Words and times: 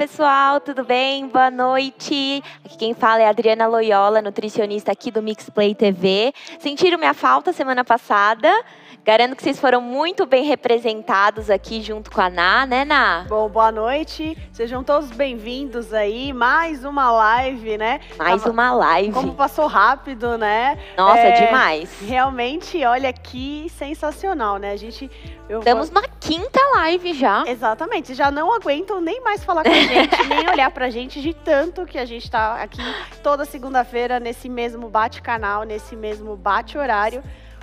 pessoal, 0.00 0.62
tudo 0.62 0.82
bem? 0.82 1.28
Boa 1.28 1.50
noite. 1.50 2.42
Aqui 2.64 2.78
quem 2.78 2.94
fala 2.94 3.20
é 3.20 3.26
a 3.26 3.28
Adriana 3.28 3.66
Loyola, 3.66 4.22
nutricionista 4.22 4.90
aqui 4.90 5.10
do 5.10 5.20
Mixplay 5.20 5.74
TV. 5.74 6.32
Sentiram 6.58 6.96
minha 6.96 7.12
falta 7.12 7.52
semana 7.52 7.84
passada? 7.84 8.50
Garanto 9.02 9.34
que 9.34 9.42
vocês 9.42 9.58
foram 9.58 9.80
muito 9.80 10.26
bem 10.26 10.44
representados 10.44 11.48
aqui 11.48 11.80
junto 11.80 12.10
com 12.10 12.20
a 12.20 12.28
Ná, 12.28 12.66
né, 12.66 12.84
Ná? 12.84 13.24
Bom, 13.28 13.48
boa 13.48 13.72
noite. 13.72 14.36
Sejam 14.52 14.84
todos 14.84 15.10
bem-vindos 15.10 15.94
aí. 15.94 16.34
Mais 16.34 16.84
uma 16.84 17.10
live, 17.10 17.78
né? 17.78 18.00
Mais 18.18 18.44
uma 18.44 18.72
live. 18.74 19.12
Como 19.12 19.34
passou 19.34 19.66
rápido, 19.66 20.36
né? 20.36 20.78
Nossa, 20.98 21.18
é, 21.18 21.46
demais. 21.46 21.90
Realmente, 22.02 22.84
olha 22.84 23.10
que 23.10 23.68
sensacional, 23.70 24.58
né? 24.58 24.72
A 24.72 24.76
gente. 24.76 25.10
Estamos 25.48 25.88
vou... 25.88 26.02
na 26.02 26.08
quinta 26.20 26.60
live 26.74 27.14
já. 27.14 27.44
Exatamente. 27.46 28.12
Já 28.12 28.30
não 28.30 28.52
aguentam 28.52 29.00
nem 29.00 29.22
mais 29.22 29.42
falar 29.42 29.64
com 29.64 29.70
a 29.70 29.72
gente, 29.72 30.24
nem 30.28 30.46
olhar 30.50 30.70
pra 30.70 30.90
gente 30.90 31.22
de 31.22 31.32
tanto 31.32 31.86
que 31.86 31.98
a 31.98 32.04
gente 32.04 32.30
tá 32.30 32.56
aqui 32.56 32.82
toda 33.22 33.46
segunda-feira 33.46 34.20
nesse 34.20 34.48
mesmo 34.48 34.90
bate-canal, 34.90 35.64
nesse 35.64 35.96
mesmo 35.96 36.36
bate-horário 36.36 37.22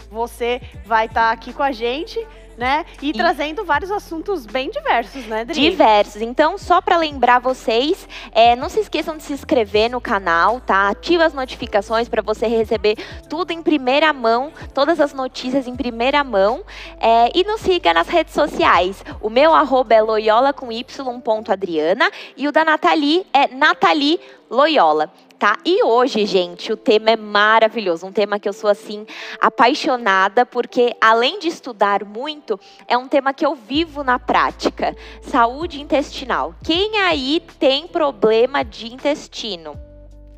você 0.10 0.62
vai 0.86 1.06
estar 1.06 1.28
tá 1.28 1.32
aqui 1.32 1.54
com 1.54 1.64
a 1.64 1.72
gente. 1.72 2.26
Né? 2.58 2.88
E, 3.04 3.10
e, 3.10 3.14
trazendo 3.14 3.64
vários 3.64 3.92
assuntos 3.92 4.48
bem 4.48 4.72
diversos, 4.72 5.28
né, 5.28 5.46
Dri? 5.46 5.54
Diversos. 5.54 6.24
Então, 6.24 6.58
só 6.58 6.82
para 6.82 6.98
lembrar 6.98 7.38
vocês, 7.38 8.10
é, 8.32 8.56
não 8.56 8.68
se 8.68 8.80
esqueçam 8.80 9.16
de 9.16 9.22
se 9.22 9.32
inscrever 9.32 9.92
no 9.92 10.02
canal, 10.02 10.60
tá? 10.60 10.90
Ativa 10.90 11.24
as 11.24 11.36
notificações 11.36 12.10
para 12.10 12.20
você 12.24 12.48
receber 12.48 12.96
tudo 13.30 13.52
em 13.52 13.62
primeira 13.62 14.12
mão, 14.12 14.52
todas 14.74 15.00
as 15.00 15.14
notícias 15.14 15.68
em 15.68 15.76
primeira 15.76 16.24
mão. 16.24 16.64
É, 17.00 17.30
e 17.36 17.44
nos 17.44 17.62
siga 17.62 17.94
nas 17.94 18.08
redes 18.08 18.34
sociais. 18.34 19.06
O 19.22 19.30
meu 19.30 19.54
arroba 19.54 19.94
é 19.94 20.02
loyola 20.02 20.52
com 20.52 20.72
y, 20.72 20.84
ponto 21.22 21.52
Adriana, 21.52 22.10
e 22.36 22.48
o 22.48 22.52
da 22.52 22.66
Nathalie 22.66 23.24
é 23.32 23.50
Nathalie 23.50 24.20
Loyola 24.50 25.12
tá? 25.38 25.58
E 25.64 25.84
hoje, 25.84 26.26
gente, 26.26 26.72
o 26.72 26.78
tema 26.78 27.12
é 27.12 27.16
maravilhoso, 27.16 28.06
um 28.06 28.12
tema 28.12 28.40
que 28.40 28.50
eu 28.50 28.54
sou 28.54 28.70
assim 28.70 29.06
apaixonada, 29.40 30.46
porque 30.46 30.96
além 31.00 31.40
de 31.40 31.48
estudar 31.48 32.04
muito, 32.04 32.60
é 32.88 32.98
um 32.98 33.08
tema 33.08 33.34
que 33.34 33.46
eu 33.46 33.56
vivo 33.56 34.04
na 34.04 34.20
prática. 34.20 34.96
Saúde 35.22 35.82
intestinal. 35.82 36.56
Quem 36.64 37.00
aí 37.00 37.42
tem 37.60 37.88
problema 37.88 38.64
de 38.64 38.92
intestino? 38.94 39.88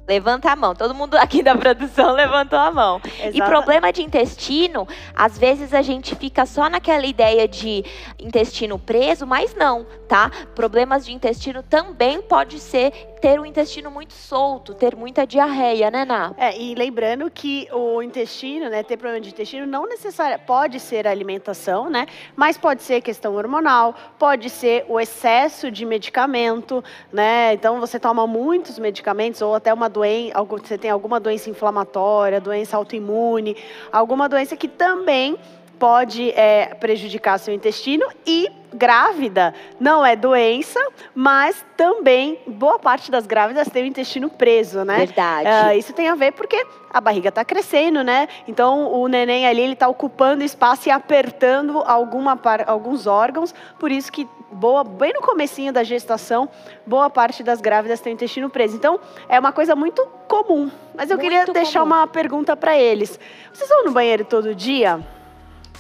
Levanta 0.10 0.52
a 0.52 0.56
mão. 0.56 0.74
Todo 0.74 0.96
mundo 0.96 1.14
aqui 1.14 1.44
da 1.44 1.56
produção 1.56 2.14
levantou 2.18 2.58
a 2.58 2.72
mão. 2.72 3.00
E 3.32 3.40
problema 3.44 3.94
de 3.94 4.02
intestino, 4.02 4.88
às 5.16 5.38
vezes 5.38 5.72
a 5.72 5.84
gente 5.84 6.16
fica 6.16 6.48
só 6.48 6.68
naquela 6.68 7.06
ideia 7.06 7.48
de 7.48 7.86
intestino 8.18 8.80
preso, 8.80 9.28
mas 9.28 9.54
não, 9.54 9.86
tá? 10.08 10.32
Problemas 10.56 11.06
de 11.06 11.14
intestino 11.14 11.62
também 11.62 12.24
pode 12.24 12.60
ser 12.60 13.09
ter 13.22 13.40
o 13.40 13.46
intestino 13.46 13.92
muito 13.92 14.14
solto, 14.14 14.74
ter 14.74 14.96
muita 14.96 15.26
diarreia, 15.26 15.92
né, 15.92 16.06
Ná? 16.06 16.34
É, 16.38 16.58
e 16.58 16.74
lembrando 16.76 17.30
que 17.30 17.68
o 17.72 18.02
intestino, 18.02 18.70
né, 18.70 18.82
ter 18.84 18.98
problema 18.98 19.22
de 19.22 19.30
intestino 19.30 19.66
não 19.66 19.88
necessariamente 19.88 20.46
pode 20.46 20.80
ser 20.80 21.08
alimentação, 21.08 21.90
né? 21.90 22.06
Mas 22.36 22.58
pode 22.58 22.82
ser 22.82 23.02
questão 23.02 23.36
hormonal, 23.36 23.94
pode 24.18 24.50
ser 24.50 24.86
o 24.88 25.00
excesso 25.00 25.70
de 25.70 25.86
medicamento, 25.86 26.84
né? 27.12 27.54
Então 27.54 27.80
você 27.80 28.00
toma 28.00 28.26
muitos 28.26 28.80
medicamentos 28.80 29.42
ou 29.42 29.54
até 29.54 29.74
uma 29.74 29.90
doença, 29.90 30.40
você 30.44 30.78
tem 30.78 30.92
alguma 30.92 31.20
doença 31.20 31.50
inflamatória, 31.50 32.40
doença 32.40 32.78
autoimune, 32.78 33.58
alguma 33.92 34.30
doença 34.30 34.56
que 34.56 34.68
também 34.68 35.38
pode 35.80 36.32
é, 36.32 36.76
prejudicar 36.76 37.40
seu 37.40 37.54
intestino 37.54 38.06
e 38.28 38.52
grávida 38.74 39.54
não 39.80 40.06
é 40.06 40.16
doença, 40.16 40.80
mas 41.16 41.66
também 41.76 42.40
boa 42.46 42.78
parte 42.78 43.10
das 43.10 43.26
grávidas 43.26 43.68
tem 43.68 43.84
o 43.84 43.86
intestino 43.86 44.30
preso, 44.30 44.84
né? 44.84 44.98
Verdade. 44.98 45.50
Uh, 45.50 45.78
isso 45.78 45.94
tem 45.94 46.08
a 46.08 46.16
ver 46.16 46.34
porque 46.34 46.66
a 46.92 47.02
barriga 47.02 47.30
está 47.30 47.44
crescendo, 47.44 48.04
né? 48.04 48.28
Então 48.48 48.92
o 48.94 49.08
neném 49.08 49.48
ali 49.48 49.62
ele 49.62 49.74
está 49.74 49.88
ocupando 49.88 50.44
espaço 50.44 50.88
e 50.88 50.92
apertando 50.92 51.82
alguma 51.86 52.40
alguns 52.68 53.08
órgãos, 53.08 53.54
por 53.80 53.92
isso 53.92 54.12
que 54.12 54.28
boa 54.52 54.84
bem 54.84 55.14
no 55.14 55.22
comecinho 55.22 55.72
da 55.72 55.84
gestação 55.84 56.50
boa 56.86 57.10
parte 57.10 57.44
das 57.44 57.62
grávidas 57.62 58.02
tem 58.02 58.14
o 58.14 58.16
intestino 58.16 58.50
preso. 58.50 58.76
Então 58.76 59.00
é 59.28 59.40
uma 59.40 59.52
coisa 59.52 59.76
muito 59.76 60.06
comum. 60.28 60.70
Mas 60.96 61.10
eu 61.10 61.18
muito 61.18 61.30
queria 61.30 61.46
deixar 61.46 61.80
comum. 61.82 61.94
uma 61.94 62.08
pergunta 62.08 62.56
para 62.56 62.78
eles. 62.78 63.20
Vocês 63.54 63.70
vão 63.70 63.86
no 63.86 63.92
banheiro 63.92 64.26
todo 64.26 64.54
dia? 64.54 65.00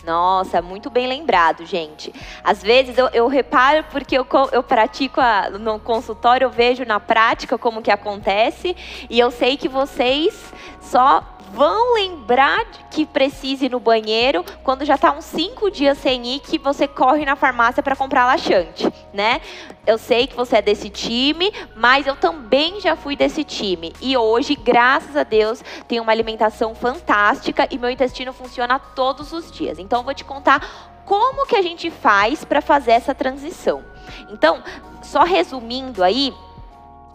Nossa, 0.03 0.61
muito 0.61 0.89
bem 0.89 1.07
lembrado, 1.07 1.65
gente. 1.65 2.13
Às 2.43 2.61
vezes 2.63 2.97
eu, 2.97 3.07
eu 3.09 3.27
reparo 3.27 3.83
porque 3.91 4.17
eu, 4.17 4.25
eu 4.51 4.63
pratico 4.63 5.19
a, 5.19 5.49
no 5.49 5.79
consultório, 5.79 6.45
eu 6.45 6.49
vejo 6.49 6.85
na 6.85 6.99
prática 6.99 7.57
como 7.57 7.81
que 7.81 7.91
acontece 7.91 8.75
e 9.09 9.19
eu 9.19 9.29
sei 9.31 9.57
que 9.57 9.67
vocês 9.67 10.53
só 10.81 11.23
vão 11.53 11.93
lembrar 11.93 12.65
que 12.89 13.05
precise 13.05 13.65
ir 13.65 13.71
no 13.71 13.79
banheiro 13.79 14.43
quando 14.63 14.85
já 14.85 14.95
está 14.95 15.11
uns 15.11 15.25
cinco 15.25 15.69
dias 15.69 15.97
sem 15.97 16.25
ir, 16.25 16.39
que 16.39 16.57
você 16.57 16.87
corre 16.87 17.25
na 17.25 17.35
farmácia 17.35 17.83
para 17.83 17.95
comprar 17.95 18.25
laxante, 18.25 18.91
né? 19.13 19.41
Eu 19.85 19.97
sei 19.97 20.27
que 20.27 20.35
você 20.35 20.57
é 20.57 20.61
desse 20.61 20.89
time, 20.89 21.51
mas 21.75 22.05
eu 22.05 22.15
também 22.15 22.79
já 22.79 22.95
fui 22.95 23.15
desse 23.15 23.43
time. 23.43 23.93
E 24.01 24.15
hoje, 24.15 24.55
graças 24.55 25.15
a 25.15 25.23
Deus, 25.23 25.63
tenho 25.87 26.03
uma 26.03 26.11
alimentação 26.11 26.75
fantástica 26.75 27.67
e 27.71 27.77
meu 27.77 27.89
intestino 27.89 28.31
funciona 28.31 28.77
todos 28.77 29.33
os 29.33 29.51
dias. 29.51 29.79
Então, 29.79 29.99
eu 29.99 30.05
vou 30.05 30.13
te 30.13 30.23
contar 30.23 30.99
como 31.05 31.47
que 31.47 31.55
a 31.55 31.61
gente 31.61 31.89
faz 31.89 32.45
para 32.45 32.61
fazer 32.61 32.91
essa 32.91 33.15
transição. 33.15 33.83
Então, 34.29 34.61
só 35.01 35.23
resumindo 35.23 36.03
aí, 36.03 36.33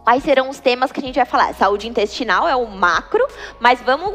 Quais 0.05 0.23
serão 0.23 0.51
os 0.51 0.61
temas 0.61 0.93
que 0.93 1.01
a 1.01 1.03
gente 1.03 1.17
vai 1.17 1.25
falar? 1.25 1.55
Saúde 1.55 1.89
intestinal 1.89 2.47
é 2.47 2.55
o 2.55 2.67
macro, 2.67 3.27
mas 3.59 3.81
vamos 3.81 4.15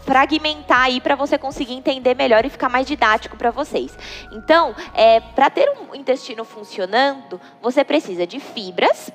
fragmentar 0.00 0.82
aí 0.82 1.00
para 1.00 1.14
você 1.14 1.38
conseguir 1.38 1.74
entender 1.74 2.14
melhor 2.16 2.44
e 2.44 2.50
ficar 2.50 2.68
mais 2.68 2.86
didático 2.86 3.36
para 3.36 3.52
vocês. 3.52 3.96
Então, 4.32 4.74
é, 4.94 5.20
para 5.20 5.48
ter 5.48 5.70
um 5.70 5.94
intestino 5.94 6.44
funcionando, 6.44 7.40
você 7.62 7.84
precisa 7.84 8.26
de 8.26 8.40
fibras, 8.40 9.12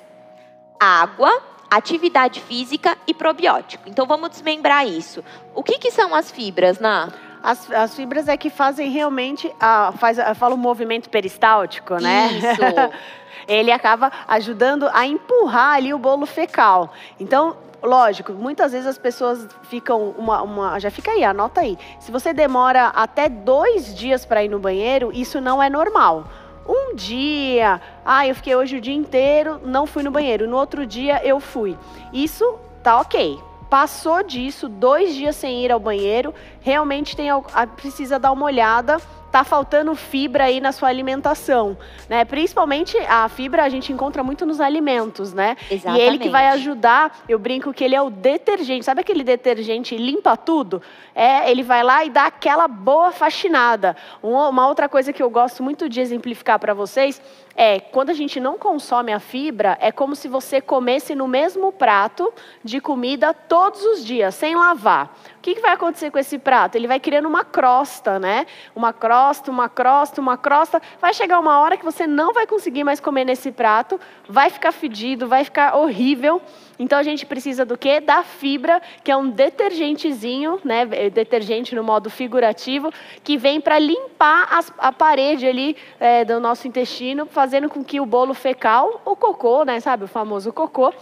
água, 0.79 1.41
atividade 1.69 2.39
física 2.39 2.97
e 3.06 3.13
probiótico. 3.13 3.89
Então, 3.89 4.06
vamos 4.06 4.29
desmembrar 4.29 4.88
isso. 4.88 5.23
O 5.53 5.62
que, 5.62 5.78
que 5.78 5.91
são 5.91 6.16
as 6.16 6.31
fibras, 6.31 6.79
Ná? 6.79 7.12
As, 7.41 7.69
as, 7.72 7.95
fibras 7.95 8.29
é 8.29 8.38
que 8.38 8.50
fazem 8.50 8.89
realmente, 8.89 9.53
a, 9.59 9.91
faz, 9.97 10.17
fala 10.38 10.56
o 10.56 10.57
movimento 10.57 11.09
peristáltico, 11.09 11.95
né? 11.95 12.29
Isso. 12.31 12.62
Ele 13.48 13.72
acaba 13.72 14.12
ajudando 14.28 14.90
a 14.94 15.06
empurrar 15.06 15.76
ali 15.76 15.94
o 15.94 16.00
bolo 16.00 16.26
fecal. 16.26 16.94
Então, 17.20 17.56
lógico, 17.81 18.34
muitas 18.34 18.72
vezes 18.72 18.88
as 18.88 18.98
pessoas 18.98 19.48
ficam 19.64 20.14
uma, 20.18 20.42
uma, 20.42 20.80
já 20.80 20.90
fica 20.90 21.12
aí, 21.12 21.24
anota 21.24 21.62
aí. 21.62 21.78
Se 22.00 22.12
você 22.12 22.34
demora 22.34 22.88
até 22.88 23.28
dois 23.28 23.94
dias 23.94 24.26
para 24.26 24.44
ir 24.44 24.50
no 24.50 24.59
banheiro, 24.59 25.12
isso 25.14 25.42
não 25.42 25.62
é 25.62 25.70
normal. 25.70 26.26
Um 26.68 26.96
dia, 26.96 27.81
ah, 28.06 28.26
eu 28.26 28.34
fiquei 28.36 28.56
hoje 28.56 28.78
o 28.78 28.81
dia 28.81 28.94
inteiro, 28.94 29.60
não 29.66 29.86
fui 29.86 30.02
no 30.02 30.12
banheiro. 30.12 30.48
No 30.48 30.56
outro 30.56 30.86
dia 30.86 31.22
eu 31.25 31.40
fui. 31.40 31.78
Isso 32.14 32.58
tá 32.81 33.00
ok. 33.02 33.38
Passou 33.70 34.24
disso, 34.24 34.70
dois 34.70 35.14
dias 35.16 35.36
sem 35.36 35.66
ir 35.66 35.72
ao 35.72 35.80
banheiro, 35.80 36.34
realmente 36.62 37.16
tem, 37.16 37.28
precisa 37.75 38.20
dar 38.20 38.31
uma 38.31 38.46
olhada 38.46 39.02
tá 39.33 39.44
faltando 39.44 39.95
fibra 39.95 40.44
aí 40.44 40.61
na 40.61 40.71
sua 40.71 40.89
alimentação, 40.89 41.75
né? 42.07 42.23
Principalmente 42.23 42.95
a 43.09 43.27
fibra 43.27 43.63
a 43.63 43.69
gente 43.69 43.91
encontra 43.91 44.23
muito 44.23 44.45
nos 44.45 44.61
alimentos, 44.61 45.33
né? 45.33 45.57
Exatamente. 45.71 46.03
E 46.03 46.05
ele 46.05 46.19
que 46.19 46.29
vai 46.29 46.49
ajudar, 46.49 47.23
eu 47.27 47.39
brinco 47.39 47.73
que 47.73 47.83
ele 47.83 47.95
é 47.95 48.01
o 48.01 48.11
detergente. 48.11 48.85
Sabe 48.85 49.01
aquele 49.01 49.23
detergente 49.23 49.97
limpa 49.97 50.38
tudo? 50.38 50.83
É, 51.16 51.49
ele 51.49 51.63
vai 51.63 51.81
lá 51.81 52.05
e 52.05 52.11
dá 52.11 52.27
aquela 52.27 52.68
boa 52.68 53.12
faxinada. 53.12 53.97
Uma 54.21 54.68
outra 54.68 54.88
coisa 54.88 55.12
que 55.12 55.24
eu 55.24 55.31
gosto 55.31 55.63
muito 55.63 55.89
de 55.89 56.00
exemplificar 56.00 56.59
para 56.59 56.75
vocês 56.75 57.19
é 57.55 57.79
quando 57.79 58.09
a 58.09 58.13
gente 58.13 58.39
não 58.39 58.57
consome 58.57 59.13
a 59.13 59.19
fibra, 59.19 59.77
é 59.79 59.91
como 59.91 60.15
se 60.15 60.27
você 60.27 60.59
comesse 60.59 61.13
no 61.13 61.27
mesmo 61.27 61.71
prato 61.71 62.33
de 62.63 62.79
comida 62.81 63.33
todos 63.33 63.83
os 63.83 64.03
dias, 64.03 64.35
sem 64.35 64.55
lavar 64.55 65.13
que, 65.44 65.55
que 65.55 65.61
vai 65.61 65.73
acontecer 65.73 66.09
com 66.09 66.17
esse 66.17 66.39
prato? 66.39 66.75
Ele 66.75 66.88
vai 66.88 67.01
criando 67.01 67.27
uma 67.27 67.44
crosta, 67.44 68.17
né? 68.17 68.47
Uma 68.73 68.94
crosta, 68.94 69.51
uma 69.51 69.67
crosta, 69.67 70.21
uma 70.21 70.38
crosta. 70.38 70.81
Vai 71.01 71.13
chegar 71.13 71.38
uma 71.38 71.59
hora 71.59 71.75
que 71.75 71.83
você 71.83 72.07
não 72.07 72.33
vai 72.33 72.47
conseguir 72.47 72.85
mais 72.85 73.01
comer 73.01 73.25
nesse 73.25 73.51
prato, 73.51 74.00
vai 74.27 74.50
ficar 74.50 74.71
fedido, 74.71 75.27
vai 75.27 75.44
ficar 75.44 75.75
horrível. 75.75 76.41
Então 76.80 76.98
a 76.98 77.04
gente 77.04 77.25
precisa 77.25 77.66
do 77.66 77.78
quê? 77.78 78.00
Da 78.00 78.24
fibra, 78.24 78.81
que 79.04 79.12
é 79.12 79.18
um 79.18 79.30
detergentezinho, 79.30 80.60
né? 80.64 80.86
Detergente 80.86 81.75
no 81.75 81.84
modo 81.84 82.10
figurativo, 82.10 82.92
que 83.24 83.38
vem 83.38 83.62
para 83.62 83.78
limpar 83.78 84.48
as, 84.52 84.74
a 84.78 84.92
parede 84.92 85.46
ali 85.46 85.75
é, 86.00 86.25
do 86.25 86.40
nosso 86.40 86.68
intestino, 86.68 87.25
fazendo 87.25 87.70
com 87.70 87.84
que 87.84 88.00
o 88.00 88.06
bolo 88.06 88.34
fecal, 88.34 89.02
o 89.06 89.16
cocô, 89.16 89.64
né? 89.64 89.80
Sabe, 89.80 90.06
o 90.06 90.08
famoso 90.08 90.52
cocô, 90.52 90.94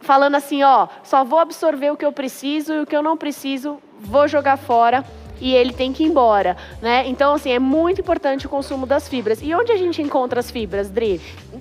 falando 0.00 0.34
assim, 0.36 0.62
ó, 0.62 0.88
só 1.02 1.24
vou 1.24 1.38
absorver 1.38 1.90
o 1.90 1.96
que 1.96 2.04
eu 2.04 2.12
preciso 2.12 2.72
e 2.72 2.80
o 2.80 2.86
que 2.86 2.96
eu 2.96 3.02
não 3.02 3.16
preciso 3.16 3.78
vou 3.98 4.26
jogar 4.26 4.56
fora 4.56 5.04
e 5.40 5.54
ele 5.54 5.72
tem 5.72 5.92
que 5.92 6.04
ir 6.04 6.06
embora, 6.06 6.56
né? 6.82 7.08
Então, 7.08 7.34
assim, 7.34 7.50
é 7.50 7.58
muito 7.58 8.00
importante 8.00 8.46
o 8.46 8.48
consumo 8.48 8.86
das 8.86 9.08
fibras. 9.08 9.40
E 9.42 9.54
onde 9.54 9.72
a 9.72 9.76
gente 9.76 10.02
encontra 10.02 10.38
as 10.38 10.50
fibras, 10.50 10.90
Dri? 10.90 11.20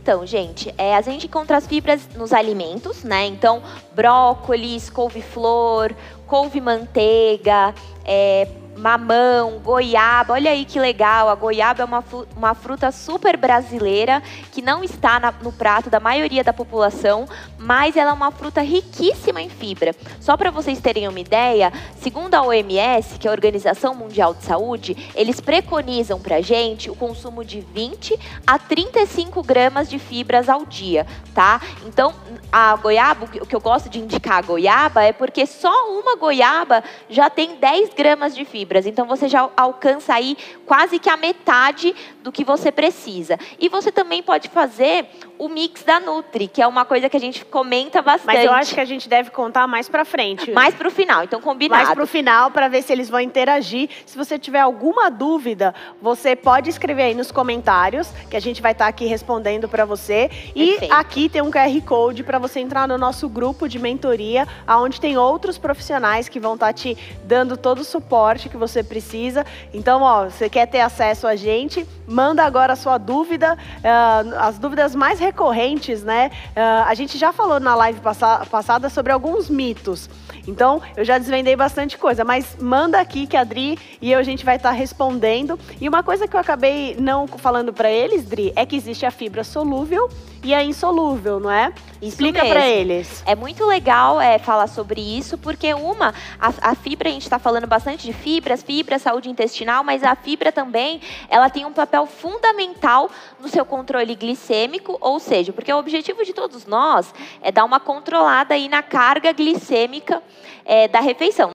Então, 0.09 0.25
gente, 0.25 0.73
é, 0.75 0.95
a 0.95 1.01
gente 1.01 1.27
encontra 1.27 1.55
as 1.55 1.67
fibras 1.67 2.09
nos 2.15 2.33
alimentos, 2.33 3.03
né? 3.03 3.27
Então, 3.27 3.61
brócolis, 3.93 4.89
couve-flor, 4.89 5.93
couve-manteiga, 6.25 7.75
é, 8.03 8.47
mamão, 8.79 9.59
goiaba. 9.59 10.33
Olha 10.33 10.51
aí 10.51 10.65
que 10.65 10.79
legal, 10.79 11.29
a 11.29 11.35
goiaba 11.35 11.83
é 11.83 11.85
uma, 11.85 12.03
uma 12.35 12.55
fruta 12.55 12.91
super 12.91 13.37
brasileira 13.37 14.23
que 14.51 14.61
não 14.61 14.83
está 14.83 15.19
na, 15.19 15.31
no 15.31 15.51
prato 15.51 15.89
da 15.89 15.99
maioria 15.99 16.43
da 16.43 16.53
população, 16.53 17.27
mas 17.57 17.97
ela 17.97 18.11
é 18.11 18.13
uma 18.13 18.31
fruta 18.31 18.61
riquíssima 18.61 19.41
em 19.41 19.49
fibra. 19.49 19.93
Só 20.19 20.37
para 20.37 20.49
vocês 20.49 20.79
terem 20.79 21.07
uma 21.07 21.19
ideia, 21.19 21.71
segundo 21.97 22.33
a 22.35 22.41
OMS, 22.41 23.19
que 23.19 23.27
é 23.27 23.29
a 23.29 23.33
Organização 23.33 23.93
Mundial 23.93 24.33
de 24.33 24.43
Saúde, 24.43 25.11
eles 25.13 25.41
preconizam 25.41 26.19
para 26.19 26.41
gente 26.41 26.89
o 26.89 26.95
consumo 26.95 27.43
de 27.43 27.59
20 27.59 28.17
a 28.47 28.57
35 28.57 29.43
gramas 29.43 29.89
de 29.89 29.99
fibras 29.99 30.47
ao 30.47 30.65
dia, 30.65 31.05
tá? 31.33 31.61
Então, 31.85 32.13
a 32.51 32.75
goiaba, 32.77 33.25
o 33.25 33.45
que 33.45 33.55
eu 33.55 33.59
gosto 33.59 33.89
de 33.89 33.99
indicar 33.99 34.37
a 34.37 34.41
goiaba 34.41 35.03
é 35.03 35.11
porque 35.11 35.45
só 35.45 35.91
uma 35.91 36.15
goiaba 36.15 36.83
já 37.09 37.29
tem 37.29 37.55
10 37.55 37.93
gramas 37.93 38.33
de 38.33 38.45
fibra 38.45 38.68
libras. 38.69 38.85
Então 38.85 39.07
você 39.07 39.27
já 39.27 39.49
alcança 39.57 40.13
aí 40.13 40.37
quase 40.65 40.99
que 40.99 41.09
a 41.09 41.17
metade 41.17 41.95
do 42.21 42.31
que 42.31 42.43
você 42.43 42.71
precisa. 42.71 43.37
E 43.59 43.67
você 43.67 43.91
também 43.91 44.21
pode 44.21 44.47
fazer 44.49 45.07
o 45.39 45.49
mix 45.49 45.83
da 45.83 45.99
Nutri, 45.99 46.47
que 46.47 46.61
é 46.61 46.67
uma 46.67 46.85
coisa 46.85 47.09
que 47.09 47.17
a 47.17 47.19
gente 47.19 47.43
comenta 47.45 48.01
bastante. 48.01 48.35
Mas 48.35 48.45
eu 48.45 48.51
acho 48.51 48.73
que 48.73 48.79
a 48.79 48.85
gente 48.85 49.09
deve 49.09 49.31
contar 49.31 49.65
mais 49.65 49.89
para 49.89 50.05
frente. 50.05 50.51
Mais 50.51 50.75
para 50.75 50.87
o 50.87 50.91
final, 50.91 51.23
então 51.23 51.41
combinado. 51.41 51.81
Mais 51.81 51.93
para 51.93 52.03
o 52.03 52.07
final, 52.07 52.51
para 52.51 52.67
ver 52.67 52.83
se 52.83 52.91
eles 52.91 53.09
vão 53.09 53.19
interagir. 53.19 53.89
Se 54.05 54.17
você 54.17 54.37
tiver 54.37 54.59
alguma 54.59 55.09
dúvida, 55.09 55.73
você 56.01 56.35
pode 56.35 56.69
escrever 56.69 57.03
aí 57.03 57.15
nos 57.15 57.31
comentários, 57.31 58.09
que 58.29 58.35
a 58.35 58.39
gente 58.39 58.61
vai 58.61 58.73
estar 58.73 58.85
tá 58.85 58.89
aqui 58.89 59.05
respondendo 59.05 59.67
para 59.67 59.85
você. 59.85 60.29
E 60.53 60.71
Perfeito. 60.71 60.93
aqui 60.93 61.29
tem 61.29 61.41
um 61.41 61.49
QR 61.49 61.81
Code 61.85 62.23
para 62.23 62.37
você 62.37 62.59
entrar 62.59 62.87
no 62.87 62.97
nosso 62.97 63.27
grupo 63.29 63.67
de 63.67 63.79
mentoria, 63.79 64.47
onde 64.67 64.99
tem 64.99 65.17
outros 65.17 65.57
profissionais 65.57 66.27
que 66.27 66.39
vão 66.39 66.55
estar 66.55 66.67
tá 66.67 66.73
te 66.73 66.97
dando 67.23 67.55
todo 67.55 67.79
o 67.79 67.83
suporte 67.83 68.49
que 68.49 68.57
você 68.59 68.83
precisa. 68.83 69.45
Então, 69.73 70.01
ó, 70.01 70.25
você 70.25 70.49
quer 70.49 70.67
ter 70.67 70.81
acesso 70.81 71.25
a 71.25 71.35
gente, 71.35 71.87
manda 72.07 72.43
agora 72.43 72.73
a 72.73 72.75
sua 72.75 72.97
dúvida, 72.97 73.55
uh, 73.55 74.35
as 74.39 74.59
dúvidas 74.59 74.93
mais 74.93 75.19
recorrentes, 75.19 76.03
né? 76.03 76.29
Uh, 76.49 76.85
a 76.85 76.93
gente 76.93 77.17
já 77.17 77.33
falou 77.33 77.59
na 77.59 77.73
live 77.75 77.99
passa 78.01 78.45
passada 78.45 78.89
sobre 78.89 79.11
alguns 79.11 79.49
mitos. 79.49 80.09
Então, 80.47 80.81
eu 80.97 81.05
já 81.05 81.17
desvendei 81.17 81.55
bastante 81.55 81.97
coisa, 81.97 82.23
mas 82.23 82.57
manda 82.59 82.99
aqui 82.99 83.25
que 83.25 83.37
a 83.37 83.43
Dri 83.43 83.77
e 84.01 84.11
eu 84.11 84.19
a 84.19 84.23
gente 84.23 84.43
vai 84.43 84.57
estar 84.57 84.69
tá 84.69 84.75
respondendo. 84.75 85.57
E 85.79 85.87
uma 85.87 86.03
coisa 86.03 86.27
que 86.27 86.35
eu 86.35 86.39
acabei 86.39 86.95
não 86.99 87.27
falando 87.27 87.71
para 87.71 87.89
eles, 87.89 88.25
Dri, 88.25 88.51
é 88.55 88.65
que 88.65 88.75
existe 88.75 89.05
a 89.05 89.11
fibra 89.11 89.43
solúvel 89.43 90.09
e 90.43 90.53
a 90.53 90.63
insolúvel, 90.63 91.39
não 91.39 91.51
é? 91.51 91.73
Isso 92.01 92.13
Explica 92.13 92.45
para 92.45 92.67
eles. 92.67 93.23
É 93.25 93.35
muito 93.35 93.65
legal 93.65 94.19
é, 94.21 94.39
falar 94.39 94.67
sobre 94.67 95.01
isso, 95.01 95.37
porque 95.37 95.73
uma, 95.73 96.13
a, 96.39 96.71
a 96.71 96.75
fibra, 96.75 97.09
a 97.09 97.11
gente 97.11 97.23
está 97.23 97.37
falando 97.37 97.67
bastante 97.67 98.05
de 98.05 98.13
fibras, 98.13 98.63
fibra, 98.63 98.97
saúde 98.97 99.29
intestinal, 99.29 99.83
mas 99.83 100.03
a 100.03 100.15
fibra 100.15 100.51
também, 100.51 101.01
ela 101.29 101.49
tem 101.49 101.65
um 101.65 101.73
papel 101.73 102.05
fundamental 102.05 103.09
no 103.39 103.49
seu 103.49 103.65
controle 103.65 104.15
glicêmico, 104.15 104.97
ou 105.01 105.19
seja, 105.19 105.51
porque 105.51 105.71
o 105.73 105.77
objetivo 105.77 106.23
de 106.23 106.33
todos 106.33 106.65
nós 106.65 107.13
é 107.41 107.51
dar 107.51 107.65
uma 107.65 107.79
controlada 107.79 108.53
aí 108.53 108.69
na 108.69 108.81
carga 108.81 109.33
glicêmica 109.33 110.23
é, 110.65 110.87
da 110.87 110.99
refeição. 110.99 111.51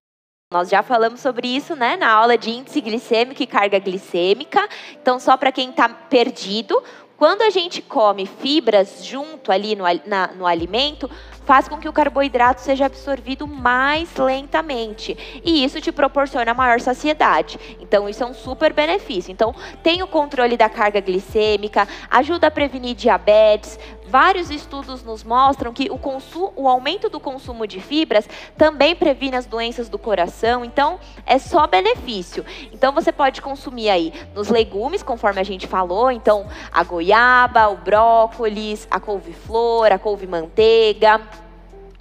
Nós 0.54 0.68
já 0.68 0.84
falamos 0.84 1.18
sobre 1.18 1.48
isso 1.48 1.74
né, 1.74 1.96
na 1.96 2.08
aula 2.08 2.38
de 2.38 2.48
índice 2.48 2.80
glicêmico 2.80 3.42
e 3.42 3.46
carga 3.46 3.76
glicêmica. 3.80 4.68
Então, 4.92 5.18
só 5.18 5.36
para 5.36 5.50
quem 5.50 5.70
está 5.70 5.88
perdido, 5.88 6.80
quando 7.16 7.42
a 7.42 7.50
gente 7.50 7.80
come 7.80 8.26
fibras 8.26 9.04
junto 9.04 9.52
ali 9.52 9.76
no, 9.76 9.84
na, 10.06 10.28
no 10.28 10.46
alimento, 10.46 11.08
faz 11.44 11.68
com 11.68 11.78
que 11.78 11.88
o 11.88 11.92
carboidrato 11.92 12.60
seja 12.60 12.86
absorvido 12.86 13.46
mais 13.46 14.16
lentamente. 14.16 15.42
E 15.44 15.64
isso 15.64 15.80
te 15.80 15.92
proporciona 15.92 16.54
maior 16.54 16.80
saciedade. 16.80 17.58
Então, 17.80 18.08
isso 18.08 18.22
é 18.22 18.26
um 18.26 18.34
super 18.34 18.72
benefício. 18.72 19.30
Então, 19.30 19.54
tem 19.82 20.02
o 20.02 20.06
controle 20.06 20.56
da 20.56 20.68
carga 20.68 21.00
glicêmica, 21.00 21.86
ajuda 22.10 22.48
a 22.48 22.50
prevenir 22.50 22.94
diabetes, 22.94 23.78
vários 24.06 24.50
estudos 24.50 25.02
nos 25.02 25.24
mostram 25.24 25.72
que 25.72 25.90
o, 25.90 25.98
consumo, 25.98 26.52
o 26.56 26.68
aumento 26.68 27.08
do 27.08 27.18
consumo 27.18 27.66
de 27.66 27.80
fibras 27.80 28.28
também 28.56 28.94
previne 28.94 29.36
as 29.36 29.46
doenças 29.46 29.88
do 29.88 29.98
coração, 29.98 30.64
então 30.64 30.98
é 31.26 31.38
só 31.38 31.66
benefício. 31.66 32.44
Então 32.72 32.92
você 32.92 33.12
pode 33.12 33.40
consumir 33.40 33.88
aí 33.88 34.12
nos 34.34 34.48
legumes, 34.48 35.02
conforme 35.02 35.40
a 35.40 35.44
gente 35.44 35.66
falou, 35.66 36.10
então 36.10 36.46
a 36.72 36.82
goiaba, 36.84 37.68
o 37.68 37.76
brócolis, 37.76 38.86
a 38.90 39.00
couve-flor, 39.00 39.92
a 39.92 39.98
couve-manteiga, 39.98 41.20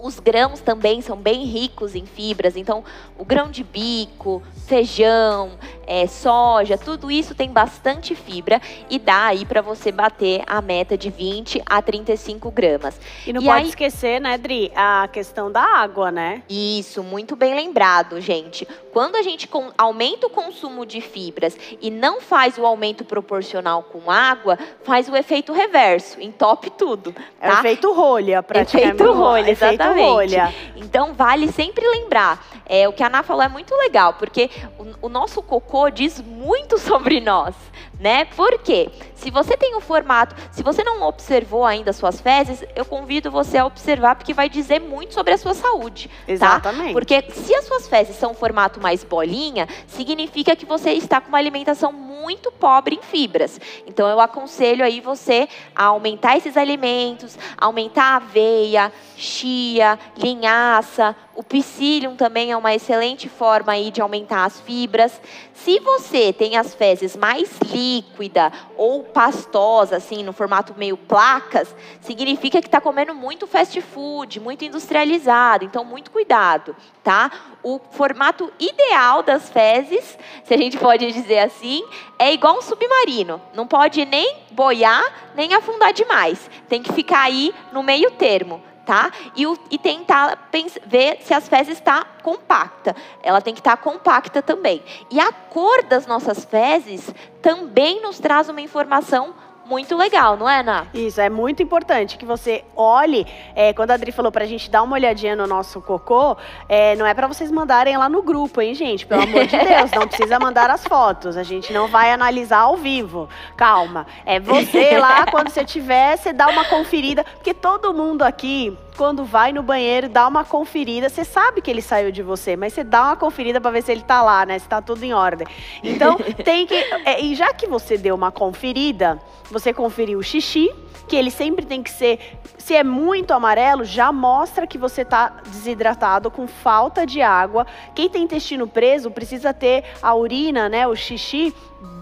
os 0.04 0.20
grãos 0.20 0.60
também 0.60 1.02
são 1.02 1.16
bem 1.16 1.46
ricos 1.46 1.96
em 1.96 2.06
fibras, 2.06 2.58
então 2.58 2.84
o 3.18 3.24
grão 3.24 3.50
de 3.50 3.64
bico, 3.64 4.44
feijão, 4.68 5.52
é, 5.88 6.06
soja, 6.08 6.78
tudo 6.78 7.10
isso 7.10 7.34
tem 7.34 7.50
bastante 7.50 8.14
fibra 8.14 8.62
e 8.90 9.00
dá 9.00 9.28
aí 9.28 9.46
para 9.46 9.62
você 9.62 9.94
bater 9.94 10.44
a 10.46 10.62
meta 10.62 10.98
de 10.98 11.10
20 11.10 11.62
a 11.66 11.82
35 11.82 12.52
gramas. 12.52 13.00
E 13.26 13.32
não 13.32 13.42
e 13.42 13.46
pode 13.46 13.62
aí... 13.62 13.70
esquecer, 13.70 14.20
né, 14.20 14.38
Dri, 14.38 14.72
a 14.76 15.08
questão 15.12 15.50
da 15.50 15.62
água, 15.62 16.12
né? 16.12 16.44
Isso, 16.50 17.02
muito 17.02 17.38
bem 17.38 17.56
lembrado, 17.56 18.20
gente. 18.20 18.68
Quando 18.92 19.16
a 19.16 19.22
gente 19.22 19.50
aumenta 19.78 20.28
o 20.28 20.30
consumo 20.30 20.86
de 20.86 21.00
fibras 21.00 21.58
e 21.82 21.90
não 21.90 22.20
faz 22.20 22.58
o 22.58 22.66
aumento 22.66 23.06
proporcional 23.06 23.84
com 23.84 24.12
água, 24.12 24.60
faz 24.84 25.08
o 25.08 25.16
efeito 25.16 25.54
reverso, 25.54 26.22
entope 26.22 26.70
tudo. 26.70 27.14
Tá? 27.14 27.24
É 27.40 27.52
o 27.52 27.60
efeito 27.60 27.94
rolha, 27.94 28.44
praticamente. 28.44 29.02
Efeito 29.02 29.14
rolha, 29.14 29.50
exatamente. 29.50 29.93
Rolha. 30.02 30.54
Então, 30.76 31.14
vale 31.14 31.52
sempre 31.52 31.88
lembrar. 31.88 32.46
É, 32.66 32.88
o 32.88 32.94
que 32.94 33.04
a 33.04 33.08
Ana 33.08 33.24
falou 33.24 33.44
é 33.44 33.50
muito 33.50 33.76
legal, 33.76 34.14
porque 34.14 34.50
o, 34.78 35.08
o 35.08 35.10
nosso 35.10 35.42
cocô 35.42 35.90
diz 35.90 36.22
muito 36.22 36.78
sobre 36.80 37.20
nós 37.20 37.56
né? 38.04 38.26
Por 38.26 38.60
quê? 38.60 38.90
Se 39.24 39.32
você 39.32 39.56
tem 39.56 39.74
um 39.74 39.80
formato, 39.80 40.36
se 40.52 40.62
você 40.62 40.84
não 40.84 41.02
observou 41.04 41.64
ainda 41.64 41.94
suas 41.94 42.20
fezes, 42.20 42.62
eu 42.76 42.84
convido 42.84 43.32
você 43.32 43.58
a 43.58 43.66
observar 43.66 44.16
porque 44.16 44.34
vai 44.34 44.50
dizer 44.50 44.82
muito 44.82 45.14
sobre 45.14 45.32
a 45.32 45.38
sua 45.38 45.54
saúde, 45.54 46.10
tá? 46.10 46.14
Exatamente. 46.28 46.88
Tá? 46.88 46.92
Porque 46.92 47.24
se 47.32 47.56
as 47.56 47.64
suas 47.64 47.88
fezes 47.88 48.18
são 48.18 48.32
um 48.32 48.34
formato 48.34 48.82
mais 48.82 49.02
bolinha, 49.02 49.66
significa 49.88 50.58
que 50.58 50.66
você 50.66 50.92
está 50.92 51.22
com 51.22 51.30
uma 51.30 51.38
alimentação 51.38 51.94
muito 51.94 52.52
pobre 52.52 52.96
em 52.96 53.02
fibras. 53.02 53.62
Então 53.88 54.10
eu 54.10 54.20
aconselho 54.20 54.84
aí 54.84 55.00
você 55.00 55.48
a 55.74 55.86
aumentar 55.86 56.36
esses 56.36 56.58
alimentos, 56.58 57.38
aumentar 57.58 58.04
a 58.04 58.16
aveia, 58.18 58.92
chia, 59.16 59.98
linhaça, 60.18 61.16
o 61.36 61.44
psyllium 61.44 62.16
também 62.16 62.52
é 62.52 62.58
uma 62.58 62.76
excelente 62.76 63.28
forma 63.28 63.72
aí 63.72 63.90
de 63.90 64.02
aumentar 64.02 64.46
as 64.46 64.60
fibras. 64.62 65.20
Se 65.54 65.80
você 65.80 66.32
tem 66.32 66.58
as 66.58 66.76
fezes 66.76 67.16
mais 67.16 67.50
líquida 67.72 68.52
ou 68.78 69.04
pastosa, 69.14 69.98
assim, 69.98 70.24
no 70.24 70.34
formato 70.34 70.74
meio 70.76 70.98
placas, 70.98 71.74
significa 72.02 72.60
que 72.60 72.68
está 72.68 72.82
comendo 72.82 73.14
muito 73.14 73.46
fast 73.48 73.80
food, 73.80 74.40
muito 74.40 74.66
industrializado. 74.66 75.64
Então, 75.64 75.86
muito 75.86 76.12
cuidado, 76.12 76.76
tá? 77.04 77.32
O 77.62 77.80
formato 77.92 78.52
ideal 78.60 79.22
das 79.24 79.50
fezes, 79.50 80.18
se 80.44 80.54
a 80.54 80.58
gente 80.58 80.78
pode 80.78 81.12
dizer 81.12 81.40
assim, 81.40 81.84
é 82.18 82.34
igual 82.34 82.58
um 82.58 82.62
submarino. 82.62 83.42
Não 83.54 83.68
pode 83.68 84.04
nem 84.06 84.38
boiar, 84.52 85.32
nem 85.36 85.54
afundar 85.54 85.94
demais. 85.94 86.50
Tem 86.68 86.82
que 86.82 86.92
ficar 86.92 87.22
aí 87.22 87.54
no 87.72 87.84
meio 87.84 88.12
termo 88.12 88.62
tá? 88.86 89.12
E, 89.36 89.46
o, 89.46 89.58
e 89.70 89.78
tentar 89.78 90.50
ver 90.86 91.20
se 91.22 91.34
as 91.34 91.48
fezes 91.48 91.78
está 91.78 92.06
compacta. 92.22 92.96
Ela 93.22 93.42
tem 93.42 93.54
que 93.54 93.60
estar 93.60 93.78
tá 93.78 93.84
compacta 93.84 94.42
também. 94.42 94.84
E 95.10 95.20
a 95.20 95.32
cor 95.32 95.84
das 95.84 96.06
nossas 96.06 96.46
fezes 96.46 97.14
também 97.42 98.02
nos 98.02 98.20
traz 98.20 98.50
uma 98.50 98.62
informação 98.62 99.34
muito 99.66 99.96
legal, 99.96 100.38
não 100.38 100.50
é, 100.50 100.60
Ana? 100.60 100.88
Isso, 100.94 101.20
é 101.22 101.30
muito 101.30 101.64
importante 101.64 102.18
que 102.18 102.26
você 102.26 102.64
olhe. 102.76 103.26
É, 103.56 103.74
quando 103.74 103.92
a 103.92 103.94
Adri 103.94 104.12
falou 104.12 104.32
pra 104.32 104.46
gente 104.46 104.70
dar 104.70 104.84
uma 104.84 104.96
olhadinha 104.96 105.36
no 105.36 105.48
nosso 105.48 105.82
cocô, 105.82 106.38
é, 106.68 106.96
não 106.96 107.06
é 107.06 107.14
para 107.14 107.28
vocês 107.28 107.52
mandarem 107.52 107.98
lá 107.98 108.10
no 108.10 108.22
grupo, 108.22 108.62
hein, 108.62 108.74
gente? 108.76 109.06
Pelo 109.06 109.24
amor 109.24 109.46
de 109.46 109.58
Deus, 109.58 109.92
não 109.92 110.08
precisa 110.08 110.40
mandar 110.40 110.70
as 110.70 110.86
fotos. 110.86 111.38
A 111.38 111.44
gente 111.44 111.72
não 111.72 111.88
vai 111.88 112.12
analisar 112.12 112.60
ao 112.60 112.78
vivo. 112.78 113.30
Calma. 113.56 114.06
É 114.26 114.40
você 114.40 114.98
lá, 114.98 115.26
quando 115.26 115.50
você 115.50 115.64
tiver, 115.64 116.18
você 116.18 116.34
dá 116.34 116.48
uma 116.48 116.66
conferida. 116.66 117.24
Porque 117.24 117.54
todo 117.54 117.94
mundo 117.94 118.24
aqui 118.24 118.78
quando 118.98 119.26
vai 119.26 119.52
no 119.52 119.64
banheiro, 119.64 120.08
dá 120.08 120.28
uma 120.28 120.44
conferida. 120.44 121.10
Você 121.10 121.24
sabe 121.24 121.62
que 121.62 121.70
ele 121.70 121.82
saiu 121.82 122.12
de 122.12 122.22
você, 122.22 122.56
mas 122.56 122.74
você 122.74 122.84
dá 122.84 123.04
uma 123.04 123.16
conferida 123.16 123.60
para 123.60 123.72
ver 123.72 123.84
se 123.84 123.92
ele 123.92 124.04
tá 124.04 124.22
lá, 124.22 124.46
né? 124.46 124.60
Se 124.60 124.68
tá 124.68 124.82
tudo 124.82 125.04
em 125.04 125.14
ordem. 125.14 125.48
Então, 125.84 126.18
tem 126.44 126.66
que. 126.66 126.76
É, 127.06 127.22
e 127.22 127.36
já 127.36 127.54
que 127.54 127.68
você 127.68 127.98
deu 127.98 128.16
uma 128.16 128.32
conferida, 128.32 129.20
você 129.50 129.74
conferiu 129.74 130.20
o 130.20 130.24
xixi, 130.24 130.74
que 131.08 131.16
ele 131.16 131.32
sempre 131.32 131.66
tem 131.66 131.84
que 131.84 131.90
ser, 131.90 132.40
se 132.58 132.74
é 132.76 132.84
muito 132.84 133.34
amarelo, 133.34 133.84
já 133.84 134.12
mostra 134.12 134.66
que 134.66 134.78
você 134.78 135.02
está 135.02 135.30
desidratado, 135.46 136.32
com 136.32 136.48
falta 136.48 137.06
de 137.06 137.22
água. 137.22 137.68
Quem 137.94 138.10
tem 138.10 138.24
intestino 138.24 138.68
preso 138.68 139.12
precisa 139.12 139.54
ter 139.54 139.84
a 140.02 140.16
urina, 140.16 140.70
né, 140.70 140.88
o 140.88 140.96
xixi, 140.96 141.54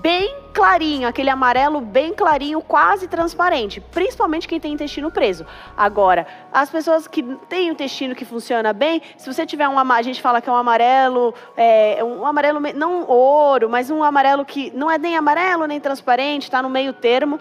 bem 0.02 0.41
clarinho, 0.54 1.08
aquele 1.08 1.30
amarelo 1.30 1.82
bem 1.82 2.14
clarinho, 2.14 2.62
quase 2.62 3.08
transparente, 3.08 3.80
principalmente 3.80 4.48
quem 4.48 4.60
tem 4.60 4.74
intestino 4.74 5.10
preso. 5.12 5.46
Agora, 5.76 6.28
as 6.52 6.70
pessoas 6.70 7.08
que 7.08 7.24
têm 7.50 7.70
o 7.70 7.74
intestino 7.74 8.16
que 8.16 8.26
funciona 8.26 8.74
bem, 8.74 9.02
se 9.18 9.32
você 9.32 9.46
tiver 9.46 9.68
um 9.68 9.80
a 9.80 10.02
gente 10.02 10.22
fala 10.22 10.42
que 10.42 10.50
é 10.50 10.52
um 10.52 10.56
amarelo, 10.56 11.34
é, 11.58 12.04
um 12.04 12.26
amarelo 12.26 12.60
não 12.76 13.06
ouro, 13.08 13.70
mas 13.70 13.90
um 13.90 14.04
amarelo 14.04 14.46
que 14.46 14.72
não 14.76 14.90
é 14.90 14.98
nem 14.98 15.18
amarelo 15.18 15.66
nem 15.66 15.80
transparente, 15.80 16.44
está 16.44 16.62
no 16.62 16.70
meio 16.70 16.94
termo 16.94 17.40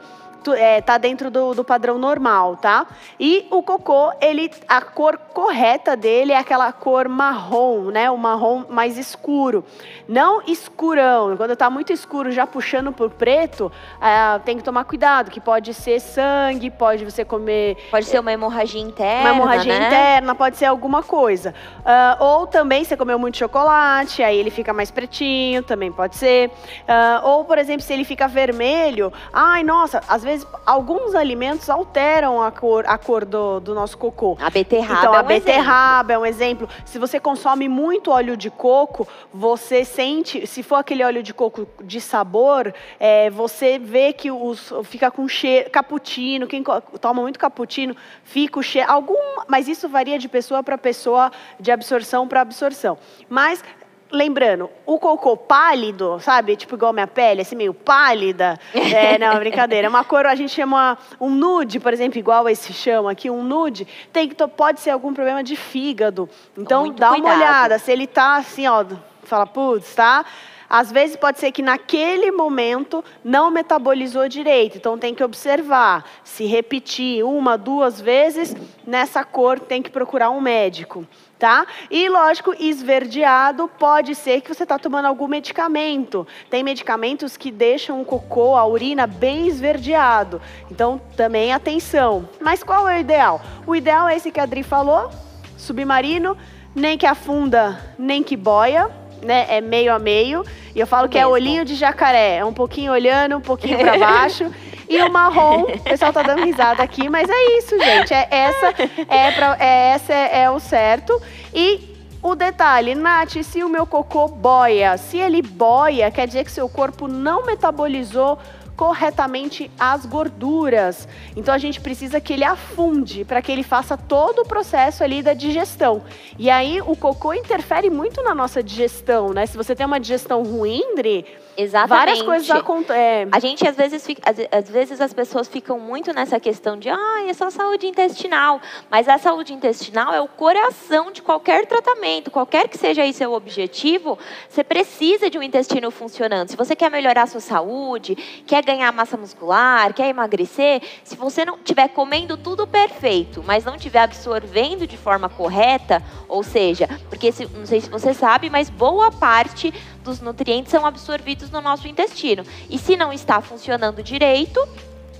é, 0.48 0.80
tá 0.80 0.98
dentro 0.98 1.30
do, 1.30 1.54
do, 1.54 1.64
padrão 1.64 1.98
normal, 1.98 2.56
tá? 2.56 2.86
E 3.18 3.46
o 3.50 3.62
cocô, 3.62 4.12
ele, 4.20 4.50
a 4.68 4.80
cor 4.80 5.18
correta 5.18 5.96
dele 5.96 6.32
é 6.32 6.38
aquela 6.38 6.72
cor 6.72 7.08
marrom, 7.08 7.90
né? 7.90 8.10
O 8.10 8.16
marrom 8.16 8.64
mais 8.68 8.96
escuro. 8.96 9.64
Não 10.08 10.42
escurão. 10.46 11.36
Quando 11.36 11.54
tá 11.56 11.68
muito 11.68 11.92
escuro, 11.92 12.30
já 12.30 12.46
puxando 12.46 12.92
por 12.92 13.10
preto, 13.10 13.70
é, 14.00 14.38
tem 14.40 14.56
que 14.56 14.64
tomar 14.64 14.84
cuidado, 14.84 15.30
que 15.30 15.40
pode 15.40 15.74
ser 15.74 16.00
sangue, 16.00 16.70
pode 16.70 17.04
você 17.04 17.24
comer... 17.24 17.76
Pode 17.90 18.06
ser 18.06 18.18
uma 18.18 18.32
hemorragia 18.32 18.80
interna, 18.80 19.30
Uma 19.32 19.36
hemorragia 19.36 19.78
né? 19.78 19.86
interna, 19.86 20.34
pode 20.34 20.56
ser 20.56 20.66
alguma 20.66 21.02
coisa. 21.02 21.54
Uh, 21.80 22.24
ou 22.24 22.46
também, 22.46 22.84
você 22.84 22.96
comeu 22.96 23.18
muito 23.18 23.36
chocolate, 23.36 24.22
aí 24.22 24.36
ele 24.36 24.50
fica 24.50 24.72
mais 24.72 24.90
pretinho, 24.90 25.62
também 25.62 25.92
pode 25.92 26.16
ser. 26.16 26.48
Uh, 26.48 27.26
ou, 27.26 27.44
por 27.44 27.58
exemplo, 27.58 27.82
se 27.82 27.92
ele 27.92 28.04
fica 28.04 28.26
vermelho, 28.28 29.12
ai, 29.32 29.62
nossa, 29.62 30.02
às 30.08 30.22
vezes 30.22 30.29
vezes 30.30 30.46
alguns 30.64 31.14
alimentos 31.14 31.68
alteram 31.68 32.40
a 32.40 32.50
cor, 32.50 32.84
a 32.86 32.96
cor 32.96 33.24
do, 33.24 33.60
do 33.60 33.74
nosso 33.74 33.98
cocô. 33.98 34.36
A 34.40 34.48
beterraba 34.50 35.00
então, 35.00 35.14
é 35.14 35.18
a 35.18 35.22
um 35.22 35.26
beterraba 35.26 36.12
exemplo. 36.12 36.12
é 36.12 36.18
um 36.18 36.26
exemplo. 36.26 36.68
Se 36.84 36.98
você 36.98 37.18
consome 37.18 37.68
muito 37.68 38.10
óleo 38.10 38.36
de 38.36 38.50
coco, 38.50 39.06
você 39.32 39.84
sente, 39.84 40.46
se 40.46 40.62
for 40.62 40.76
aquele 40.76 41.02
óleo 41.02 41.22
de 41.22 41.34
coco 41.34 41.66
de 41.82 42.00
sabor, 42.00 42.72
é, 42.98 43.28
você 43.30 43.78
vê 43.78 44.12
que 44.12 44.30
os, 44.30 44.72
fica 44.84 45.10
com 45.10 45.26
cheiro, 45.26 45.70
cappuccino, 45.70 46.46
quem 46.46 46.62
toma 47.00 47.22
muito 47.22 47.38
cappuccino, 47.38 47.96
fica 48.22 48.58
o 48.60 48.62
cheiro, 48.62 48.90
algum, 48.90 49.42
mas 49.48 49.68
isso 49.68 49.88
varia 49.88 50.18
de 50.18 50.28
pessoa 50.28 50.62
para 50.62 50.78
pessoa, 50.78 51.30
de 51.58 51.70
absorção 51.72 52.28
para 52.28 52.40
absorção. 52.40 52.96
Mas 53.28 53.62
lembrando, 54.10 54.68
o 54.84 54.98
cocô 54.98 55.36
pálido, 55.36 56.18
sabe? 56.20 56.56
Tipo 56.56 56.74
igual 56.74 56.92
minha 56.92 57.06
pele, 57.06 57.42
assim, 57.42 57.56
meio 57.56 57.74
pálida. 57.74 58.58
É, 58.90 59.18
não, 59.18 59.38
brincadeira. 59.38 59.88
Uma 59.88 60.02
cor, 60.02 60.26
a 60.26 60.34
gente 60.34 60.52
chama 60.52 60.98
um 61.20 61.30
nude, 61.30 61.78
por 61.78 61.92
exemplo, 61.92 62.18
igual 62.18 62.48
esse 62.48 62.72
chama 62.72 63.12
aqui, 63.12 63.30
um 63.30 63.42
nude, 63.42 63.86
tem 64.12 64.28
que, 64.28 64.34
pode 64.48 64.80
ser 64.80 64.90
algum 64.90 65.14
problema 65.14 65.44
de 65.44 65.54
fígado. 65.54 66.28
Então, 66.58 66.82
Muito 66.86 66.98
dá 66.98 67.10
cuidado. 67.10 67.26
uma 67.30 67.36
olhada. 67.36 67.78
Se 67.78 67.92
ele 67.92 68.06
tá 68.06 68.36
assim, 68.36 68.66
ó, 68.66 68.84
fala, 69.22 69.46
putz, 69.46 69.94
tá? 69.94 70.24
Às 70.68 70.90
vezes 70.90 71.16
pode 71.16 71.38
ser 71.38 71.52
que 71.52 71.62
naquele 71.62 72.30
momento 72.30 73.04
não 73.24 73.50
metabolizou 73.50 74.28
direito, 74.28 74.76
então 74.76 74.98
tem 74.98 75.14
que 75.14 75.22
observar. 75.22 76.04
Se 76.24 76.46
repetir 76.46 77.24
uma, 77.24 77.56
duas 77.56 78.00
vezes, 78.00 78.56
nessa 78.86 79.24
cor 79.24 79.58
tem 79.60 79.82
que 79.82 79.90
procurar 79.90 80.30
um 80.30 80.40
médico 80.40 81.06
tá? 81.40 81.66
E 81.90 82.06
lógico, 82.08 82.54
esverdeado 82.60 83.66
pode 83.66 84.14
ser 84.14 84.42
que 84.42 84.54
você 84.54 84.62
está 84.62 84.78
tomando 84.78 85.06
algum 85.06 85.26
medicamento. 85.26 86.26
Tem 86.50 86.62
medicamentos 86.62 87.36
que 87.36 87.50
deixam 87.50 88.00
o 88.00 88.04
cocô, 88.04 88.54
a 88.54 88.66
urina 88.66 89.06
bem 89.06 89.48
esverdeado. 89.48 90.40
Então, 90.70 91.00
também 91.16 91.52
atenção. 91.52 92.28
Mas 92.40 92.62
qual 92.62 92.86
é 92.86 92.98
o 92.98 93.00
ideal? 93.00 93.40
O 93.66 93.74
ideal 93.74 94.06
é 94.06 94.16
esse 94.16 94.30
que 94.30 94.38
a 94.38 94.42
Adri 94.42 94.62
falou, 94.62 95.10
submarino, 95.56 96.36
nem 96.74 96.98
que 96.98 97.06
afunda, 97.06 97.80
nem 97.98 98.22
que 98.22 98.36
boia. 98.36 98.90
Né, 99.22 99.44
é 99.50 99.60
meio 99.60 99.92
a 99.92 99.98
meio, 99.98 100.42
e 100.74 100.80
eu 100.80 100.86
falo 100.86 101.06
que 101.06 101.18
é 101.18 101.20
Mesmo. 101.20 101.36
é 101.36 101.38
olhinho 101.38 101.62
de 101.62 101.74
jacaré, 101.74 102.36
é 102.36 102.44
um 102.44 102.54
pouquinho 102.54 102.90
olhando, 102.90 103.36
um 103.36 103.40
pouquinho 103.42 103.78
para 103.78 103.98
baixo, 104.00 104.50
e 104.90 105.00
o 105.00 105.10
marrom, 105.10 105.62
o 105.62 105.78
pessoal 105.84 106.12
tá 106.12 106.20
dando 106.20 106.42
risada 106.44 106.82
aqui, 106.82 107.08
mas 107.08 107.30
é 107.30 107.58
isso, 107.58 107.78
gente. 107.78 108.12
É 108.12 108.26
essa 108.28 108.74
é, 109.08 109.30
pra, 109.30 109.56
é 109.60 109.90
essa 109.90 110.12
é, 110.12 110.42
é 110.42 110.50
o 110.50 110.58
certo. 110.58 111.22
E 111.54 111.96
o 112.20 112.34
detalhe, 112.34 112.96
Nath, 112.96 113.40
se 113.44 113.62
o 113.62 113.68
meu 113.68 113.86
cocô 113.86 114.26
boia, 114.26 114.96
se 114.98 115.16
ele 115.16 115.42
boia, 115.42 116.10
quer 116.10 116.26
dizer 116.26 116.44
que 116.44 116.50
seu 116.50 116.68
corpo 116.68 117.06
não 117.06 117.46
metabolizou 117.46 118.36
corretamente 118.80 119.70
as 119.78 120.06
gorduras. 120.06 121.06
Então 121.36 121.54
a 121.54 121.58
gente 121.58 121.80
precisa 121.80 122.20
que 122.20 122.32
ele 122.32 122.44
afunde 122.44 123.26
para 123.26 123.40
que 123.42 123.52
ele 123.52 123.62
faça 123.62 123.96
todo 123.96 124.40
o 124.40 124.44
processo 124.44 125.04
ali 125.04 125.22
da 125.22 125.34
digestão. 125.34 126.02
E 126.38 126.48
aí 126.48 126.80
o 126.80 126.96
cocô 126.96 127.32
interfere 127.34 127.90
muito 127.90 128.22
na 128.22 128.34
nossa 128.34 128.62
digestão, 128.62 129.34
né? 129.34 129.44
Se 129.44 129.54
você 129.54 129.76
tem 129.76 129.84
uma 129.84 130.00
digestão 130.00 130.42
ruim, 130.42 130.94
Dri, 130.96 131.26
Exatamente. 131.56 131.88
várias 131.88 132.22
coisas 132.22 132.50
acontecem. 132.50 133.02
É... 133.02 133.28
A 133.32 133.38
gente 133.38 133.66
às 133.66 133.76
vezes 133.76 134.04
fica, 134.06 134.22
às, 134.28 134.36
às, 134.50 134.70
vezes 134.70 135.00
as 135.00 135.12
pessoas 135.12 135.48
ficam 135.48 135.78
muito 135.78 136.12
nessa 136.12 136.38
questão 136.38 136.78
de, 136.78 136.88
ah, 136.88 137.24
é 137.26 137.32
só 137.32 137.50
saúde 137.50 137.86
intestinal. 137.86 138.60
Mas 138.90 139.08
a 139.08 139.18
saúde 139.18 139.52
intestinal 139.52 140.12
é 140.12 140.20
o 140.20 140.28
coração 140.28 141.10
de 141.10 141.22
qualquer 141.22 141.66
tratamento, 141.66 142.30
qualquer 142.30 142.68
que 142.68 142.78
seja 142.78 143.02
aí 143.02 143.12
seu 143.12 143.32
objetivo, 143.32 144.18
você 144.48 144.64
precisa 144.64 145.28
de 145.28 145.38
um 145.38 145.42
intestino 145.42 145.90
funcionando. 145.90 146.48
Se 146.48 146.56
você 146.56 146.74
quer 146.74 146.90
melhorar 146.90 147.22
a 147.22 147.26
sua 147.26 147.40
saúde, 147.40 148.16
quer 148.46 148.64
ganhar 148.64 148.92
massa 148.92 149.16
muscular, 149.16 149.92
quer 149.92 150.08
emagrecer, 150.08 150.82
se 151.04 151.16
você 151.16 151.44
não 151.44 151.56
estiver 151.56 151.88
comendo 151.88 152.36
tudo 152.36 152.66
perfeito, 152.66 153.42
mas 153.46 153.64
não 153.64 153.76
estiver 153.76 154.00
absorvendo 154.00 154.86
de 154.86 154.96
forma 154.96 155.28
correta, 155.28 156.02
ou 156.28 156.42
seja, 156.42 156.88
porque 157.08 157.32
se, 157.32 157.46
não 157.46 157.66
sei 157.66 157.80
se 157.80 157.90
você 157.90 158.14
sabe, 158.14 158.48
mas 158.50 158.70
boa 158.70 159.10
parte 159.10 159.72
dos 160.10 160.20
nutrientes 160.20 160.72
são 160.72 160.84
absorvidos 160.84 161.50
no 161.50 161.60
nosso 161.60 161.86
intestino. 161.86 162.42
E 162.68 162.78
se 162.78 162.96
não 162.96 163.12
está 163.12 163.40
funcionando 163.40 164.02
direito, 164.02 164.60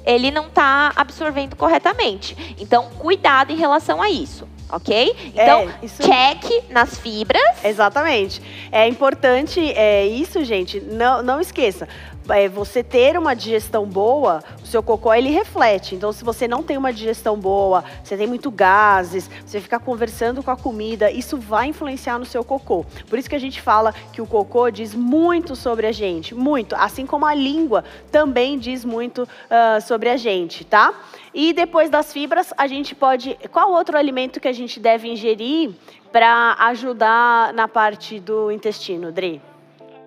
ele 0.04 0.30
não 0.30 0.48
está 0.48 0.92
absorvendo 0.96 1.54
corretamente. 1.54 2.56
Então, 2.58 2.90
cuidado 2.98 3.52
em 3.52 3.56
relação 3.56 4.02
a 4.02 4.10
isso 4.10 4.48
ok? 4.72 5.16
Então, 5.34 5.62
é, 5.62 5.84
isso... 5.84 6.00
check 6.00 6.70
nas 6.70 6.96
fibras. 6.96 7.64
Exatamente. 7.64 8.40
É 8.70 8.86
importante 8.86 9.60
é, 9.72 10.06
isso, 10.06 10.44
gente. 10.44 10.78
Não, 10.78 11.24
não 11.24 11.40
esqueça 11.40 11.88
é, 12.32 12.48
você 12.48 12.82
ter 12.82 13.18
uma 13.18 13.34
digestão 13.34 13.86
boa, 13.86 14.42
o 14.62 14.66
seu 14.66 14.82
cocô 14.82 15.12
ele 15.12 15.30
reflete. 15.30 15.94
Então, 15.94 16.12
se 16.12 16.24
você 16.24 16.46
não 16.46 16.62
tem 16.62 16.76
uma 16.76 16.92
digestão 16.92 17.36
boa, 17.36 17.84
você 18.02 18.16
tem 18.16 18.26
muito 18.26 18.50
gases, 18.50 19.30
você 19.44 19.60
fica 19.60 19.78
conversando 19.78 20.42
com 20.42 20.50
a 20.50 20.56
comida, 20.56 21.10
isso 21.10 21.36
vai 21.36 21.68
influenciar 21.68 22.18
no 22.18 22.24
seu 22.24 22.44
cocô. 22.44 22.84
Por 23.08 23.18
isso 23.18 23.28
que 23.28 23.36
a 23.36 23.40
gente 23.40 23.60
fala 23.60 23.92
que 24.12 24.20
o 24.20 24.26
cocô 24.26 24.70
diz 24.70 24.94
muito 24.94 25.54
sobre 25.56 25.86
a 25.86 25.92
gente, 25.92 26.34
muito. 26.34 26.74
Assim 26.74 27.06
como 27.06 27.26
a 27.26 27.34
língua 27.34 27.84
também 28.10 28.58
diz 28.58 28.84
muito 28.84 29.22
uh, 29.22 29.80
sobre 29.80 30.08
a 30.08 30.16
gente, 30.16 30.64
tá? 30.64 30.94
E 31.32 31.52
depois 31.52 31.88
das 31.90 32.12
fibras, 32.12 32.52
a 32.56 32.66
gente 32.66 32.94
pode. 32.94 33.38
Qual 33.50 33.70
outro 33.70 33.96
alimento 33.96 34.40
que 34.40 34.48
a 34.48 34.52
gente 34.52 34.80
deve 34.80 35.08
ingerir 35.08 35.70
para 36.10 36.56
ajudar 36.58 37.52
na 37.54 37.68
parte 37.68 38.18
do 38.18 38.50
intestino, 38.50 39.12
Dri? 39.12 39.40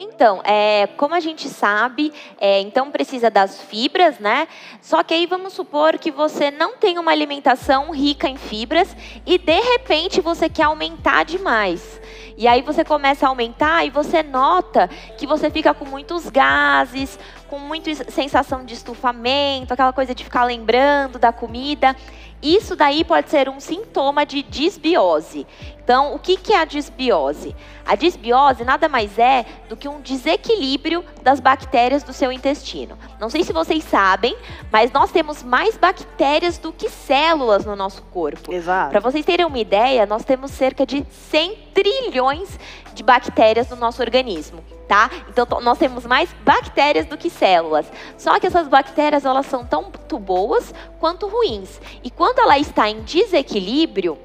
Então, 0.04 0.42
é, 0.44 0.88
como 0.98 1.16
a 1.16 1.20
gente 1.22 1.48
sabe, 1.48 2.12
é, 2.38 2.60
então 2.60 2.92
precisa 2.92 3.30
das 3.30 3.62
fibras, 3.62 4.20
né? 4.20 4.50
Só 4.82 5.02
que 5.02 5.14
aí 5.14 5.26
vamos 5.26 5.54
supor 5.54 5.98
que 5.98 6.12
você 6.12 6.52
não 6.52 6.76
tem 6.76 7.00
uma 7.00 7.12
alimentação 7.12 7.90
rica 7.92 8.28
em 8.28 8.36
fibras 8.36 8.94
e 9.26 9.38
de 9.38 9.62
repente 9.62 10.20
você 10.20 10.50
quer 10.50 10.64
aumentar 10.64 11.24
demais. 11.24 12.02
E 12.36 12.48
aí 12.48 12.62
você 12.62 12.84
começa 12.84 13.26
a 13.26 13.30
aumentar 13.30 13.86
e 13.86 13.90
você 13.90 14.22
nota 14.22 14.90
que 15.18 15.26
você 15.26 15.50
fica 15.50 15.74
com 15.74 15.86
muitos 15.86 16.30
gases, 16.30 17.18
com 17.48 17.58
muita 17.58 17.94
sensação 18.12 18.66
de 18.66 18.74
estufamento, 18.74 19.74
aquela 19.74 19.94
coisa 19.94 20.14
de 20.14 20.24
ficar 20.24 20.44
lembrando 20.44 21.18
da 21.18 21.32
comida. 21.32 21.96
Isso 22.42 22.76
daí 22.76 23.06
pode 23.06 23.30
ser 23.30 23.48
um 23.48 23.62
sintoma 23.62 24.26
de 24.26 24.44
disbiose. 24.44 25.48
Então, 25.84 26.16
o 26.16 26.20
que, 26.20 26.38
que 26.38 26.54
é 26.54 26.60
a 26.60 26.66
disbiose? 26.66 27.54
A 27.86 27.96
disbiose 27.96 28.64
nada 28.64 28.88
mais 28.88 29.20
é 29.20 29.46
do 29.68 29.76
que 29.76 29.90
um 29.90 30.00
desequilíbrio 30.00 31.04
das 31.22 31.42
bactérias 31.42 32.04
do 32.04 32.14
seu 32.14 32.32
intestino. 32.32 32.98
Não 33.20 33.30
sei 33.30 33.44
se 33.44 33.52
vocês 33.52 33.84
sabem, 33.84 34.36
mas 34.72 34.94
nós 34.94 35.12
temos 35.12 35.44
mais 35.44 35.78
bactérias 35.78 36.58
do 36.58 36.72
que 36.72 36.90
células 36.90 37.66
no 37.66 37.76
nosso 37.76 38.02
corpo. 38.04 38.54
Exato. 38.54 38.92
Para 38.92 39.02
vocês 39.02 39.26
terem 39.26 39.46
uma 39.46 39.60
ideia, 39.60 40.06
nós 40.06 40.24
temos 40.24 40.52
cerca 40.52 40.86
de 40.86 41.06
100 41.30 41.58
trilhões 41.74 42.58
de 42.94 43.04
bactérias 43.04 43.70
no 43.70 43.76
nosso 43.76 44.02
organismo. 44.02 44.64
Tá? 44.88 45.10
Então 45.28 45.46
nós 45.62 45.78
temos 45.78 46.06
mais 46.06 46.32
bactérias 46.46 47.06
do 47.08 47.18
que 47.18 47.30
células. 47.30 47.92
Só 48.18 48.40
que 48.40 48.48
essas 48.48 48.68
bactérias 48.70 49.26
elas 49.26 49.48
são 49.48 49.66
tanto 49.66 50.18
boas 50.18 50.74
quanto 51.00 51.28
ruins. 51.28 51.82
E 52.04 52.10
quando 52.10 52.40
ela 52.40 52.58
está 52.58 52.90
em 52.90 53.02
desequilíbrio, 53.02 54.18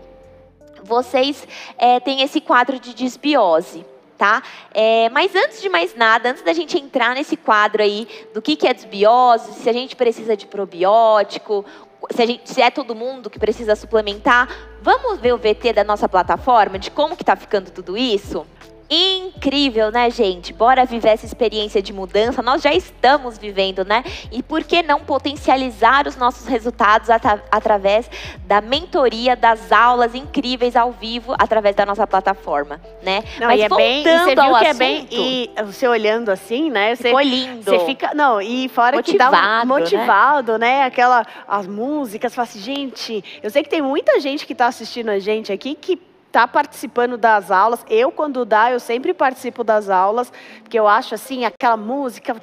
vocês 0.82 1.46
é, 1.76 2.00
têm 2.00 2.22
esse 2.22 2.40
quadro 2.40 2.78
de 2.78 2.94
desbiose. 2.94 3.84
Tá? 4.16 4.42
É, 4.74 5.08
mas 5.10 5.32
antes 5.36 5.62
de 5.62 5.68
mais 5.68 5.94
nada, 5.94 6.30
antes 6.30 6.42
da 6.42 6.52
gente 6.52 6.76
entrar 6.76 7.14
nesse 7.14 7.36
quadro 7.36 7.80
aí 7.80 8.08
do 8.34 8.42
que, 8.42 8.56
que 8.56 8.66
é 8.66 8.74
desbiose, 8.74 9.52
se 9.52 9.70
a 9.70 9.72
gente 9.72 9.94
precisa 9.94 10.36
de 10.36 10.44
probiótico, 10.44 11.64
se, 12.10 12.26
gente, 12.26 12.50
se, 12.50 12.60
é 12.60 12.68
todo 12.68 12.96
mundo 12.96 13.30
que 13.30 13.38
precisa 13.38 13.76
suplementar, 13.76 14.48
vamos 14.82 15.20
ver 15.20 15.34
o 15.34 15.38
VT 15.38 15.72
da 15.72 15.84
nossa 15.84 16.08
plataforma, 16.08 16.80
de 16.80 16.90
como 16.90 17.16
que 17.16 17.22
está 17.22 17.36
ficando 17.36 17.70
tudo 17.70 17.96
isso? 17.96 18.44
Incrível, 18.90 19.90
né, 19.90 20.10
gente? 20.10 20.52
Bora 20.52 20.84
viver 20.84 21.10
essa 21.10 21.26
experiência 21.26 21.82
de 21.82 21.92
mudança. 21.92 22.42
Nós 22.42 22.62
já 22.62 22.72
estamos 22.72 23.36
vivendo, 23.36 23.84
né? 23.84 24.02
E 24.32 24.42
por 24.42 24.64
que 24.64 24.82
não 24.82 25.00
potencializar 25.00 26.06
os 26.06 26.16
nossos 26.16 26.46
resultados 26.46 27.10
at 27.10 27.22
através 27.50 28.10
da 28.46 28.60
mentoria, 28.60 29.36
das 29.36 29.70
aulas 29.70 30.14
incríveis 30.14 30.74
ao 30.74 30.92
vivo, 30.92 31.34
através 31.38 31.76
da 31.76 31.84
nossa 31.84 32.06
plataforma, 32.06 32.80
né? 33.02 33.22
Não, 33.38 33.48
Mas 33.48 33.60
e 33.60 33.62
é 33.62 33.68
bem, 33.68 34.00
e 34.00 34.18
você 34.18 34.34
viu 34.34 34.34
que 34.34 34.40
assunto, 34.40 34.64
é 34.64 34.74
bem, 34.74 35.08
e 35.10 35.50
você 35.64 35.88
olhando 35.88 36.30
assim, 36.30 36.70
né? 36.70 36.94
Você, 36.94 37.04
ficou 37.04 37.20
lindo. 37.20 37.64
Você 37.64 37.78
fica, 37.80 38.14
não, 38.14 38.40
e 38.40 38.68
fora 38.68 38.96
motivado, 38.96 39.36
que 39.36 39.42
dá 39.42 39.62
um, 39.62 39.66
motivado, 39.66 40.52
né? 40.52 40.78
né? 40.78 40.84
Aquela, 40.84 41.26
as 41.46 41.66
músicas, 41.66 42.34
fala 42.34 42.48
assim, 42.48 42.60
gente, 42.60 43.24
eu 43.42 43.50
sei 43.50 43.62
que 43.62 43.68
tem 43.68 43.82
muita 43.82 44.18
gente 44.20 44.46
que 44.46 44.52
está 44.52 44.66
assistindo 44.66 45.10
a 45.10 45.18
gente 45.18 45.52
aqui 45.52 45.74
que 45.74 46.07
está 46.28 46.46
participando 46.46 47.18
das 47.18 47.50
aulas. 47.50 47.84
Eu, 47.88 48.12
quando 48.12 48.44
dá, 48.44 48.70
eu 48.70 48.78
sempre 48.78 49.12
participo 49.12 49.64
das 49.64 49.90
aulas, 49.90 50.32
porque 50.62 50.78
eu 50.78 50.86
acho 50.86 51.14
assim, 51.14 51.44
aquela 51.44 51.76
música, 51.76 52.36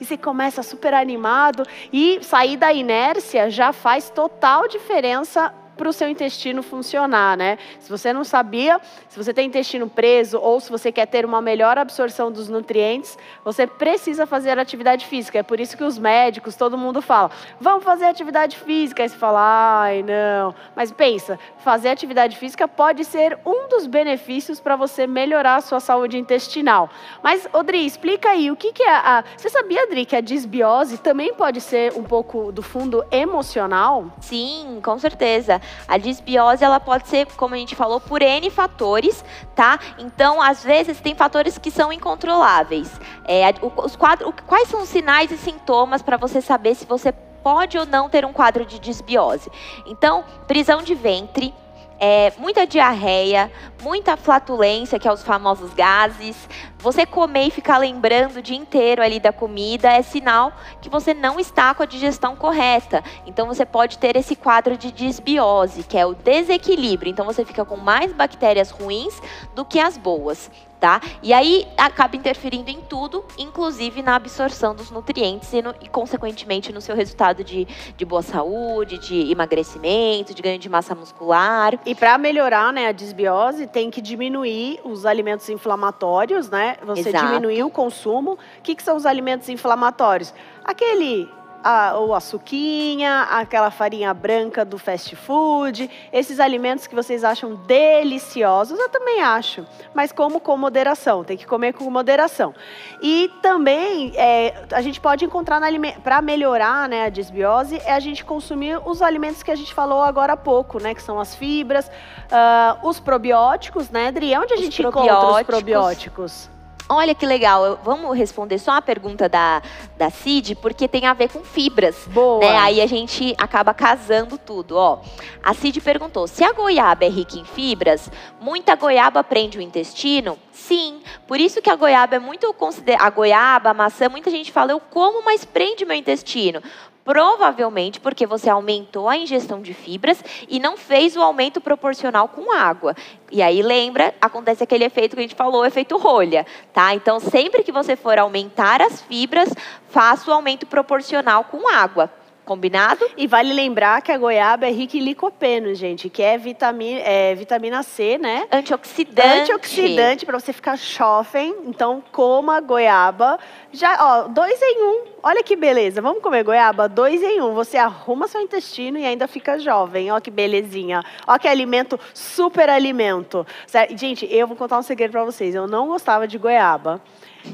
e 0.00 0.04
você 0.04 0.16
começa 0.16 0.62
super 0.62 0.92
animado, 0.92 1.64
e 1.92 2.18
sair 2.22 2.56
da 2.56 2.72
inércia 2.72 3.50
já 3.50 3.72
faz 3.72 4.10
total 4.10 4.66
diferença 4.66 5.54
para 5.78 5.88
o 5.88 5.92
seu 5.92 6.08
intestino 6.08 6.62
funcionar, 6.62 7.36
né? 7.36 7.56
Se 7.78 7.88
você 7.88 8.12
não 8.12 8.24
sabia, 8.24 8.80
se 9.08 9.16
você 9.16 9.32
tem 9.32 9.46
intestino 9.46 9.88
preso 9.88 10.38
ou 10.38 10.60
se 10.60 10.70
você 10.70 10.90
quer 10.90 11.06
ter 11.06 11.24
uma 11.24 11.40
melhor 11.40 11.78
absorção 11.78 12.30
dos 12.30 12.48
nutrientes, 12.48 13.16
você 13.44 13.66
precisa 13.66 14.26
fazer 14.26 14.58
atividade 14.58 15.06
física. 15.06 15.38
É 15.38 15.42
por 15.42 15.60
isso 15.60 15.76
que 15.76 15.84
os 15.84 15.96
médicos, 15.96 16.56
todo 16.56 16.76
mundo 16.76 17.00
fala, 17.00 17.30
vamos 17.60 17.84
fazer 17.84 18.06
atividade 18.06 18.58
física. 18.58 19.02
Aí 19.02 19.08
você 19.08 19.16
fala, 19.16 19.82
ai, 19.82 20.02
não. 20.02 20.54
Mas 20.74 20.90
pensa, 20.90 21.38
fazer 21.58 21.90
atividade 21.90 22.36
física 22.36 22.66
pode 22.66 23.04
ser 23.04 23.38
um 23.46 23.68
dos 23.68 23.86
benefícios 23.86 24.58
para 24.58 24.74
você 24.74 25.06
melhorar 25.06 25.56
a 25.56 25.60
sua 25.60 25.78
saúde 25.78 26.18
intestinal. 26.18 26.90
Mas, 27.22 27.48
Odri, 27.52 27.86
explica 27.86 28.30
aí, 28.30 28.50
o 28.50 28.56
que, 28.56 28.72
que 28.72 28.82
é 28.82 28.90
a. 28.90 29.24
Você 29.36 29.48
sabia, 29.48 29.84
Adri, 29.84 30.04
que 30.04 30.16
a 30.16 30.20
disbiose 30.20 30.98
também 30.98 31.32
pode 31.32 31.60
ser 31.60 31.92
um 31.94 32.02
pouco 32.02 32.50
do 32.50 32.62
fundo 32.62 33.04
emocional? 33.10 34.06
Sim, 34.20 34.80
com 34.82 34.98
certeza. 34.98 35.60
A 35.86 35.98
disbiose, 35.98 36.64
ela 36.64 36.80
pode 36.80 37.08
ser, 37.08 37.26
como 37.36 37.54
a 37.54 37.58
gente 37.58 37.74
falou, 37.74 38.00
por 38.00 38.22
N 38.22 38.50
fatores, 38.50 39.24
tá? 39.54 39.78
Então, 39.98 40.40
às 40.40 40.64
vezes, 40.64 41.00
tem 41.00 41.14
fatores 41.14 41.58
que 41.58 41.70
são 41.70 41.92
incontroláveis. 41.92 42.90
É, 43.24 43.42
os 43.82 43.96
quadros, 43.96 44.32
quais 44.46 44.68
são 44.68 44.82
os 44.82 44.88
sinais 44.88 45.30
e 45.30 45.38
sintomas 45.38 46.02
para 46.02 46.16
você 46.16 46.40
saber 46.40 46.74
se 46.74 46.84
você 46.84 47.12
pode 47.42 47.78
ou 47.78 47.86
não 47.86 48.08
ter 48.08 48.24
um 48.24 48.32
quadro 48.32 48.64
de 48.64 48.78
disbiose? 48.78 49.50
Então, 49.86 50.24
prisão 50.46 50.82
de 50.82 50.94
ventre, 50.94 51.54
é, 52.00 52.32
muita 52.38 52.66
diarreia, 52.66 53.50
muita 53.82 54.16
flatulência, 54.16 54.98
que 54.98 55.08
é 55.08 55.12
os 55.12 55.22
famosos 55.22 55.74
gases. 55.74 56.48
Você 56.80 57.04
comer 57.04 57.48
e 57.48 57.50
ficar 57.50 57.78
lembrando 57.78 58.36
o 58.36 58.42
dia 58.42 58.56
inteiro 58.56 59.02
ali 59.02 59.18
da 59.18 59.32
comida 59.32 59.90
é 59.90 60.00
sinal 60.00 60.52
que 60.80 60.88
você 60.88 61.12
não 61.12 61.40
está 61.40 61.74
com 61.74 61.82
a 61.82 61.86
digestão 61.86 62.36
correta. 62.36 63.02
Então 63.26 63.48
você 63.48 63.66
pode 63.66 63.98
ter 63.98 64.14
esse 64.16 64.36
quadro 64.36 64.76
de 64.76 64.92
disbiose, 64.92 65.82
que 65.82 65.98
é 65.98 66.06
o 66.06 66.14
desequilíbrio. 66.14 67.10
Então 67.10 67.26
você 67.26 67.44
fica 67.44 67.64
com 67.64 67.76
mais 67.76 68.12
bactérias 68.12 68.70
ruins 68.70 69.20
do 69.56 69.64
que 69.64 69.80
as 69.80 69.98
boas 69.98 70.48
tá? 70.78 71.00
E 71.22 71.32
aí 71.32 71.66
acaba 71.76 72.16
interferindo 72.16 72.70
em 72.70 72.80
tudo, 72.80 73.24
inclusive 73.36 74.02
na 74.02 74.14
absorção 74.16 74.74
dos 74.74 74.90
nutrientes 74.90 75.52
e, 75.52 75.60
no, 75.60 75.74
e 75.80 75.88
consequentemente, 75.88 76.72
no 76.72 76.80
seu 76.80 76.94
resultado 76.94 77.42
de, 77.42 77.66
de 77.96 78.04
boa 78.04 78.22
saúde, 78.22 78.98
de 78.98 79.30
emagrecimento, 79.30 80.32
de 80.32 80.42
ganho 80.42 80.58
de 80.58 80.68
massa 80.68 80.94
muscular. 80.94 81.78
E 81.84 81.94
para 81.94 82.16
melhorar 82.18 82.72
né, 82.72 82.86
a 82.86 82.92
disbiose, 82.92 83.66
tem 83.66 83.90
que 83.90 84.00
diminuir 84.00 84.80
os 84.84 85.04
alimentos 85.04 85.48
inflamatórios, 85.48 86.48
né? 86.48 86.67
Você 86.84 87.08
Exato. 87.08 87.26
diminuir 87.26 87.62
o 87.62 87.70
consumo. 87.70 88.32
O 88.32 88.62
que, 88.62 88.74
que 88.74 88.82
são 88.82 88.96
os 88.96 89.06
alimentos 89.06 89.48
inflamatórios? 89.48 90.34
Aquele 90.64 91.28
a, 91.62 91.98
o 91.98 92.14
açuquinha, 92.14 93.22
aquela 93.30 93.70
farinha 93.70 94.12
branca 94.14 94.64
do 94.64 94.78
fast 94.78 95.14
food, 95.16 95.90
esses 96.12 96.40
alimentos 96.40 96.86
que 96.86 96.94
vocês 96.94 97.24
acham 97.24 97.54
deliciosos, 97.54 98.78
eu 98.78 98.88
também 98.88 99.20
acho, 99.20 99.66
mas 99.94 100.12
como 100.12 100.40
com 100.40 100.56
moderação, 100.56 101.24
tem 101.24 101.36
que 101.36 101.46
comer 101.46 101.72
com 101.72 101.88
moderação. 101.90 102.54
E 103.02 103.30
também 103.42 104.12
é, 104.16 104.64
a 104.72 104.80
gente 104.80 105.00
pode 105.00 105.24
encontrar 105.24 105.60
para 106.02 106.22
melhorar 106.22 106.88
né, 106.88 107.04
a 107.04 107.08
disbiose, 107.08 107.80
é 107.84 107.92
a 107.92 108.00
gente 108.00 108.24
consumir 108.24 108.80
os 108.84 109.02
alimentos 109.02 109.42
que 109.42 109.50
a 109.50 109.56
gente 109.56 109.74
falou 109.74 110.02
agora 110.02 110.34
há 110.34 110.36
pouco, 110.36 110.80
né, 110.80 110.94
que 110.94 111.02
são 111.02 111.18
as 111.18 111.34
fibras, 111.34 111.88
uh, 111.88 112.86
os 112.86 113.00
probióticos, 113.00 113.90
né, 113.90 114.08
Adri? 114.08 114.36
Onde 114.36 114.52
a 114.52 114.56
os 114.56 114.62
gente 114.62 114.82
encontra 114.82 115.30
os 115.30 115.42
probióticos? 115.42 116.50
Olha 116.88 117.14
que 117.14 117.26
legal. 117.26 117.78
Vamos 117.84 118.16
responder 118.16 118.58
só 118.58 118.72
a 118.72 118.82
pergunta 118.82 119.28
da, 119.28 119.60
da 119.98 120.08
Cid, 120.08 120.54
porque 120.54 120.88
tem 120.88 121.04
a 121.04 121.12
ver 121.12 121.28
com 121.28 121.44
fibras. 121.44 122.06
Boa. 122.06 122.40
Né? 122.40 122.56
Aí 122.56 122.80
a 122.80 122.86
gente 122.86 123.34
acaba 123.36 123.74
casando 123.74 124.38
tudo. 124.38 124.76
Ó, 124.76 125.00
a 125.42 125.52
Cid 125.52 125.80
perguntou: 125.82 126.26
se 126.26 126.42
a 126.42 126.52
goiaba 126.52 127.04
é 127.04 127.08
rica 127.08 127.36
em 127.36 127.44
fibras, 127.44 128.10
muita 128.40 128.74
goiaba 128.74 129.22
prende 129.22 129.58
o 129.58 129.60
intestino? 129.60 130.38
Sim. 130.50 131.00
Por 131.26 131.38
isso 131.38 131.60
que 131.60 131.68
a 131.68 131.76
goiaba 131.76 132.16
é 132.16 132.18
muito 132.18 132.52
considerada. 132.54 133.04
A 133.04 133.10
goiaba, 133.10 133.70
a 133.70 133.74
maçã, 133.74 134.08
muita 134.08 134.30
gente 134.30 134.50
fala, 134.50 134.72
eu 134.72 134.80
como, 134.80 135.22
mas 135.24 135.44
prende 135.44 135.84
meu 135.84 135.96
intestino. 135.96 136.62
Provavelmente 137.08 138.00
porque 138.00 138.26
você 138.26 138.50
aumentou 138.50 139.08
a 139.08 139.16
ingestão 139.16 139.62
de 139.62 139.72
fibras 139.72 140.22
e 140.46 140.60
não 140.60 140.76
fez 140.76 141.16
o 141.16 141.22
aumento 141.22 141.58
proporcional 141.58 142.28
com 142.28 142.52
água. 142.52 142.94
E 143.32 143.40
aí 143.40 143.62
lembra, 143.62 144.14
acontece 144.20 144.62
aquele 144.62 144.84
efeito 144.84 145.16
que 145.16 145.20
a 145.20 145.22
gente 145.22 145.34
falou, 145.34 145.62
o 145.62 145.64
efeito 145.64 145.96
rolha, 145.96 146.46
tá? 146.70 146.94
Então 146.94 147.18
sempre 147.18 147.62
que 147.62 147.72
você 147.72 147.96
for 147.96 148.18
aumentar 148.18 148.82
as 148.82 149.00
fibras, 149.00 149.48
faça 149.88 150.30
o 150.30 150.34
aumento 150.34 150.66
proporcional 150.66 151.44
com 151.44 151.66
água. 151.74 152.12
Combinado? 152.48 153.06
E 153.14 153.26
vale 153.26 153.52
lembrar 153.52 154.00
que 154.00 154.10
a 154.10 154.16
goiaba 154.16 154.66
é 154.66 154.70
rica 154.70 154.96
em 154.96 155.00
licopeno, 155.00 155.74
gente, 155.74 156.08
que 156.08 156.22
é 156.22 156.38
vitamina, 156.38 157.00
é, 157.00 157.34
vitamina 157.34 157.82
C, 157.82 158.16
né? 158.16 158.48
Antioxidante. 158.50 159.52
Antioxidante 159.52 160.24
para 160.24 160.40
você 160.40 160.50
ficar 160.50 160.78
jovem. 160.78 161.54
Então, 161.66 162.02
coma 162.10 162.58
goiaba. 162.58 163.38
Já, 163.70 163.98
ó, 164.00 164.28
dois 164.28 164.58
em 164.62 164.82
um. 164.82 165.04
Olha 165.22 165.42
que 165.42 165.54
beleza. 165.56 166.00
Vamos 166.00 166.22
comer 166.22 166.42
goiaba? 166.42 166.88
Dois 166.88 167.22
em 167.22 167.38
um. 167.42 167.52
Você 167.52 167.76
arruma 167.76 168.26
seu 168.26 168.40
intestino 168.40 168.98
e 168.98 169.04
ainda 169.04 169.28
fica 169.28 169.58
jovem. 169.58 170.10
Ó 170.10 170.18
que 170.18 170.30
belezinha. 170.30 171.04
Ó 171.26 171.36
que 171.36 171.46
alimento, 171.46 172.00
super 172.14 172.70
alimento. 172.70 173.46
Gente, 173.94 174.26
eu 174.30 174.46
vou 174.46 174.56
contar 174.56 174.78
um 174.78 174.82
segredo 174.82 175.10
para 175.10 175.24
vocês. 175.24 175.54
Eu 175.54 175.66
não 175.66 175.88
gostava 175.88 176.26
de 176.26 176.38
goiaba. 176.38 176.98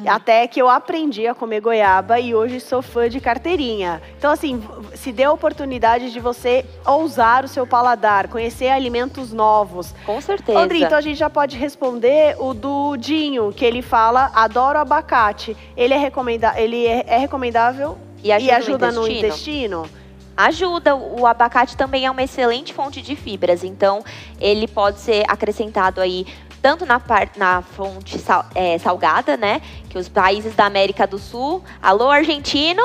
Até 0.07 0.47
que 0.47 0.61
eu 0.61 0.69
aprendi 0.69 1.27
a 1.27 1.35
comer 1.35 1.61
goiaba 1.61 2.19
e 2.19 2.35
hoje 2.35 2.61
sou 2.61 2.83
fã 2.83 3.09
de 3.09 3.21
carteirinha. 3.21 4.03
Então, 4.19 4.31
assim, 4.31 4.63
se 4.95 5.13
dê 5.13 5.25
a 5.25 5.33
oportunidade 5.33 6.13
de 6.13 6.21
você 6.21 6.65
ousar 6.85 7.45
o 7.45 7.49
seu 7.49 7.67
paladar, 7.67 8.29
conhecer 8.29 8.69
alimentos 8.69 9.33
novos. 9.33 9.95
Com 10.05 10.21
certeza. 10.21 10.59
André, 10.59 10.79
então 10.79 10.99
a 10.99 11.01
gente 11.01 11.19
já 11.19 11.31
pode 11.31 11.57
responder 11.57 12.37
o 12.39 12.53
do 12.53 12.97
Dinho, 12.97 13.53
que 13.53 13.65
ele 13.65 13.83
fala: 13.83 14.31
adoro 14.35 14.79
abacate. 14.79 15.57
Ele 15.77 15.95
é, 15.95 15.99
recomenda 15.99 16.55
ele 16.57 16.87
é, 16.87 17.05
é 17.07 17.19
recomendável 17.19 17.97
e 18.23 18.33
ajuda, 18.33 18.53
e 18.53 18.55
ajuda 18.55 18.93
no, 18.93 19.07
intestino? 19.07 19.79
no 19.79 19.85
intestino? 19.87 20.05
ajuda. 20.37 20.95
O 20.95 21.27
abacate 21.27 21.77
também 21.77 22.07
é 22.07 22.11
uma 22.11 22.23
excelente 22.23 22.73
fonte 22.73 23.01
de 23.01 23.17
fibras, 23.17 23.65
então 23.65 24.05
ele 24.41 24.67
pode 24.67 25.01
ser 25.01 25.25
acrescentado 25.29 26.01
aí 26.01 26.27
tanto 26.65 26.87
na, 26.87 26.99
parte, 26.99 27.39
na 27.39 27.61
fonte 27.61 28.19
sal, 28.19 28.47
é, 28.55 28.79
salgada, 28.79 29.37
né? 29.37 29.61
Que 29.91 29.99
os 29.99 30.09
países 30.09 30.55
da 30.55 30.65
América 30.65 31.07
do 31.07 31.19
Sul. 31.19 31.63
Alô, 31.83 32.11
argentino? 32.11 32.83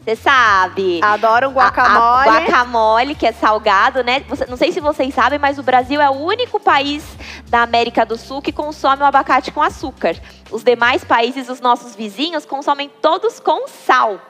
Você 0.00 0.14
sabe. 0.14 1.00
Adoram 1.02 1.50
guacamole. 1.50 2.28
A, 2.28 2.32
a 2.32 2.40
guacamole, 2.40 3.16
que 3.16 3.26
é 3.26 3.32
salgado, 3.32 4.04
né? 4.04 4.20
Você, 4.28 4.46
não 4.46 4.56
sei 4.56 4.70
se 4.70 4.78
vocês 4.78 5.12
sabem, 5.12 5.40
mas 5.40 5.58
o 5.58 5.64
Brasil 5.64 6.00
é 6.00 6.08
o 6.08 6.12
único 6.12 6.60
país 6.60 7.04
da 7.48 7.62
América 7.62 8.06
do 8.06 8.16
Sul 8.16 8.40
que 8.40 8.52
consome 8.52 9.02
o 9.02 9.06
abacate 9.06 9.50
com 9.50 9.60
açúcar. 9.60 10.14
Os 10.48 10.62
demais 10.62 11.02
países, 11.02 11.48
os 11.48 11.60
nossos 11.60 11.96
vizinhos, 11.96 12.46
consomem 12.46 12.88
todos 13.02 13.40
com 13.40 13.66
sal. 13.66 14.20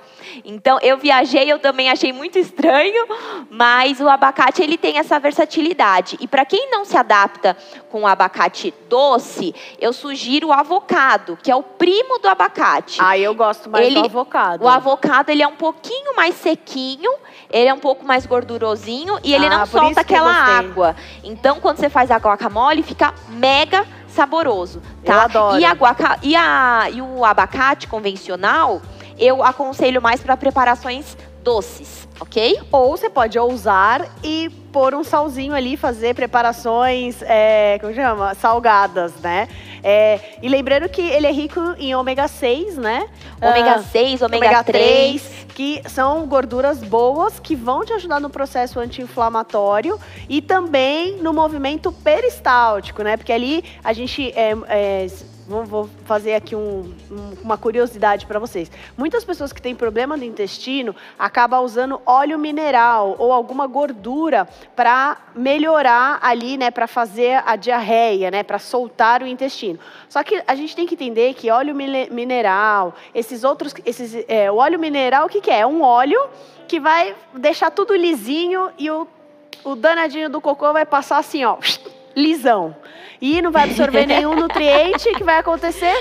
Então, 0.44 0.78
eu 0.82 0.96
viajei, 0.96 1.50
eu 1.50 1.58
também 1.58 1.90
achei 1.90 2.12
muito 2.12 2.38
estranho, 2.38 3.06
mas 3.50 4.00
o 4.00 4.08
abacate 4.08 4.62
ele 4.62 4.78
tem 4.78 4.98
essa 4.98 5.18
versatilidade. 5.18 6.16
E 6.20 6.26
para 6.26 6.44
quem 6.44 6.70
não 6.70 6.84
se 6.84 6.96
adapta 6.96 7.56
com 7.90 8.02
o 8.02 8.06
abacate 8.06 8.72
doce, 8.88 9.54
eu 9.80 9.92
sugiro 9.92 10.48
o 10.48 10.52
avocado, 10.52 11.38
que 11.42 11.50
é 11.50 11.56
o 11.56 11.62
primo 11.62 12.18
do 12.18 12.28
abacate. 12.28 12.98
Ah, 13.00 13.18
eu 13.18 13.34
gosto 13.34 13.68
mais 13.70 13.86
ele, 13.86 14.00
do 14.00 14.04
avocado. 14.04 14.64
O 14.64 14.68
avocado 14.68 15.30
ele 15.30 15.42
é 15.42 15.46
um 15.46 15.56
pouquinho 15.56 16.14
mais 16.14 16.34
sequinho, 16.36 17.10
ele 17.50 17.68
é 17.68 17.74
um 17.74 17.78
pouco 17.78 18.04
mais 18.04 18.26
gordurosinho 18.26 19.18
e 19.22 19.34
ele 19.34 19.46
ah, 19.46 19.58
não 19.58 19.66
solta 19.66 20.00
aquela 20.00 20.32
água. 20.32 20.96
Então, 21.22 21.60
quando 21.60 21.78
você 21.78 21.88
faz 21.88 22.10
a 22.10 22.16
guacamole, 22.16 22.82
fica 22.82 23.14
mega 23.28 23.86
saboroso, 24.08 24.80
tá? 25.04 25.12
Eu 25.12 25.20
adoro. 25.20 25.60
E, 25.60 25.64
a 25.64 25.72
guaca... 25.72 26.18
e, 26.22 26.34
a... 26.34 26.88
e 26.90 27.02
o 27.02 27.24
abacate 27.24 27.86
convencional, 27.86 28.80
eu 29.18 29.42
aconselho 29.42 30.00
mais 30.00 30.20
para 30.20 30.36
preparações 30.36 31.16
doces, 31.46 32.08
ok? 32.18 32.58
Ou 32.72 32.96
você 32.96 33.08
pode 33.08 33.38
ousar 33.38 34.04
e 34.22 34.50
pôr 34.72 34.94
um 34.94 35.04
salzinho 35.04 35.54
ali, 35.54 35.76
fazer 35.76 36.12
preparações, 36.12 37.22
é, 37.22 37.78
como 37.80 37.94
chama? 37.94 38.34
Salgadas, 38.34 39.14
né? 39.22 39.48
É, 39.80 40.18
e 40.42 40.48
lembrando 40.48 40.88
que 40.88 41.00
ele 41.00 41.24
é 41.24 41.30
rico 41.30 41.60
em 41.78 41.94
ômega 41.94 42.26
6, 42.26 42.76
né? 42.76 43.08
Ômega 43.40 43.78
6, 43.78 44.22
ômega, 44.22 44.46
ômega 44.46 44.64
3, 44.64 45.22
3. 45.22 45.46
Que 45.54 45.82
são 45.88 46.26
gorduras 46.26 46.82
boas 46.82 47.38
que 47.38 47.54
vão 47.54 47.84
te 47.84 47.92
ajudar 47.92 48.20
no 48.20 48.28
processo 48.28 48.80
anti-inflamatório 48.80 49.98
e 50.28 50.42
também 50.42 51.16
no 51.18 51.32
movimento 51.32 51.92
peristáltico, 51.92 53.04
né? 53.04 53.16
Porque 53.16 53.32
ali 53.32 53.62
a 53.84 53.92
gente 53.92 54.32
é, 54.32 54.52
é 54.66 55.06
vou 55.48 55.88
fazer 56.04 56.34
aqui 56.34 56.56
um, 56.56 56.92
um, 57.10 57.34
uma 57.42 57.56
curiosidade 57.56 58.26
para 58.26 58.38
vocês. 58.38 58.70
Muitas 58.96 59.24
pessoas 59.24 59.52
que 59.52 59.62
têm 59.62 59.74
problema 59.74 60.16
no 60.16 60.24
intestino 60.24 60.94
acabam 61.18 61.62
usando 61.62 62.00
óleo 62.04 62.38
mineral 62.38 63.14
ou 63.18 63.32
alguma 63.32 63.66
gordura 63.66 64.48
para 64.74 65.16
melhorar 65.34 66.18
ali, 66.20 66.56
né, 66.56 66.70
para 66.70 66.86
fazer 66.86 67.42
a 67.46 67.54
diarreia, 67.54 68.30
né, 68.30 68.42
para 68.42 68.58
soltar 68.58 69.22
o 69.22 69.26
intestino. 69.26 69.78
Só 70.08 70.22
que 70.22 70.42
a 70.46 70.54
gente 70.54 70.74
tem 70.74 70.86
que 70.86 70.94
entender 70.94 71.34
que 71.34 71.50
óleo 71.50 71.74
mineral, 71.74 72.94
esses 73.14 73.44
outros, 73.44 73.74
esses, 73.84 74.24
é, 74.28 74.50
o 74.50 74.56
óleo 74.56 74.78
mineral, 74.78 75.26
o 75.26 75.28
que, 75.28 75.40
que 75.40 75.50
é? 75.50 75.60
É 75.60 75.66
um 75.66 75.82
óleo 75.82 76.28
que 76.66 76.80
vai 76.80 77.14
deixar 77.34 77.70
tudo 77.70 77.94
lisinho 77.94 78.70
e 78.76 78.90
o, 78.90 79.06
o 79.64 79.76
danadinho 79.76 80.28
do 80.28 80.40
cocô 80.40 80.72
vai 80.72 80.84
passar 80.84 81.18
assim, 81.18 81.44
ó, 81.44 81.56
lisão 82.16 82.74
e 83.20 83.42
não 83.42 83.52
vai 83.52 83.64
absorver 83.64 84.06
nenhum 84.08 84.34
nutriente, 84.34 85.12
que 85.14 85.22
vai 85.22 85.38
acontecer? 85.38 85.94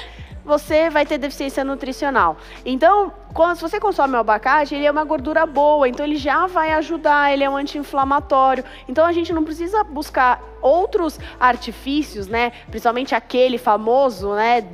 Você 0.45 0.89
vai 0.89 1.05
ter 1.05 1.17
deficiência 1.17 1.63
nutricional. 1.63 2.37
Então, 2.65 3.11
se 3.53 3.61
você 3.61 3.81
consome 3.81 4.15
o 4.15 4.19
abacate, 4.19 4.73
ele 4.75 4.85
é 4.85 4.91
uma 4.91 5.03
gordura 5.03 5.45
boa, 5.45 5.89
então 5.89 6.05
ele 6.05 6.15
já 6.15 6.47
vai 6.47 6.71
ajudar, 6.71 7.33
ele 7.33 7.43
é 7.43 7.49
um 7.49 7.57
anti-inflamatório. 7.57 8.63
Então 8.87 9.05
a 9.05 9.11
gente 9.11 9.33
não 9.33 9.43
precisa 9.43 9.83
buscar 9.83 10.41
outros 10.61 11.19
artifícios, 11.39 12.27
né? 12.27 12.51
Principalmente 12.69 13.13
aquele 13.13 13.57
famoso, 13.57 14.33
né? 14.33 14.65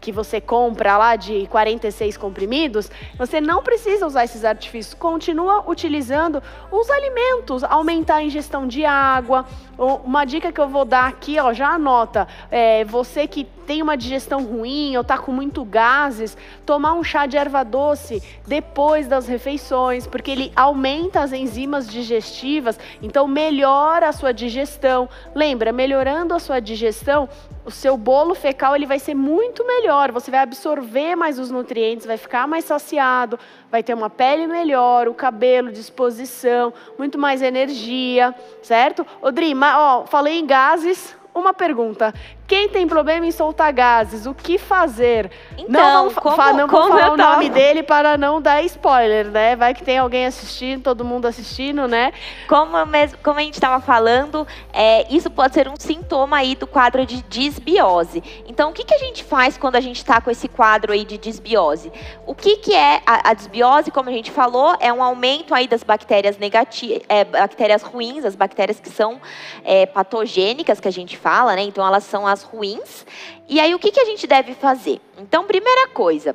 Que 0.00 0.12
você 0.12 0.40
compra 0.40 0.98
lá 0.98 1.16
de 1.16 1.46
46 1.46 2.16
comprimidos. 2.16 2.90
Você 3.16 3.40
não 3.40 3.62
precisa 3.62 4.06
usar 4.06 4.24
esses 4.24 4.44
artifícios. 4.44 4.94
Continua 4.94 5.64
utilizando 5.68 6.42
os 6.70 6.90
alimentos, 6.90 7.64
aumentar 7.64 8.16
a 8.16 8.22
ingestão 8.22 8.66
de 8.66 8.84
água. 8.84 9.46
Uma 9.78 10.24
dica 10.24 10.52
que 10.52 10.60
eu 10.60 10.68
vou 10.68 10.84
dar 10.84 11.06
aqui, 11.06 11.38
ó, 11.38 11.52
já 11.52 11.68
anota. 11.68 12.28
É, 12.50 12.84
você 12.84 13.26
que 13.26 13.44
tem 13.44 13.80
uma 13.80 13.96
digestão 13.96 14.44
ruim 14.44 14.96
ou 14.96 15.04
tá 15.04 15.18
com 15.18 15.30
muito 15.30 15.64
gases, 15.64 16.36
tomar 16.66 16.94
um 16.94 17.04
chá 17.04 17.26
de 17.26 17.36
erva 17.36 17.62
doce 17.62 18.07
depois 18.46 19.06
das 19.06 19.26
refeições, 19.26 20.06
porque 20.06 20.30
ele 20.30 20.52
aumenta 20.54 21.20
as 21.20 21.32
enzimas 21.32 21.88
digestivas, 21.88 22.78
então 23.02 23.26
melhora 23.26 24.08
a 24.08 24.12
sua 24.12 24.32
digestão. 24.32 25.08
Lembra, 25.34 25.72
melhorando 25.72 26.34
a 26.34 26.38
sua 26.38 26.60
digestão, 26.60 27.28
o 27.64 27.70
seu 27.70 27.96
bolo 27.96 28.34
fecal 28.34 28.74
ele 28.74 28.86
vai 28.86 28.98
ser 28.98 29.14
muito 29.14 29.66
melhor, 29.66 30.10
você 30.10 30.30
vai 30.30 30.40
absorver 30.40 31.14
mais 31.14 31.38
os 31.38 31.50
nutrientes, 31.50 32.06
vai 32.06 32.16
ficar 32.16 32.48
mais 32.48 32.64
saciado, 32.64 33.38
vai 33.70 33.82
ter 33.82 33.94
uma 33.94 34.08
pele 34.08 34.46
melhor, 34.46 35.06
o 35.08 35.14
cabelo, 35.14 35.70
disposição, 35.70 36.72
muito 36.98 37.18
mais 37.18 37.42
energia, 37.42 38.34
certo? 38.62 39.06
Odri, 39.20 39.52
ó, 39.54 40.06
falei 40.06 40.38
em 40.38 40.46
gases, 40.46 41.14
uma 41.34 41.52
pergunta. 41.52 42.14
Quem 42.48 42.66
tem 42.66 42.88
problema 42.88 43.26
em 43.26 43.30
soltar 43.30 43.70
gases, 43.74 44.24
o 44.24 44.32
que 44.32 44.56
fazer? 44.56 45.30
Então, 45.58 46.06
não 46.06 46.14
como, 46.14 46.52
não 46.54 46.66
como 46.66 46.88
falar 46.88 47.12
o 47.12 47.16
nome 47.18 47.50
dele 47.50 47.82
para 47.82 48.16
não 48.16 48.40
dar 48.40 48.62
spoiler, 48.62 49.26
né? 49.26 49.54
Vai 49.54 49.74
que 49.74 49.84
tem 49.84 49.98
alguém 49.98 50.24
assistindo, 50.24 50.82
todo 50.82 51.04
mundo 51.04 51.26
assistindo, 51.26 51.86
né? 51.86 52.10
Como, 52.48 52.86
mesmo, 52.86 53.18
como 53.22 53.38
a 53.38 53.42
gente 53.42 53.52
estava 53.52 53.84
falando, 53.84 54.46
é, 54.72 55.06
isso 55.14 55.28
pode 55.28 55.52
ser 55.52 55.68
um 55.68 55.74
sintoma 55.78 56.38
aí 56.38 56.54
do 56.54 56.66
quadro 56.66 57.04
de 57.04 57.20
disbiose. 57.24 58.22
Então, 58.46 58.70
o 58.70 58.72
que, 58.72 58.82
que 58.82 58.94
a 58.94 58.98
gente 58.98 59.22
faz 59.22 59.58
quando 59.58 59.76
a 59.76 59.80
gente 59.80 59.96
está 59.96 60.18
com 60.18 60.30
esse 60.30 60.48
quadro 60.48 60.94
aí 60.94 61.04
de 61.04 61.18
disbiose? 61.18 61.92
O 62.26 62.34
que, 62.34 62.56
que 62.56 62.74
é 62.74 63.02
a, 63.04 63.28
a 63.28 63.34
disbiose? 63.34 63.90
Como 63.90 64.08
a 64.08 64.12
gente 64.12 64.30
falou, 64.30 64.74
é 64.80 64.90
um 64.90 65.02
aumento 65.02 65.54
aí 65.54 65.68
das 65.68 65.82
bactérias 65.82 66.38
negativas, 66.38 67.02
é, 67.10 67.24
bactérias 67.24 67.82
ruins, 67.82 68.24
as 68.24 68.34
bactérias 68.34 68.80
que 68.80 68.88
são 68.88 69.20
é, 69.62 69.84
patogênicas 69.84 70.80
que 70.80 70.88
a 70.88 70.92
gente 70.92 71.14
fala, 71.18 71.54
né? 71.54 71.60
Então, 71.60 71.86
elas 71.86 72.04
são 72.04 72.26
as 72.26 72.37
ruins. 72.42 73.06
E 73.48 73.60
aí, 73.60 73.74
o 73.74 73.78
que, 73.78 73.90
que 73.90 74.00
a 74.00 74.04
gente 74.04 74.26
deve 74.26 74.54
fazer? 74.54 75.00
Então, 75.18 75.44
primeira 75.44 75.88
coisa, 75.88 76.34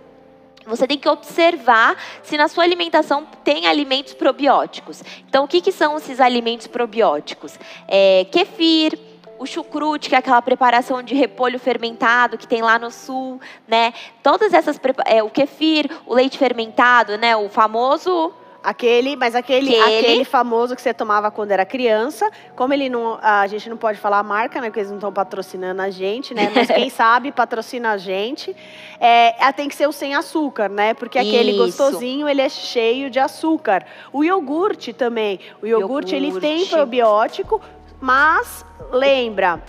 você 0.66 0.88
tem 0.88 0.98
que 0.98 1.10
observar 1.10 1.98
se 2.22 2.38
na 2.38 2.48
sua 2.48 2.64
alimentação 2.64 3.28
tem 3.44 3.68
alimentos 3.68 4.14
probióticos. 4.14 5.04
Então, 5.28 5.46
o 5.46 5.48
que, 5.48 5.62
que 5.62 5.72
são 5.72 5.98
esses 5.98 6.20
alimentos 6.20 6.68
probióticos? 6.68 7.60
É, 7.88 8.26
kefir, 8.32 8.98
o 9.38 9.46
chucrute, 9.46 10.10
que 10.10 10.16
é 10.16 10.18
aquela 10.18 10.42
preparação 10.42 11.04
de 11.04 11.14
repolho 11.16 11.60
fermentado 11.60 12.38
que 12.38 12.48
tem 12.48 12.62
lá 12.62 12.80
no 12.80 12.90
sul, 12.90 13.42
né? 13.68 13.94
Todas 14.22 14.54
essas, 14.54 14.80
é, 15.06 15.22
o 15.22 15.30
kefir, 15.30 15.90
o 16.06 16.14
leite 16.14 16.38
fermentado, 16.38 17.18
né? 17.18 17.36
O 17.36 17.50
famoso 17.50 18.34
Aquele, 18.64 19.18
mas 19.18 19.36
aquele, 19.36 19.76
aquele, 19.76 20.00
aquele 20.00 20.26
famoso 20.26 20.74
que 20.74 20.82
você 20.82 20.94
tomava 20.94 21.30
quando 21.30 21.52
era 21.52 21.66
criança, 21.66 22.32
como 22.56 22.74
ele 22.74 22.88
não, 22.88 23.20
a 23.22 23.46
gente 23.46 23.70
não 23.70 23.76
pode 23.76 24.00
falar 24.00 24.20
a 24.20 24.24
marca, 24.24 24.62
né, 24.62 24.68
porque 24.68 24.80
eles 24.80 24.90
não 24.90 24.98
estão 24.98 25.12
patrocinando 25.12 25.82
a 25.82 25.90
gente, 25.90 26.34
né, 26.34 26.50
mas 26.56 26.68
quem 26.68 26.88
sabe 26.90 27.32
patrocina 27.32 27.92
a 27.92 27.98
gente, 27.98 28.56
é, 29.02 29.52
tem 29.52 29.68
que 29.68 29.76
ser 29.76 29.88
o 29.88 29.92
sem 29.92 30.16
açúcar, 30.16 30.70
né, 30.70 30.94
porque 30.94 31.20
aquele 31.20 31.52
Isso. 31.52 31.60
gostosinho, 31.60 32.30
ele 32.30 32.42
é 32.42 32.48
cheio 32.48 33.10
de 33.10 33.20
açúcar. 33.20 33.86
O 34.14 34.24
iogurte 34.24 34.94
também, 34.94 35.42
o 35.62 35.68
iogurte, 35.68 36.16
iogurte. 36.16 36.16
ele 36.16 36.40
tem 36.40 36.66
probiótico, 36.66 37.62
mas 38.00 38.66
lembra, 38.92 39.62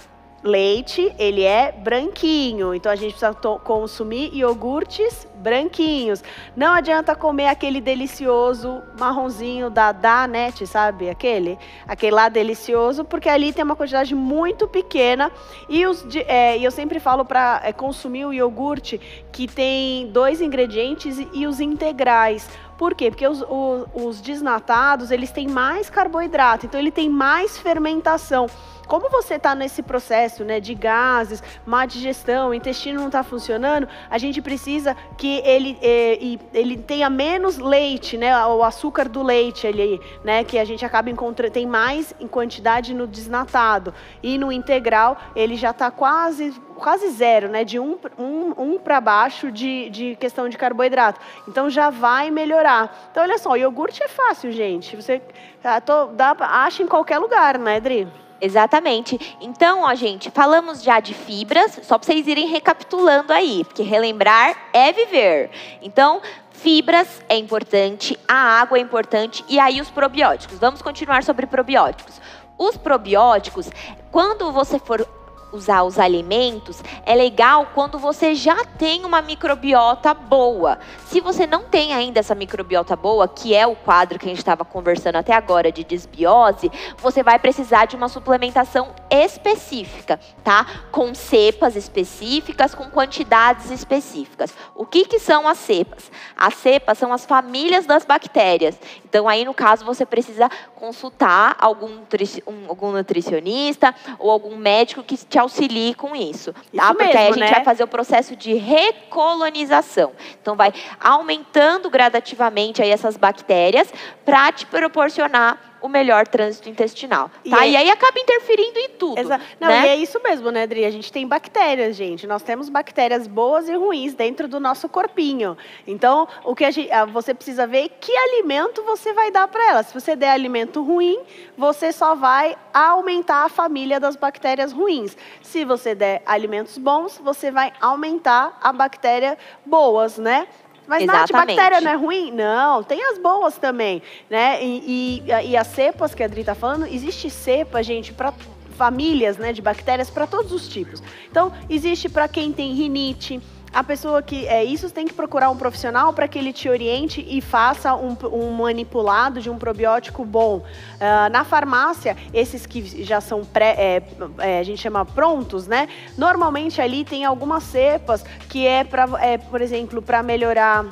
leite, 0.45 1.11
ele 1.19 1.43
é 1.43 1.73
branquinho, 1.73 2.75
então 2.75 2.93
a 2.93 2.97
gente 2.97 3.15
precisa 3.15 3.33
consumir 3.33 4.31
iogurtes 4.35 5.27
branquinhos. 5.37 6.23
Não 6.55 6.73
adianta 6.73 7.15
comer 7.15 7.49
aquele 7.49 7.81
delicioso 7.81 8.83
marronzinho 8.99 9.71
da 9.71 9.91
Danette, 9.91 10.67
sabe? 10.67 11.09
Aquele, 11.09 11.59
aquele 11.89 12.15
lá 12.15 12.29
delicioso, 12.29 13.05
porque 13.05 13.29
ali 13.29 13.53
tem 13.53 13.65
uma 13.65 13.77
quantidade 13.77 14.15
muito 14.15 14.69
pequena 14.69 15.33
e 15.69 15.87
os, 15.87 16.05
é, 16.27 16.59
eu 16.59 16.71
sempre 16.71 17.01
falo 17.01 17.25
para 17.25 17.61
é, 17.65 17.73
consumir 17.73 18.27
o 18.27 18.33
iogurte 18.33 19.01
que 19.33 19.47
tem 19.47 20.09
dois 20.09 20.41
ingredientes 20.41 21.19
e 21.33 21.47
os 21.47 21.61
integrais. 21.61 22.49
Por 22.77 22.95
quê? 22.95 23.11
Porque 23.11 23.27
os, 23.27 23.43
os, 23.43 23.87
os 23.95 24.21
desnatados, 24.21 25.11
eles 25.11 25.31
têm 25.31 25.49
mais 25.49 25.89
carboidrato, 25.89 26.67
então 26.67 26.79
ele 26.79 26.91
tem 26.91 27.09
mais 27.09 27.57
fermentação 27.59 28.49
como 28.87 29.09
você 29.09 29.35
está 29.35 29.55
nesse 29.55 29.83
processo 29.83 30.45
né, 30.45 30.61
de 30.61 30.75
gases, 30.75 31.43
má 31.65 31.87
digestão, 31.87 32.51
o 32.51 32.55
intestino 32.55 33.01
não 33.01 33.07
está 33.07 33.23
funcionando, 33.23 33.89
a 34.11 34.19
gente 34.19 34.43
precisa 34.43 34.97
que 35.17 35.41
ele, 35.45 35.79
é, 35.81 36.19
ele 36.53 36.77
tenha 36.77 37.09
menos 37.09 37.59
leite, 37.59 38.17
né, 38.17 38.37
o 38.47 38.63
açúcar 38.63 39.09
do 39.09 39.23
leite 39.23 39.67
ali, 39.67 40.01
né, 40.23 40.45
que 40.45 40.59
a 40.59 40.65
gente 40.65 40.85
acaba 40.85 41.11
encontrando, 41.11 41.53
tem 41.53 41.67
mais 41.67 42.15
em 42.21 42.29
quantidade 42.29 42.95
no 42.95 43.07
desnatado. 43.07 43.95
E 44.23 44.39
no 44.39 44.53
integral, 44.53 45.17
ele 45.35 45.57
já 45.57 45.71
está 45.71 45.91
quase 45.91 46.55
quase 46.75 47.11
zero, 47.11 47.49
né? 47.49 47.65
De 47.65 47.79
um, 47.79 47.99
um, 48.19 48.55
um 48.57 48.79
para 48.79 49.01
baixo 49.01 49.51
de, 49.51 49.89
de 49.91 50.17
questão 50.17 50.49
de 50.49 50.57
carboidrato. 50.57 51.21
Então 51.49 51.71
já 51.71 51.91
vai 51.91 52.31
melhorar. 52.31 53.09
Então, 53.11 53.23
olha 53.23 53.39
só, 53.39 53.51
o 53.51 53.57
iogurte 53.57 54.03
é 54.03 54.09
fácil, 54.09 54.53
gente. 54.53 54.97
Você 54.97 55.23
ah, 55.63 55.81
tô, 55.81 56.07
dá, 56.07 56.37
acha 56.39 56.83
em 56.83 56.87
qualquer 56.87 57.19
lugar, 57.19 57.59
né, 57.59 57.77
Adri? 57.77 58.07
Exatamente. 58.41 59.37
Então, 59.41 59.83
ó, 59.83 59.95
gente, 59.95 60.31
falamos 60.31 60.83
já 60.83 61.01
de 61.01 61.15
fibras, 61.15 61.81
só 61.83 61.97
para 61.97 62.07
vocês 62.07 62.27
irem 62.27 62.47
recapitulando 62.47 63.33
aí, 63.33 63.65
porque 63.65 63.83
relembrar 63.83 64.55
é 64.73 64.93
viver. 64.93 65.51
Então, 65.81 66.21
fibras 66.51 67.23
é 67.29 67.37
importante, 67.37 68.19
a 68.29 68.61
água 68.61 68.77
é 68.77 68.81
importante 68.81 69.45
e 69.49 69.59
aí 69.59 69.81
os 69.81 69.91
probióticos. 69.91 70.59
Vamos 70.59 70.83
continuar 70.83 71.23
sobre 71.23 71.47
probióticos. 71.47 72.21
Os 72.59 72.77
probióticos, 72.77 73.71
quando 74.11 74.53
você 74.53 74.79
for 74.79 75.07
usar 75.55 75.85
os 75.85 75.99
alimentos, 75.99 76.83
é 77.07 77.15
legal 77.15 77.69
quando 77.75 77.99
você 77.99 78.35
já 78.35 78.65
tem 78.65 79.05
uma 79.05 79.23
microbiota 79.23 80.13
boa. 80.13 80.79
Se 81.07 81.21
você 81.21 81.47
não 81.47 81.63
tem 81.63 81.93
ainda 81.93 82.21
essa 82.21 82.35
microbiota 82.35 82.97
boa, 82.97 83.29
que 83.29 83.55
é 83.55 83.67
o 83.67 83.77
quadro 83.77 84.19
que 84.19 84.27
a 84.27 84.29
gente 84.29 84.39
estava 84.39 84.65
conversando 84.65 85.17
até 85.17 85.33
agora 85.33 85.71
de 85.71 85.85
desbiose, 85.85 86.71
você 86.99 87.23
vai 87.23 87.39
precisar 87.39 87.87
de 87.87 87.95
uma 87.95 88.09
suplementação 88.09 88.89
específica, 89.11 90.19
tá? 90.43 90.67
Com 90.91 91.15
cepas 91.15 91.77
específicas, 91.77 92.75
com 92.75 92.91
quantidades 92.91 93.71
específicas. 93.71 94.53
O 94.75 94.85
que, 94.85 95.05
que 95.05 95.19
são 95.19 95.47
as 95.47 95.59
cepas? 95.59 96.11
As 96.37 96.55
cepas 96.55 96.99
são 96.99 97.13
as 97.13 97.25
famílias 97.25 97.87
das 97.87 98.05
bactérias. 98.05 98.79
Então, 99.05 99.29
aí, 99.29 99.45
no 99.45 99.55
caso, 99.55 99.85
você 99.85 100.05
precisa 100.05 100.51
consultar 100.75 101.57
algum, 101.61 102.01
um, 102.47 102.69
algum 102.69 102.91
nutricionista 102.91 103.95
ou 104.19 104.31
algum 104.31 104.57
médico 104.57 105.03
que 105.03 105.17
te 105.17 105.39
auxilie 105.45 105.95
com 105.95 106.15
isso. 106.15 106.53
Tá? 106.53 106.61
Isso 106.73 106.87
Porque 106.95 107.05
mesmo, 107.05 107.19
aí 107.19 107.27
a 107.29 107.33
gente 107.33 107.41
né? 107.41 107.51
vai 107.51 107.65
fazer 107.65 107.85
o 107.85 107.89
processo 107.89 108.37
de 108.37 108.55
recolonização. 108.55 110.13
Então, 110.41 110.57
vai 110.57 110.73
aumentando 111.01 111.89
gradativamente 111.89 112.83
aí 112.83 112.91
essas 112.91 113.17
bactérias 113.17 113.93
para 114.25 114.51
te 114.53 114.67
proporcionar 114.67 115.74
o 115.85 115.89
melhor 115.89 116.27
trânsito 116.27 116.67
intestinal. 116.71 117.31
E 117.45 117.51
Tá? 117.51 117.61
aí- 117.61 117.73
E 117.73 117.77
aí 117.77 117.91
acaba 117.91 118.19
interferindo 118.19 118.79
em 118.79 118.89
tudo. 118.91 119.19
Exa- 119.21 119.39
Não, 119.61 119.69
né? 119.69 119.85
e 119.85 119.89
é 119.91 119.97
isso 119.97 120.19
mesmo, 120.23 120.51
né, 120.51 120.63
Adri? 120.63 120.83
A 120.87 120.91
gente 120.91 121.13
tem 121.13 121.27
bactérias, 121.29 121.95
gente. 121.95 122.27
Nós 122.27 122.43
temos 122.43 122.71
bactérias 122.71 123.27
boas 123.27 123.69
e 123.69 123.75
ruins 123.75 124.15
dentro 124.15 124.49
do 124.49 124.59
nosso 124.59 124.89
corpinho. 124.89 125.59
Então, 125.87 126.27
o 126.43 126.55
que 126.55 126.71
gente, 126.71 126.89
você 127.13 127.35
precisa 127.35 127.67
ver 127.67 127.85
é 127.85 127.89
que 127.89 128.17
alimento 128.17 128.83
você 128.85 129.13
vai 129.13 129.31
dar 129.31 129.47
para 129.47 129.63
ela. 129.71 129.83
Se 129.83 129.93
você 129.93 130.17
der 130.17 130.31
alimento 130.31 130.83
ruim, 130.83 131.19
você 131.59 131.93
só 131.93 132.15
vai 132.15 132.57
aumentar 132.73 133.45
a 133.45 133.49
família 133.51 134.01
das 134.01 134.17
bactérias 134.17 134.73
ruins. 134.73 135.15
Se 135.43 135.67
você 135.67 135.95
der 135.95 136.23
alimentos 136.25 136.79
bons, 136.79 137.19
você 137.23 137.51
vai 137.51 137.73
aumentar 137.81 138.59
a 138.63 138.73
bactéria 138.73 139.37
boas, 139.67 140.17
né? 140.17 140.47
Mas, 140.87 141.05
Nath, 141.07 141.31
Exatamente. 141.31 141.57
bactéria 141.57 141.81
não 141.81 141.91
é 141.91 141.95
ruim? 141.95 142.31
Não, 142.31 142.83
tem 142.83 143.03
as 143.11 143.19
boas 143.19 143.57
também, 143.57 144.03
né? 144.29 144.63
E, 144.63 145.23
e, 145.27 145.51
e 145.51 145.57
as 145.57 145.67
cepas 145.69 146.15
que 146.15 146.23
a 146.23 146.27
Adri 146.27 146.41
está 146.41 146.55
falando, 146.55 146.87
existe 146.87 147.31
cepa, 147.31 147.83
gente, 147.83 148.13
para 148.13 148.33
famílias 148.77 149.39
né, 149.39 149.53
de 149.53 149.63
bactérias 149.63 150.11
para 150.11 150.27
todos 150.27 150.53
os 150.53 150.69
tipos. 150.69 151.03
Então, 151.31 151.53
existe 151.71 152.09
para 152.09 152.29
quem 152.29 152.53
tem 152.53 152.75
rinite, 152.75 153.41
a 153.75 153.83
pessoa 153.83 154.23
que 154.23 154.47
é 154.47 154.63
isso 154.63 154.89
tem 154.91 155.07
que 155.07 155.13
procurar 155.13 155.51
um 155.51 155.57
profissional 155.57 156.13
para 156.13 156.29
que 156.29 156.39
ele 156.39 156.53
te 156.53 156.69
oriente 156.69 157.25
e 157.29 157.41
faça 157.41 157.95
um, 157.95 158.17
um 158.33 158.53
manipulado 158.53 159.41
de 159.41 159.51
um 159.51 159.59
probiótico 159.59 160.25
bom. 160.25 160.63
Ah, 161.01 161.29
na 161.29 161.45
farmácia, 161.45 162.17
esses 162.33 162.65
que 162.67 163.05
já 163.05 163.21
são 163.21 163.45
pré, 163.45 163.75
é, 163.77 164.03
é, 164.39 164.59
a 164.61 164.63
gente 164.63 164.81
chama 164.81 165.05
prontos, 165.05 165.67
né? 165.67 165.89
Normalmente 166.17 166.81
ali 166.81 167.05
tem 167.05 167.25
algumas 167.25 167.65
cepas 167.65 168.25
que 168.49 168.67
é 168.67 168.85
para, 168.85 169.09
é, 169.21 169.39
por 169.39 169.61
exemplo, 169.61 170.01
para 170.01 170.23
melhorar 170.23 170.87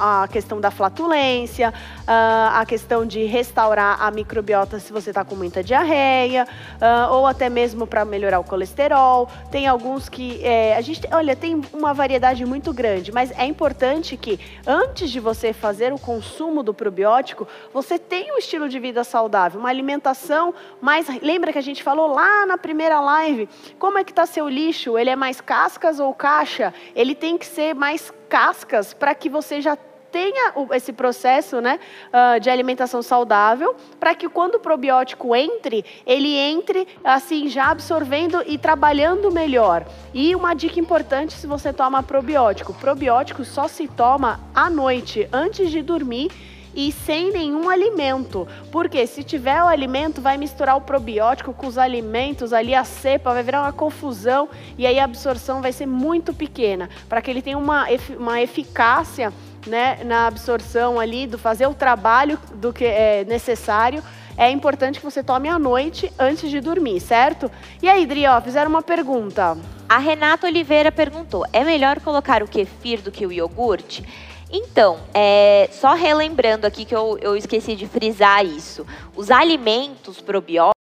a 0.00 0.26
questão 0.26 0.58
da 0.58 0.70
flatulência, 0.70 1.74
ah, 2.06 2.58
a 2.58 2.64
questão 2.64 3.04
de 3.04 3.24
restaurar 3.24 4.02
a 4.02 4.10
microbiota 4.10 4.80
se 4.80 4.90
você 4.92 5.10
está 5.10 5.24
com 5.24 5.36
muita 5.36 5.62
diarreia, 5.62 6.48
ah, 6.80 7.08
ou 7.10 7.26
até 7.26 7.50
mesmo 7.50 7.86
para 7.86 8.02
melhorar 8.04 8.40
o 8.40 8.44
colesterol. 8.44 9.28
Tem 9.50 9.68
alguns 9.68 10.08
que 10.08 10.42
é, 10.42 10.74
a 10.74 10.80
gente, 10.80 11.06
olha, 11.12 11.36
tem 11.36 11.60
uma 11.72 11.92
variedade 11.92 12.46
muito 12.46 12.72
grande, 12.72 13.12
mas 13.12 13.30
é 13.32 13.44
importante 13.44 14.16
que 14.16 14.40
antes 14.66 15.10
de 15.10 15.20
você 15.20 15.52
fazer 15.52 15.92
o 15.92 15.98
consumo 15.98 16.62
do 16.62 16.72
probiótico, 16.72 17.46
você 17.72 17.98
tenha 17.98 18.34
um 18.34 18.38
estilo 18.38 18.68
de 18.68 18.78
vida 18.78 19.04
saudável, 19.04 19.60
uma 19.60 19.68
alimentação 19.68 20.54
mais. 20.80 21.06
Lembra 21.22 21.52
que 21.52 21.58
a 21.58 21.62
gente 21.62 21.82
falou 21.82 22.14
lá 22.14 22.46
na 22.46 22.56
primeira 22.56 23.00
live? 23.00 23.48
Como 23.78 23.98
é 23.98 24.04
que 24.04 24.12
está 24.12 24.24
seu 24.24 24.48
lixo? 24.48 24.96
Ele 24.96 25.10
é 25.10 25.16
mais 25.16 25.40
cascas 25.40 26.00
ou 26.00 26.14
caixa? 26.14 26.72
Ele 26.94 27.14
tem 27.14 27.36
que 27.36 27.44
ser 27.44 27.74
mais 27.74 28.12
cascas 28.28 28.94
para 28.94 29.14
que 29.14 29.28
você 29.28 29.60
já 29.60 29.76
tenha 30.10 30.52
esse 30.72 30.92
processo 30.92 31.60
né, 31.60 31.78
ah, 32.12 32.38
de 32.38 32.50
alimentação 32.50 33.02
saudável, 33.02 33.74
para 33.98 34.14
que 34.14 34.28
quando 34.28 34.56
o 34.56 34.60
probiótico 34.60 35.34
entre, 35.34 35.84
ele 36.06 36.36
entre 36.36 36.86
assim 37.02 37.48
já 37.48 37.70
absorvendo 37.70 38.42
e 38.46 38.58
trabalhando 38.58 39.30
melhor. 39.30 39.84
E 40.12 40.34
uma 40.34 40.54
dica 40.54 40.80
importante 40.80 41.34
se 41.34 41.46
você 41.46 41.72
toma 41.72 42.02
probiótico: 42.02 42.74
probiótico 42.74 43.44
só 43.44 43.68
se 43.68 43.86
toma 43.88 44.40
à 44.54 44.68
noite, 44.68 45.28
antes 45.32 45.70
de 45.70 45.82
dormir 45.82 46.30
e 46.74 46.92
sem 46.92 47.32
nenhum 47.32 47.68
alimento. 47.68 48.46
Porque 48.70 49.06
se 49.06 49.22
tiver 49.22 49.62
o 49.62 49.66
alimento, 49.66 50.20
vai 50.20 50.36
misturar 50.36 50.76
o 50.76 50.80
probiótico 50.80 51.52
com 51.52 51.66
os 51.66 51.78
alimentos, 51.78 52.52
ali 52.52 52.74
a 52.74 52.84
cepa, 52.84 53.32
vai 53.32 53.42
virar 53.42 53.62
uma 53.62 53.72
confusão 53.72 54.48
e 54.78 54.86
aí 54.86 54.98
a 54.98 55.04
absorção 55.04 55.60
vai 55.60 55.72
ser 55.72 55.86
muito 55.86 56.32
pequena. 56.32 56.88
Para 57.08 57.20
que 57.20 57.30
ele 57.30 57.42
tenha 57.42 57.58
uma, 57.58 57.86
uma 58.18 58.40
eficácia 58.40 59.32
né, 59.66 59.98
na 60.04 60.26
absorção 60.26 60.98
ali, 60.98 61.26
do 61.26 61.38
fazer 61.38 61.66
o 61.66 61.74
trabalho 61.74 62.38
do 62.54 62.72
que 62.72 62.84
é 62.84 63.24
necessário. 63.24 64.02
É 64.36 64.50
importante 64.50 64.98
que 64.98 65.04
você 65.04 65.22
tome 65.22 65.48
à 65.48 65.58
noite 65.58 66.10
antes 66.18 66.50
de 66.50 66.60
dormir, 66.60 67.00
certo? 67.00 67.50
E 67.82 67.88
aí, 67.88 68.06
Dri, 68.06 68.26
ó, 68.26 68.40
fizeram 68.40 68.70
uma 68.70 68.82
pergunta. 68.82 69.56
A 69.88 69.98
Renata 69.98 70.46
Oliveira 70.46 70.90
perguntou: 70.90 71.44
é 71.52 71.62
melhor 71.62 72.00
colocar 72.00 72.42
o 72.42 72.48
kefir 72.48 73.02
do 73.02 73.10
que 73.10 73.26
o 73.26 73.32
iogurte? 73.32 74.04
Então, 74.52 74.98
é, 75.14 75.68
só 75.72 75.94
relembrando 75.94 76.66
aqui 76.66 76.84
que 76.84 76.94
eu, 76.94 77.16
eu 77.20 77.36
esqueci 77.36 77.76
de 77.76 77.86
frisar 77.86 78.44
isso. 78.44 78.84
Os 79.14 79.30
alimentos 79.30 80.20
probióticos, 80.20 80.79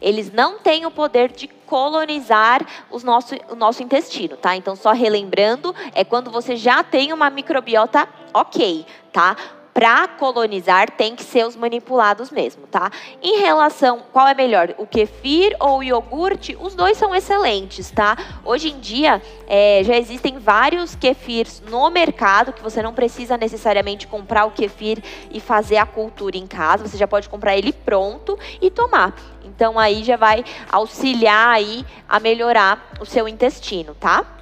eles 0.00 0.32
não 0.32 0.58
têm 0.58 0.86
o 0.86 0.90
poder 0.90 1.30
de 1.30 1.46
colonizar 1.46 2.66
os 2.90 3.04
nosso, 3.04 3.34
o 3.50 3.54
nosso 3.54 3.82
intestino, 3.82 4.36
tá? 4.36 4.56
Então, 4.56 4.74
só 4.74 4.92
relembrando, 4.92 5.74
é 5.94 6.02
quando 6.04 6.30
você 6.30 6.56
já 6.56 6.82
tem 6.82 7.12
uma 7.12 7.28
microbiota 7.28 8.08
ok, 8.32 8.86
tá? 9.12 9.36
Para 9.72 10.08
colonizar, 10.08 10.90
tem 10.90 11.14
que 11.14 11.22
ser 11.22 11.46
os 11.46 11.54
manipulados 11.54 12.30
mesmo, 12.30 12.66
tá? 12.66 12.90
Em 13.22 13.38
relação, 13.40 14.02
qual 14.12 14.26
é 14.26 14.34
melhor, 14.34 14.74
o 14.76 14.86
kefir 14.86 15.56
ou 15.60 15.78
o 15.78 15.82
iogurte? 15.82 16.56
Os 16.60 16.74
dois 16.74 16.98
são 16.98 17.14
excelentes, 17.14 17.90
tá? 17.90 18.16
Hoje 18.44 18.70
em 18.70 18.80
dia, 18.80 19.22
é, 19.46 19.82
já 19.84 19.96
existem 19.96 20.38
vários 20.38 20.94
kefirs 20.94 21.62
no 21.68 21.88
mercado, 21.90 22.52
que 22.52 22.62
você 22.62 22.82
não 22.82 22.92
precisa 22.92 23.36
necessariamente 23.36 24.06
comprar 24.06 24.46
o 24.46 24.50
kefir 24.50 25.02
e 25.30 25.40
fazer 25.40 25.76
a 25.76 25.86
cultura 25.86 26.36
em 26.36 26.46
casa, 26.46 26.86
você 26.86 26.96
já 26.96 27.06
pode 27.06 27.28
comprar 27.28 27.56
ele 27.56 27.72
pronto 27.72 28.38
e 28.60 28.70
tomar. 28.70 29.14
Então, 29.44 29.78
aí 29.78 30.02
já 30.04 30.16
vai 30.16 30.44
auxiliar 30.70 31.48
aí 31.48 31.84
a 32.08 32.18
melhorar 32.20 32.92
o 33.00 33.06
seu 33.06 33.28
intestino, 33.28 33.94
tá? 33.94 34.37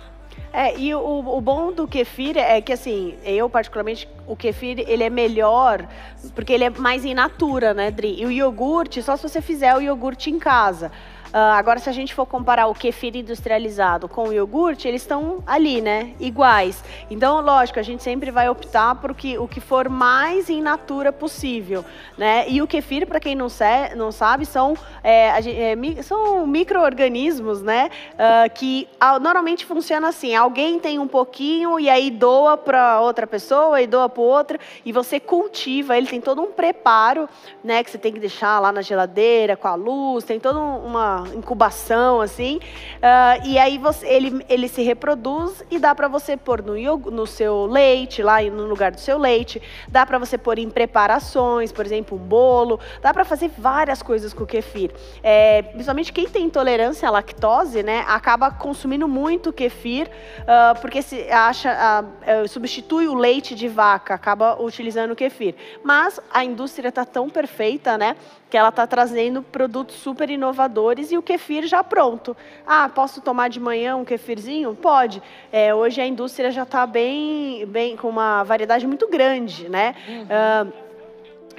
É, 0.59 0.75
e 0.79 0.95
o, 0.95 1.37
o 1.37 1.39
bom 1.39 1.71
do 1.71 1.87
kefir 1.87 2.39
é 2.39 2.63
que, 2.63 2.73
assim, 2.73 3.15
eu 3.23 3.47
particularmente, 3.47 4.09
o 4.27 4.35
kefir, 4.35 4.83
ele 4.89 5.05
é 5.05 5.11
melhor, 5.11 5.87
porque 6.35 6.51
ele 6.51 6.65
é 6.65 6.71
mais 6.71 7.05
in 7.05 7.13
natura, 7.13 7.75
né, 7.75 7.91
Dri? 7.91 8.19
E 8.19 8.25
o 8.25 8.31
iogurte, 8.31 9.03
só 9.03 9.19
se 9.19 9.23
você 9.29 9.43
fizer 9.43 9.77
o 9.77 9.83
iogurte 9.83 10.31
em 10.31 10.39
casa. 10.39 10.91
Ah, 11.33 11.59
agora, 11.59 11.79
se 11.79 11.89
a 11.91 11.93
gente 11.93 12.15
for 12.15 12.25
comparar 12.25 12.67
o 12.67 12.75
kefir 12.75 13.15
industrializado 13.17 14.09
com 14.09 14.29
o 14.29 14.33
iogurte, 14.33 14.89
eles 14.89 15.03
estão 15.03 15.43
ali, 15.47 15.81
né? 15.81 16.15
Iguais. 16.19 16.83
Então, 17.11 17.41
lógico, 17.41 17.79
a 17.79 17.83
gente 17.83 18.03
sempre 18.03 18.31
vai 18.31 18.49
optar 18.49 18.95
por 18.95 19.15
que, 19.15 19.37
o 19.37 19.47
que 19.47 19.61
for 19.61 19.89
mais 19.89 20.49
in 20.49 20.63
natura 20.63 21.13
possível, 21.13 21.85
né? 22.17 22.49
E 22.49 22.63
o 22.63 22.67
kefir, 22.67 23.07
para 23.07 23.21
quem 23.21 23.35
não, 23.35 23.49
se- 23.49 23.95
não 23.97 24.11
sabe, 24.11 24.47
são, 24.47 24.75
é, 25.03 25.31
a 25.31 25.41
é, 25.41 26.03
são 26.03 26.47
micro-organismos, 26.47 27.61
né? 27.61 27.91
Ah, 28.19 28.49
que 28.49 28.89
ah, 28.99 29.19
normalmente 29.19 29.67
funciona 29.67 30.09
assim: 30.09 30.35
alguém 30.35 30.79
tem 30.79 30.99
um 30.99 31.09
pouquinho 31.09 31.79
e 31.79 31.91
aí 31.91 32.11
doa 32.11 32.57
para 32.57 33.01
outra 33.01 33.27
pessoa 33.27 33.83
e 33.83 33.87
doa 33.87 34.09
para 34.09 34.23
outra, 34.23 34.61
e 34.85 34.93
você 34.93 35.21
cultiva. 35.21 35.97
Ele 35.97 36.07
tem 36.07 36.21
todo 36.21 36.41
um 36.41 36.53
preparo, 36.53 37.29
né? 37.63 37.83
Que 37.85 37.91
você 37.91 37.99
tem 37.99 38.13
que 38.13 38.21
deixar 38.21 38.59
lá 38.61 38.73
na 38.73 38.81
geladeira 38.81 39.57
com 39.57 39.69
a 39.69 39.75
luz, 39.75 40.25
tem 40.25 40.41
toda 40.41 40.59
um- 40.59 40.87
incubação 41.35 42.21
assim. 42.21 42.61
Ah, 43.03 43.39
e 43.45 43.59
aí 43.59 43.79
você, 43.79 44.07
ele, 44.07 44.45
ele 44.49 44.69
se 44.69 44.83
reproduz 44.83 45.63
e 45.71 45.79
dá 45.79 45.95
para 45.95 46.09
você 46.09 46.37
pôr 46.37 46.63
no, 46.63 46.75
no 47.11 47.27
seu 47.27 47.67
leite, 47.67 48.23
lá 48.23 48.43
no 48.43 48.67
lugar 48.67 48.93
do 48.93 49.01
seu 49.01 49.19
leite. 49.19 49.61
Dá 49.89 50.05
para 50.05 50.19
você 50.19 50.37
pôr 50.37 50.59
em 50.59 50.71
preparações, 50.71 51.73
por 51.73 51.85
exemplo, 51.85 52.17
um 52.17 52.21
bolo. 52.21 52.81
Dá 53.01 53.13
para 53.13 53.25
fazer 53.25 53.51
várias 53.57 54.03
coisas 54.03 54.33
com 54.33 54.45
o 54.45 54.47
kefir. 54.47 54.91
É, 55.23 55.63
principalmente 55.63 56.13
quem 56.13 56.29
tem 56.29 56.45
intolerância 56.45 57.09
à 57.09 57.11
lactose, 57.11 57.83
né, 57.83 58.05
acaba 58.09 58.51
consumindo 58.51 59.07
muito 59.07 59.53
kefir, 59.53 60.11
ah, 60.47 60.75
porque 60.81 61.03
se 61.03 61.31
acha 61.31 62.05
eh, 62.23 62.47
substitui 62.49 63.09
o 63.09 63.15
leite 63.15 63.55
de 63.55 63.69
vaca, 63.69 64.15
acaba 64.15 64.61
utilizando 64.61 65.13
o 65.13 65.17
kefir. 65.17 65.55
Mas 65.83 66.21
a 66.33 66.45
indústria 66.45 66.89
está 66.89 67.05
tão 67.05 67.29
perfeita, 67.29 67.97
né, 67.97 68.17
que 68.49 68.57
ela 68.57 68.69
está 68.69 68.87
trazendo 68.87 69.43
produtos 69.43 69.97
super 69.97 70.31
inovadores 70.31 71.06
e 71.13 71.19
o 71.19 71.23
kefir 71.23 71.67
já 71.67 71.83
pronto. 71.83 72.37
Ah, 72.67 72.89
posso 72.89 73.21
tomar 73.21 73.49
de 73.49 73.61
manhã 73.61 73.97
um 73.97 74.05
kefirzinho? 74.05 74.75
Pode. 74.75 75.23
É, 75.53 75.75
hoje 75.75 76.01
a 76.01 76.07
indústria 76.07 76.51
já 76.51 76.63
está 76.63 76.87
bem, 76.87 77.67
bem 77.67 77.97
com 77.97 78.09
uma 78.09 78.43
variedade 78.43 78.87
muito 78.87 79.09
grande, 79.09 79.69
né? 79.69 79.95
Ah, 80.31 80.67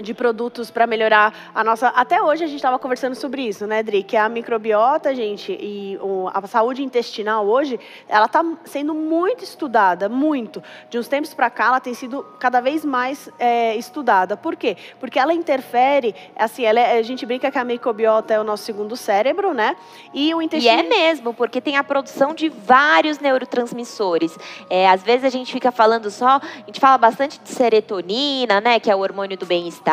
de 0.01 0.13
produtos 0.13 0.69
para 0.71 0.85
melhorar 0.87 1.33
a 1.53 1.63
nossa. 1.63 1.87
Até 1.89 2.21
hoje 2.21 2.43
a 2.43 2.47
gente 2.47 2.57
estava 2.57 2.77
conversando 2.77 3.15
sobre 3.15 3.41
isso, 3.41 3.65
né, 3.65 3.81
Dri? 3.81 4.03
Que 4.03 4.15
a 4.15 4.29
microbiota, 4.29 5.13
gente, 5.15 5.51
e 5.51 5.97
o- 6.01 6.29
a 6.33 6.45
saúde 6.47 6.83
intestinal 6.83 7.45
hoje, 7.47 7.79
ela 8.07 8.25
está 8.25 8.43
sendo 8.65 8.93
muito 8.93 9.43
estudada, 9.43 10.07
muito. 10.07 10.61
De 10.89 10.97
uns 10.99 11.07
tempos 11.07 11.33
para 11.33 11.49
cá, 11.49 11.65
ela 11.67 11.79
tem 11.79 11.93
sido 11.93 12.23
cada 12.39 12.61
vez 12.61 12.85
mais 12.85 13.29
é, 13.39 13.75
estudada. 13.75 14.35
Por 14.37 14.55
quê? 14.55 14.77
Porque 14.99 15.17
ela 15.19 15.33
interfere, 15.33 16.13
assim, 16.35 16.63
ela 16.63 16.79
é- 16.79 16.97
a 16.97 17.01
gente 17.03 17.25
brinca 17.25 17.49
que 17.51 17.57
a 17.57 17.63
microbiota 17.63 18.33
é 18.33 18.39
o 18.39 18.43
nosso 18.43 18.63
segundo 18.63 18.95
cérebro, 18.95 19.53
né? 19.53 19.75
E 20.13 20.33
o 20.33 20.41
E 20.41 20.45
intestino. 20.45 20.79
é 20.79 20.83
mesmo, 20.83 21.33
porque 21.33 21.59
tem 21.61 21.75
a 21.77 21.83
produção 21.83 22.33
de 22.33 22.49
vários 22.49 23.19
neurotransmissores. 23.19 24.37
É, 24.69 24.87
às 24.89 25.01
vezes 25.03 25.25
a 25.25 25.29
gente 25.29 25.51
fica 25.51 25.71
falando 25.71 26.09
só, 26.11 26.37
a 26.37 26.41
gente 26.65 26.79
fala 26.79 26.97
bastante 26.97 27.39
de 27.39 27.49
serotonina, 27.49 28.61
né, 28.61 28.79
que 28.79 28.89
é 28.91 28.95
o 28.95 28.99
hormônio 28.99 29.37
do 29.37 29.45
bem-estar, 29.45 29.86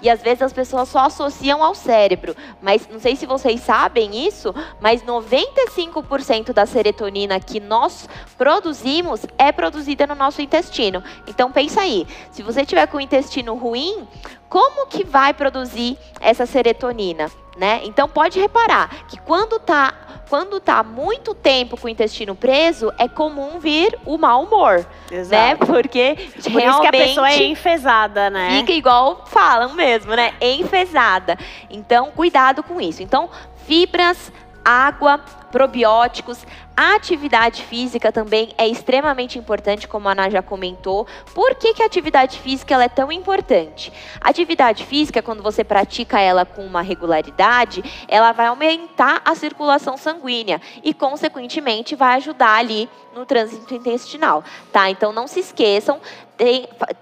e 0.00 0.08
às 0.08 0.22
vezes 0.22 0.42
as 0.42 0.52
pessoas 0.52 0.88
só 0.88 1.00
associam 1.00 1.62
ao 1.62 1.74
cérebro. 1.74 2.36
Mas 2.62 2.88
não 2.88 3.00
sei 3.00 3.16
se 3.16 3.26
vocês 3.26 3.60
sabem 3.60 4.26
isso, 4.26 4.54
mas 4.80 5.02
95% 5.02 6.52
da 6.52 6.66
serotonina 6.66 7.40
que 7.40 7.60
nós 7.60 8.08
produzimos 8.36 9.26
é 9.36 9.50
produzida 9.50 10.06
no 10.06 10.14
nosso 10.14 10.40
intestino. 10.40 11.02
Então 11.26 11.50
pensa 11.50 11.80
aí, 11.80 12.06
se 12.30 12.42
você 12.42 12.64
tiver 12.64 12.86
com 12.86 12.98
o 12.98 13.00
intestino 13.00 13.54
ruim, 13.54 14.06
como 14.48 14.86
que 14.86 15.04
vai 15.04 15.34
produzir 15.34 15.98
essa 16.20 16.46
serotonina? 16.46 17.30
Né? 17.56 17.80
Então 17.84 18.08
pode 18.08 18.40
reparar 18.40 19.06
que 19.06 19.16
quando 19.20 19.56
está 19.56 19.94
quando 20.28 20.60
tá 20.60 20.82
muito 20.82 21.34
tempo 21.34 21.76
com 21.76 21.86
o 21.86 21.90
intestino 21.90 22.34
preso, 22.34 22.92
é 22.98 23.08
comum 23.08 23.58
vir 23.58 23.98
o 24.04 24.16
mau 24.16 24.44
humor, 24.44 24.86
né? 25.10 25.18
Exato. 25.18 25.32
né? 25.32 25.54
Porque 25.56 26.16
Por 26.42 26.60
realmente 26.60 26.68
isso 26.68 26.80
que 26.80 26.86
a 26.86 26.92
pessoa 26.92 27.30
é 27.30 27.44
enfesada, 27.44 28.30
né? 28.30 28.58
Fica 28.60 28.72
igual 28.72 29.24
falam 29.26 29.74
mesmo, 29.74 30.14
né? 30.14 30.34
Enfesada. 30.40 31.38
Então, 31.70 32.10
cuidado 32.10 32.62
com 32.62 32.80
isso. 32.80 33.02
Então, 33.02 33.28
fibras, 33.66 34.32
água, 34.64 35.20
probióticos. 35.54 36.44
A 36.76 36.96
atividade 36.96 37.62
física 37.62 38.10
também 38.10 38.52
é 38.58 38.66
extremamente 38.66 39.38
importante, 39.38 39.86
como 39.86 40.08
a 40.08 40.10
Ana 40.10 40.28
já 40.28 40.42
comentou. 40.42 41.06
Por 41.32 41.54
que, 41.54 41.72
que 41.74 41.80
a 41.80 41.86
atividade 41.86 42.40
física 42.40 42.74
ela 42.74 42.82
é 42.82 42.88
tão 42.88 43.12
importante? 43.12 43.92
A 44.20 44.30
atividade 44.30 44.84
física, 44.84 45.22
quando 45.22 45.44
você 45.44 45.62
pratica 45.62 46.18
ela 46.18 46.44
com 46.44 46.66
uma 46.66 46.82
regularidade, 46.82 47.84
ela 48.08 48.32
vai 48.32 48.46
aumentar 48.46 49.22
a 49.24 49.36
circulação 49.36 49.96
sanguínea 49.96 50.60
e, 50.82 50.92
consequentemente, 50.92 51.94
vai 51.94 52.16
ajudar 52.16 52.56
ali 52.56 52.88
no 53.14 53.24
trânsito 53.24 53.72
intestinal, 53.72 54.42
tá? 54.72 54.90
Então 54.90 55.12
não 55.12 55.28
se 55.28 55.38
esqueçam 55.38 56.00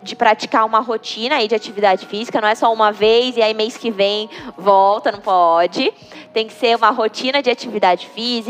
de 0.03 0.15
praticar 0.15 0.67
uma 0.67 0.81
rotina 0.81 1.37
aí 1.37 1.49
de 1.49 1.55
atividade 1.55 2.07
física, 2.07 2.39
não 2.39 2.49
é 2.49 2.55
só 2.55 2.71
uma 2.71 2.93
vez 2.93 3.37
e 3.37 3.43
aí 3.43 3.55
mês 3.55 3.79
que 3.79 3.91
vem 3.91 4.29
volta, 4.59 5.11
não 5.11 5.21
pode. 5.21 5.91
Tem 6.35 6.47
que 6.47 6.53
ser 6.53 6.77
uma 6.77 6.91
rotina 6.91 7.43
de 7.43 7.51
atividade 7.51 8.07
física, 8.09 8.42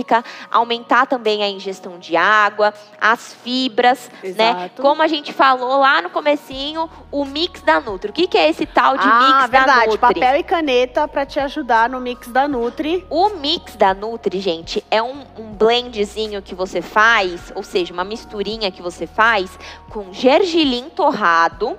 aumentar 0.50 1.06
também 1.06 1.42
a 1.42 1.48
ingestão 1.48 1.98
de 1.98 2.16
água, 2.16 2.72
as 3.00 3.34
fibras, 3.34 4.10
né? 4.22 4.28
Exato. 4.28 4.60
né? 4.60 4.70
Como 4.76 5.02
a 5.02 5.08
gente 5.08 5.32
falou 5.32 5.78
lá 5.80 6.00
no 6.00 6.10
comecinho, 6.10 6.88
o 7.10 7.24
mix 7.24 7.60
da 7.62 7.80
Nutri. 7.80 8.10
O 8.10 8.12
que, 8.12 8.26
que 8.26 8.38
é 8.38 8.48
esse 8.48 8.66
tal 8.66 8.96
de 8.96 9.06
ah, 9.06 9.18
mix 9.20 9.50
verdade. 9.50 9.66
da 9.66 9.86
Nutri? 9.86 9.98
Papel 9.98 10.36
e 10.36 10.42
caneta 10.42 11.08
para 11.08 11.26
te 11.26 11.38
ajudar 11.40 11.88
no 11.88 12.00
mix 12.00 12.28
da 12.28 12.46
Nutri. 12.48 13.06
O 13.10 13.30
mix 13.30 13.76
da 13.76 13.94
Nutri, 13.94 14.40
gente, 14.40 14.84
é 14.90 15.02
um, 15.02 15.24
um 15.38 15.52
blendzinho 15.52 16.42
que 16.42 16.54
você 16.54 16.80
faz, 16.80 17.52
ou 17.54 17.62
seja, 17.62 17.92
uma 17.92 18.04
misturinha 18.04 18.70
que 18.70 18.82
você 18.82 19.06
faz 19.06 19.58
com 19.90 20.12
gergelim 20.12 20.88
torrado, 20.90 21.78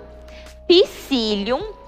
psyllium, 0.67 1.82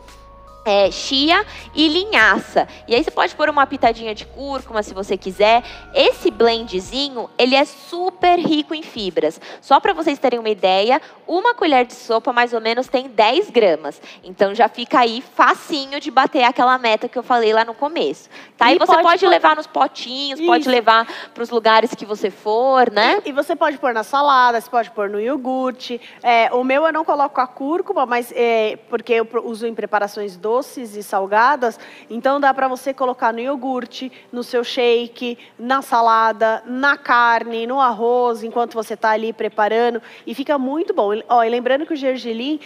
é, 0.65 0.89
chia 0.89 1.45
e 1.75 1.87
linhaça. 1.87 2.67
E 2.87 2.95
aí 2.95 3.03
você 3.03 3.11
pode 3.11 3.35
pôr 3.35 3.47
uma 3.49 3.67
pitadinha 3.67 4.15
de 4.15 4.25
cúrcuma 4.25 4.81
se 4.81 4.93
você 4.93 5.15
quiser. 5.15 5.63
Esse 5.93 6.31
blendzinho, 6.31 7.29
ele 7.37 7.55
é 7.55 7.63
super 7.63 8.39
rico 8.39 8.73
em 8.73 8.81
fibras. 8.81 9.39
Só 9.61 9.79
para 9.79 9.93
vocês 9.93 10.17
terem 10.17 10.39
uma 10.39 10.49
ideia, 10.49 10.99
uma 11.27 11.53
colher 11.53 11.85
de 11.85 11.93
sopa 11.93 12.33
mais 12.33 12.51
ou 12.51 12.59
menos 12.59 12.87
tem 12.87 13.07
10 13.07 13.51
gramas. 13.51 14.01
Então 14.23 14.55
já 14.55 14.67
fica 14.67 14.99
aí 14.99 15.23
facinho 15.35 15.99
de 15.99 16.09
bater 16.09 16.43
aquela 16.43 16.77
meta 16.79 17.07
que 17.07 17.17
eu 17.17 17.23
falei 17.23 17.53
lá 17.53 17.63
no 17.63 17.75
começo. 17.75 18.27
Tá? 18.57 18.71
E, 18.71 18.75
e 18.75 18.79
você 18.79 18.93
pode, 18.93 19.03
pode 19.03 19.27
levar 19.27 19.55
nos 19.55 19.67
potinhos, 19.67 20.39
Isso. 20.39 20.47
pode 20.47 20.67
levar 20.67 21.05
para 21.31 21.43
os 21.43 21.51
lugares 21.51 21.93
que 21.93 22.05
você 22.05 22.31
for, 22.31 22.89
né? 22.89 23.21
E, 23.23 23.29
e, 23.29 23.31
você 23.31 23.55
pode 23.55 23.77
pôr 23.77 23.93
na 23.93 24.03
salada, 24.03 24.59
você 24.59 24.69
pode 24.69 24.89
pôr 24.91 25.09
no 25.09 25.19
iogurte. 25.19 26.01
É, 26.23 26.51
o 26.51 26.63
meu 26.63 26.87
eu 26.87 26.93
não 26.93 27.05
coloco 27.05 27.39
a 27.39 27.45
cúrcuma, 27.45 28.05
mas 28.05 28.33
é, 28.35 28.79
porque 28.89 29.13
eu 29.13 29.27
uso 29.43 29.67
em 29.67 29.75
preparações 29.75 30.35
doces 30.35 30.54
doces 30.55 30.95
e 30.95 31.03
salgadas, 31.03 31.77
então 32.09 32.39
dá 32.39 32.53
para 32.53 32.69
você 32.69 32.93
colocar 32.93 33.33
no 33.33 33.41
iogurte, 33.41 34.09
no 34.31 34.41
seu 34.41 34.63
shake, 34.63 35.37
na 35.59 35.81
salada, 35.81 36.63
na 36.65 36.95
carne, 36.95 37.67
no 37.67 37.81
arroz, 37.81 38.41
enquanto 38.41 38.73
você 38.73 38.93
está 38.93 39.09
ali 39.09 39.33
preparando, 39.33 40.01
e 40.25 40.33
fica 40.33 40.57
muito 40.57 40.93
bom. 40.93 41.09
Ó, 41.27 41.43
e 41.43 41.49
lembrando 41.49 41.85
que 41.85 41.93
o 41.93 41.95
gergelim, 41.97 42.59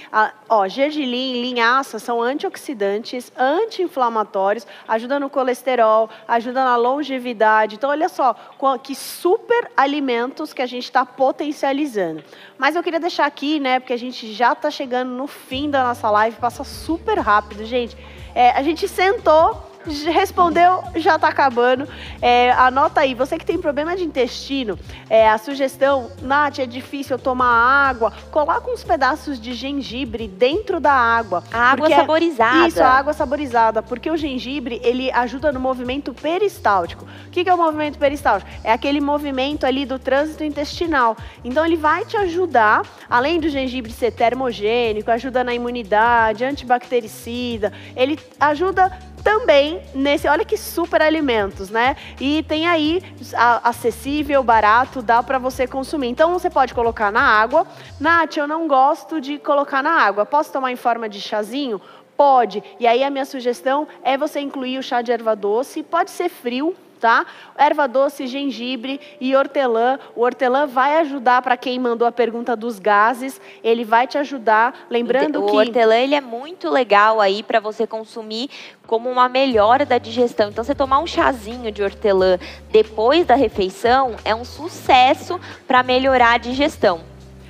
ó, 0.48 0.68
gergelim, 0.68 1.42
linhaça 1.42 1.98
são 1.98 2.22
antioxidantes, 2.22 3.32
anti-inflamatórios, 3.36 4.68
ajuda 4.88 5.20
no 5.20 5.30
colesterol, 5.30 6.10
ajuda 6.28 6.64
na 6.64 6.76
longevidade. 6.76 7.76
Então, 7.76 7.90
olha 7.90 8.08
só, 8.08 8.36
que 8.84 8.94
super 8.94 9.72
alimentos 9.76 10.54
que 10.54 10.62
a 10.62 10.68
gente 10.68 10.84
está 10.84 11.04
potencializando. 11.06 12.24
Mas 12.60 12.76
eu 12.76 12.84
queria 12.84 13.00
deixar 13.00 13.26
aqui, 13.26 13.58
né, 13.58 13.80
porque 13.80 13.94
a 13.94 13.98
gente 13.98 14.34
já 14.34 14.52
está 14.52 14.70
chegando 14.70 15.12
no 15.12 15.28
fim 15.28 15.70
da 15.70 15.82
nossa 15.82 16.12
live, 16.12 16.36
passa 16.36 16.66
super 16.66 17.18
rápido, 17.18 17.64
gente. 17.66 17.96
É, 18.36 18.52
a 18.52 18.62
gente 18.62 18.86
sentou 18.86 19.69
respondeu, 20.06 20.84
já 20.96 21.16
está 21.16 21.28
acabando. 21.28 21.88
É, 22.22 22.52
anota 22.52 23.02
aí, 23.02 23.14
você 23.14 23.38
que 23.38 23.46
tem 23.46 23.58
problema 23.58 23.96
de 23.96 24.04
intestino, 24.04 24.78
é, 25.10 25.30
a 25.30 25.38
sugestão, 25.38 26.10
Nath, 26.22 26.60
é 26.60 26.66
difícil 26.66 27.16
eu 27.16 27.20
tomar 27.20 27.50
água, 27.90 28.14
coloca 28.32 28.70
uns 28.70 28.84
pedaços 28.84 29.40
de 29.40 29.54
gengibre 29.54 30.28
dentro 30.28 30.80
da 30.80 30.92
água. 30.92 31.44
A 31.52 31.72
água 31.72 31.90
saborizada. 31.90 32.68
Isso, 32.68 32.84
a 32.84 32.90
água 32.90 33.14
saborizada, 33.14 33.82
porque 33.82 34.10
o 34.10 34.18
gengibre, 34.18 34.80
ele 34.84 35.12
ajuda 35.12 35.52
no 35.52 35.60
movimento 35.60 36.14
peristáltico. 36.14 37.06
O 37.28 37.30
que, 37.30 37.44
que 37.44 37.50
é 37.50 37.54
o 37.54 37.58
movimento 37.58 37.98
peristáltico? 37.98 38.50
É 38.64 38.72
aquele 38.72 39.02
movimento 39.02 39.66
ali 39.66 39.86
do 39.86 39.98
trânsito 40.00 40.44
intestinal. 40.44 41.18
Então, 41.44 41.66
ele 41.66 41.76
vai 41.76 42.06
te 42.06 42.18
ajudar, 42.18 42.84
além 43.10 43.40
do 43.40 43.50
gengibre 43.50 43.92
ser 43.92 44.12
termogênico, 44.12 45.12
ajuda 45.12 45.44
na 45.44 45.54
imunidade, 45.54 46.44
antibactericida, 46.44 47.74
ele 47.96 48.20
ajuda 48.40 48.92
também 49.24 49.82
nesse, 49.94 50.28
olha 50.28 50.46
que 50.46 50.58
super 50.58 51.02
alimentos, 51.02 51.70
né? 51.70 51.96
E 52.20 52.44
tem 52.44 52.68
aí 52.68 53.02
a, 53.36 53.70
acessível, 53.70 54.44
barato, 54.44 55.02
dá 55.02 55.22
para 55.22 55.38
você 55.38 55.68
consumir. 55.68 56.08
Então 56.08 56.32
você 56.34 56.50
pode 56.50 56.74
colocar 56.74 57.12
na 57.12 57.22
água. 57.22 57.66
Nath, 58.00 58.38
eu 58.38 58.48
não 58.48 58.68
gosto 58.68 59.20
de 59.22 59.38
colocar 59.38 59.84
na 59.84 59.92
água. 59.92 60.26
Posso 60.26 60.52
tomar 60.52 60.72
em 60.72 60.76
forma 60.76 61.08
de 61.08 61.20
chazinho? 61.22 61.82
Pode. 62.16 62.64
E 62.80 62.86
aí 62.86 63.04
a 63.04 63.10
minha 63.10 63.26
sugestão 63.26 63.88
é 64.04 64.18
você 64.18 64.40
incluir 64.40 64.78
o 64.78 64.84
chá 64.84 65.02
de 65.02 65.12
erva 65.12 65.36
doce. 65.36 65.84
Pode 65.84 66.12
ser 66.12 66.30
frio, 66.30 66.76
tá? 67.00 67.26
Erva 67.58 67.88
doce, 67.88 68.28
gengibre 68.28 69.00
e 69.20 69.36
hortelã. 69.36 69.98
O 70.16 70.22
hortelã 70.22 70.68
vai 70.68 70.98
ajudar 71.00 71.42
para 71.42 71.58
quem 71.58 71.80
mandou 71.80 72.08
a 72.08 72.12
pergunta 72.12 72.56
dos 72.56 72.78
gases, 72.80 73.40
ele 73.64 73.84
vai 73.84 74.06
te 74.06 74.18
ajudar, 74.18 74.88
lembrando 74.90 75.42
o 75.42 75.46
que 75.46 75.52
o 75.54 75.56
hortelã 75.56 75.96
ele 75.96 76.16
é 76.16 76.22
muito 76.22 76.70
legal 76.70 77.22
aí 77.22 77.42
para 77.42 77.60
você 77.60 77.88
consumir 77.88 78.50
como 78.86 79.10
uma 79.10 79.30
melhora 79.30 79.86
da 79.86 79.98
digestão. 79.98 80.50
Então 80.50 80.64
você 80.64 80.76
tomar 80.76 81.00
um 81.00 81.08
chazinho 81.08 81.72
de 81.72 81.82
hortelã 81.82 82.38
depois 82.72 83.26
da 83.26 83.36
refeição 83.36 84.16
é 84.26 84.34
um 84.34 84.44
sucesso 84.44 85.40
para 85.68 85.84
melhorar 85.84 86.34
a 86.34 86.38
digestão. 86.38 87.02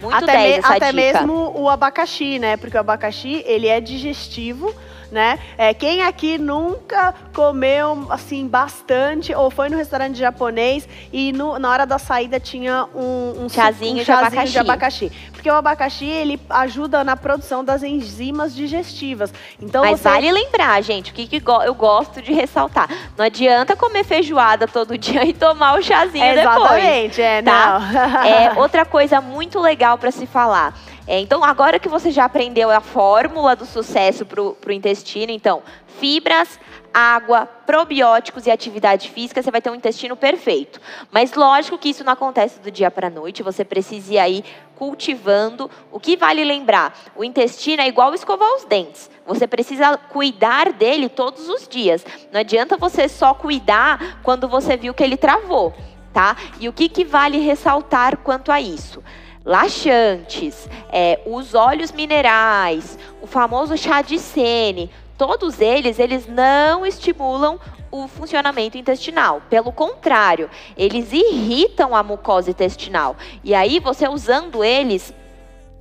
Muito 0.01 0.15
até, 0.15 0.57
me, 0.57 0.63
até 0.63 0.91
mesmo 0.93 1.51
o 1.55 1.69
abacaxi, 1.69 2.39
né? 2.39 2.55
Porque 2.55 2.77
o 2.77 2.79
abacaxi, 2.79 3.43
ele 3.45 3.67
é 3.67 3.81
digestivo, 3.81 4.73
né? 5.11 5.39
É, 5.57 5.73
quem 5.73 6.01
aqui 6.01 6.37
nunca 6.37 7.13
comeu 7.33 8.07
assim 8.09 8.47
bastante 8.47 9.33
ou 9.33 9.49
foi 9.49 9.69
no 9.69 9.77
restaurante 9.77 10.17
japonês 10.17 10.87
e 11.11 11.31
no, 11.31 11.57
na 11.57 11.69
hora 11.69 11.85
da 11.85 11.97
saída 11.97 12.39
tinha 12.39 12.85
um, 12.95 13.45
um 13.45 13.49
chazinho, 13.49 14.01
um 14.01 14.05
chazinho 14.05 14.05
de, 14.05 14.11
abacaxi. 14.11 14.51
de 14.51 14.59
abacaxi? 14.59 15.11
Porque 15.31 15.49
o 15.49 15.55
abacaxi 15.55 16.05
ele 16.05 16.39
ajuda 16.49 17.03
na 17.03 17.15
produção 17.15 17.63
das 17.63 17.81
enzimas 17.81 18.53
digestivas. 18.53 19.33
Então 19.61 19.83
Mas 19.83 19.99
você... 19.99 20.09
vale 20.09 20.31
lembrar, 20.31 20.81
gente, 20.81 21.11
o 21.11 21.13
que, 21.13 21.27
que 21.27 21.41
eu 21.65 21.73
gosto 21.73 22.21
de 22.21 22.33
ressaltar. 22.33 22.89
Não 23.17 23.25
adianta 23.25 23.75
comer 23.75 24.03
feijoada 24.03 24.67
todo 24.67 24.97
dia 24.99 25.23
e 25.25 25.33
tomar 25.33 25.79
o 25.79 25.81
chazinho 25.81 26.23
é, 26.23 26.35
depois. 26.35 26.57
Exatamente, 26.57 27.21
é, 27.21 27.41
tá? 27.41 27.79
não. 27.79 28.23
é, 28.23 28.53
outra 28.59 28.85
coisa 28.85 29.21
muito 29.21 29.59
legal 29.59 29.97
para 29.97 30.11
se 30.11 30.25
falar 30.25 30.73
é, 31.09 31.19
então, 31.19 31.43
agora 31.43 31.79
que 31.79 31.89
você 31.89 32.11
já 32.11 32.25
aprendeu 32.25 32.69
a 32.69 32.79
fórmula 32.79 33.55
do 33.55 33.65
sucesso 33.65 34.27
para 34.27 34.43
o 34.43 34.71
intestino, 34.71 35.31
então, 35.31 35.63
fibras, 35.99 36.59
água, 36.93 37.47
probióticos 37.65 38.45
e 38.45 38.51
atividade 38.51 39.09
física, 39.09 39.41
você 39.41 39.49
vai 39.49 39.59
ter 39.59 39.71
um 39.71 39.75
intestino 39.75 40.15
perfeito. 40.15 40.79
Mas 41.11 41.33
lógico 41.33 41.79
que 41.79 41.89
isso 41.89 42.03
não 42.03 42.13
acontece 42.13 42.59
do 42.59 42.69
dia 42.69 42.91
para 42.91 43.07
a 43.07 43.09
noite, 43.09 43.41
você 43.41 43.65
precisa 43.65 44.13
ir 44.13 44.19
aí 44.19 44.45
cultivando. 44.75 45.67
O 45.91 45.99
que 45.99 46.15
vale 46.15 46.43
lembrar? 46.43 46.95
O 47.15 47.23
intestino 47.23 47.81
é 47.81 47.87
igual 47.87 48.13
escovar 48.13 48.53
os 48.55 48.65
dentes. 48.65 49.09
Você 49.25 49.47
precisa 49.47 49.97
cuidar 49.97 50.71
dele 50.73 51.09
todos 51.09 51.49
os 51.49 51.67
dias. 51.67 52.05
Não 52.31 52.39
adianta 52.39 52.77
você 52.77 53.09
só 53.09 53.33
cuidar 53.33 54.19
quando 54.21 54.47
você 54.47 54.77
viu 54.77 54.93
que 54.93 55.03
ele 55.03 55.17
travou, 55.17 55.73
tá? 56.13 56.37
E 56.59 56.69
o 56.69 56.73
que, 56.73 56.87
que 56.87 57.03
vale 57.03 57.39
ressaltar 57.39 58.17
quanto 58.17 58.51
a 58.51 58.61
isso? 58.61 59.03
Laxantes, 59.49 60.69
é, 60.91 61.19
os 61.25 61.55
óleos 61.55 61.91
minerais, 61.91 62.99
o 63.19 63.25
famoso 63.25 63.75
chá 63.75 64.03
de 64.03 64.19
sene, 64.19 64.91
todos 65.17 65.59
eles, 65.59 65.97
eles 65.97 66.27
não 66.27 66.85
estimulam 66.85 67.59
o 67.89 68.07
funcionamento 68.07 68.77
intestinal. 68.77 69.41
Pelo 69.49 69.71
contrário, 69.71 70.51
eles 70.77 71.11
irritam 71.11 71.95
a 71.95 72.03
mucosa 72.03 72.51
intestinal. 72.51 73.17
E 73.43 73.55
aí, 73.55 73.79
você 73.79 74.07
usando 74.07 74.63
eles 74.63 75.11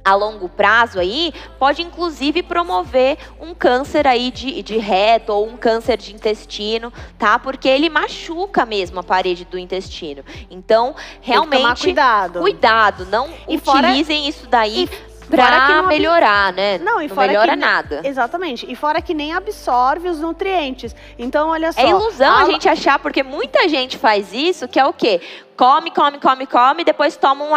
a 0.04 0.14
longo 0.14 0.48
prazo 0.48 0.98
aí, 0.98 1.32
pode 1.58 1.82
inclusive 1.82 2.42
promover 2.42 3.18
um 3.40 3.54
câncer 3.54 4.06
aí 4.06 4.30
de, 4.30 4.62
de 4.62 4.78
reto 4.78 5.32
ou 5.32 5.46
um 5.46 5.56
câncer 5.56 5.98
de 5.98 6.14
intestino, 6.14 6.92
tá? 7.18 7.38
Porque 7.38 7.68
ele 7.68 7.88
machuca 7.90 8.64
mesmo 8.64 9.00
a 9.00 9.02
parede 9.02 9.44
do 9.44 9.58
intestino. 9.58 10.24
Então, 10.50 10.94
realmente. 11.20 11.82
cuidado. 11.82 12.40
Cuidado, 12.40 13.06
não 13.06 13.28
e 13.46 13.56
utilizem 13.56 14.18
fora, 14.18 14.28
isso 14.28 14.46
daí. 14.48 14.88
Pra 15.28 15.82
melhorar, 15.82 16.54
né? 16.54 16.78
Não, 16.78 17.02
e 17.02 17.08
não 17.08 17.14
melhora 17.14 17.52
que, 17.52 17.58
nada. 17.58 18.00
Exatamente. 18.02 18.64
E 18.66 18.74
fora 18.74 19.02
que 19.02 19.12
nem 19.12 19.34
absorve 19.34 20.08
os 20.08 20.20
nutrientes. 20.20 20.96
Então, 21.18 21.50
olha 21.50 21.70
só. 21.70 21.80
É 21.82 21.90
ilusão 21.90 22.34
a, 22.34 22.42
a 22.44 22.44
gente 22.46 22.66
achar, 22.66 22.98
porque 22.98 23.22
muita 23.22 23.68
gente 23.68 23.98
faz 23.98 24.32
isso, 24.32 24.66
que 24.66 24.80
é 24.80 24.86
o 24.86 24.92
quê? 24.94 25.20
Come, 25.54 25.90
come, 25.90 26.18
come, 26.18 26.46
come, 26.46 26.82
depois 26.82 27.14
toma 27.14 27.44
um 27.44 27.54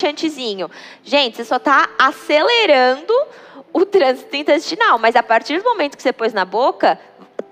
chantezinho. 0.00 0.70
Gente, 1.04 1.36
você 1.36 1.44
só 1.44 1.56
está 1.56 1.90
acelerando 1.98 3.12
o 3.72 3.84
trânsito 3.84 4.34
intestinal, 4.34 4.98
mas 4.98 5.14
a 5.14 5.22
partir 5.22 5.58
do 5.58 5.64
momento 5.64 5.96
que 5.96 6.02
você 6.02 6.12
pôs 6.12 6.32
na 6.32 6.44
boca, 6.44 6.98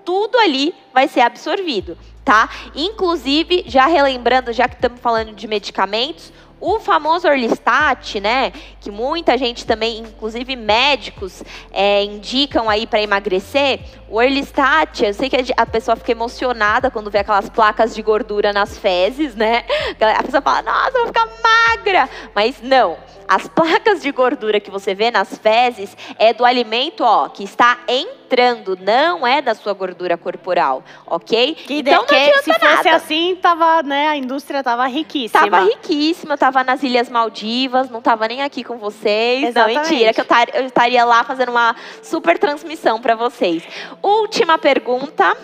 tudo 0.03 0.37
ali 0.39 0.73
vai 0.93 1.07
ser 1.07 1.21
absorvido, 1.21 1.97
tá? 2.25 2.49
Inclusive, 2.75 3.63
já 3.67 3.85
relembrando, 3.85 4.51
já 4.51 4.67
que 4.67 4.75
estamos 4.75 4.99
falando 4.99 5.33
de 5.33 5.47
medicamentos, 5.47 6.33
o 6.61 6.79
famoso 6.79 7.27
Orlistat, 7.27 8.19
né, 8.19 8.51
que 8.79 8.91
muita 8.91 9.37
gente 9.37 9.65
também, 9.65 9.99
inclusive 9.99 10.55
médicos, 10.55 11.43
é, 11.71 12.03
indicam 12.03 12.69
aí 12.69 12.85
para 12.85 13.01
emagrecer, 13.01 13.79
o 14.09 14.17
Orlistat, 14.17 15.03
eu 15.03 15.13
sei 15.13 15.29
que 15.29 15.53
a 15.55 15.65
pessoa 15.65 15.95
fica 15.95 16.11
emocionada 16.11 16.89
quando 16.89 17.11
vê 17.11 17.19
aquelas 17.19 17.49
placas 17.49 17.93
de 17.93 18.01
gordura 18.01 18.51
nas 18.51 18.77
fezes, 18.77 19.35
né? 19.35 19.63
A 20.17 20.23
pessoa 20.23 20.41
fala, 20.41 20.63
nossa, 20.63 20.97
eu 20.97 21.05
vou 21.05 21.07
ficar 21.07 21.27
magra. 21.43 22.09
Mas 22.33 22.59
não, 22.61 22.97
as 23.29 23.47
placas 23.47 24.01
de 24.01 24.11
gordura 24.11 24.59
que 24.59 24.71
você 24.71 24.95
vê 24.95 25.11
nas 25.11 25.37
fezes 25.37 25.95
é 26.17 26.33
do 26.33 26.43
alimento, 26.43 27.03
ó, 27.03 27.29
que 27.29 27.43
está 27.43 27.77
entrando, 27.87 28.75
não 28.81 29.25
é 29.25 29.39
da 29.39 29.53
sua 29.53 29.71
gordura 29.71 30.17
corporal, 30.17 30.83
ok? 31.05 31.53
Que 31.53 31.75
então 31.75 31.93
não 31.93 32.01
adianta 32.05 32.41
se 32.41 32.53
fosse 32.53 32.65
nada. 32.65 32.95
assim, 32.95 33.37
tava, 33.39 33.83
né, 33.83 34.07
a 34.07 34.17
indústria 34.17 34.63
tava 34.63 34.87
riquíssima. 34.87 35.47
Tava 35.47 35.59
riquíssima, 35.63 36.37
tava 36.39 36.63
nas 36.63 36.81
Ilhas 36.81 37.07
Maldivas, 37.07 37.87
não 37.91 38.01
tava 38.01 38.27
nem 38.27 38.41
aqui 38.41 38.63
com 38.63 38.79
vocês. 38.79 39.49
Exatamente. 39.49 39.75
Não, 39.75 39.83
mentira, 39.83 40.11
que 40.11 40.21
eu, 40.21 40.25
tar, 40.25 40.47
eu 40.55 40.65
estaria 40.65 41.05
lá 41.05 41.23
fazendo 41.23 41.49
uma 41.49 41.75
super 42.01 42.39
transmissão 42.39 42.99
para 42.99 43.13
vocês. 43.13 43.61
Última 44.01 44.57
pergunta. 44.57 45.37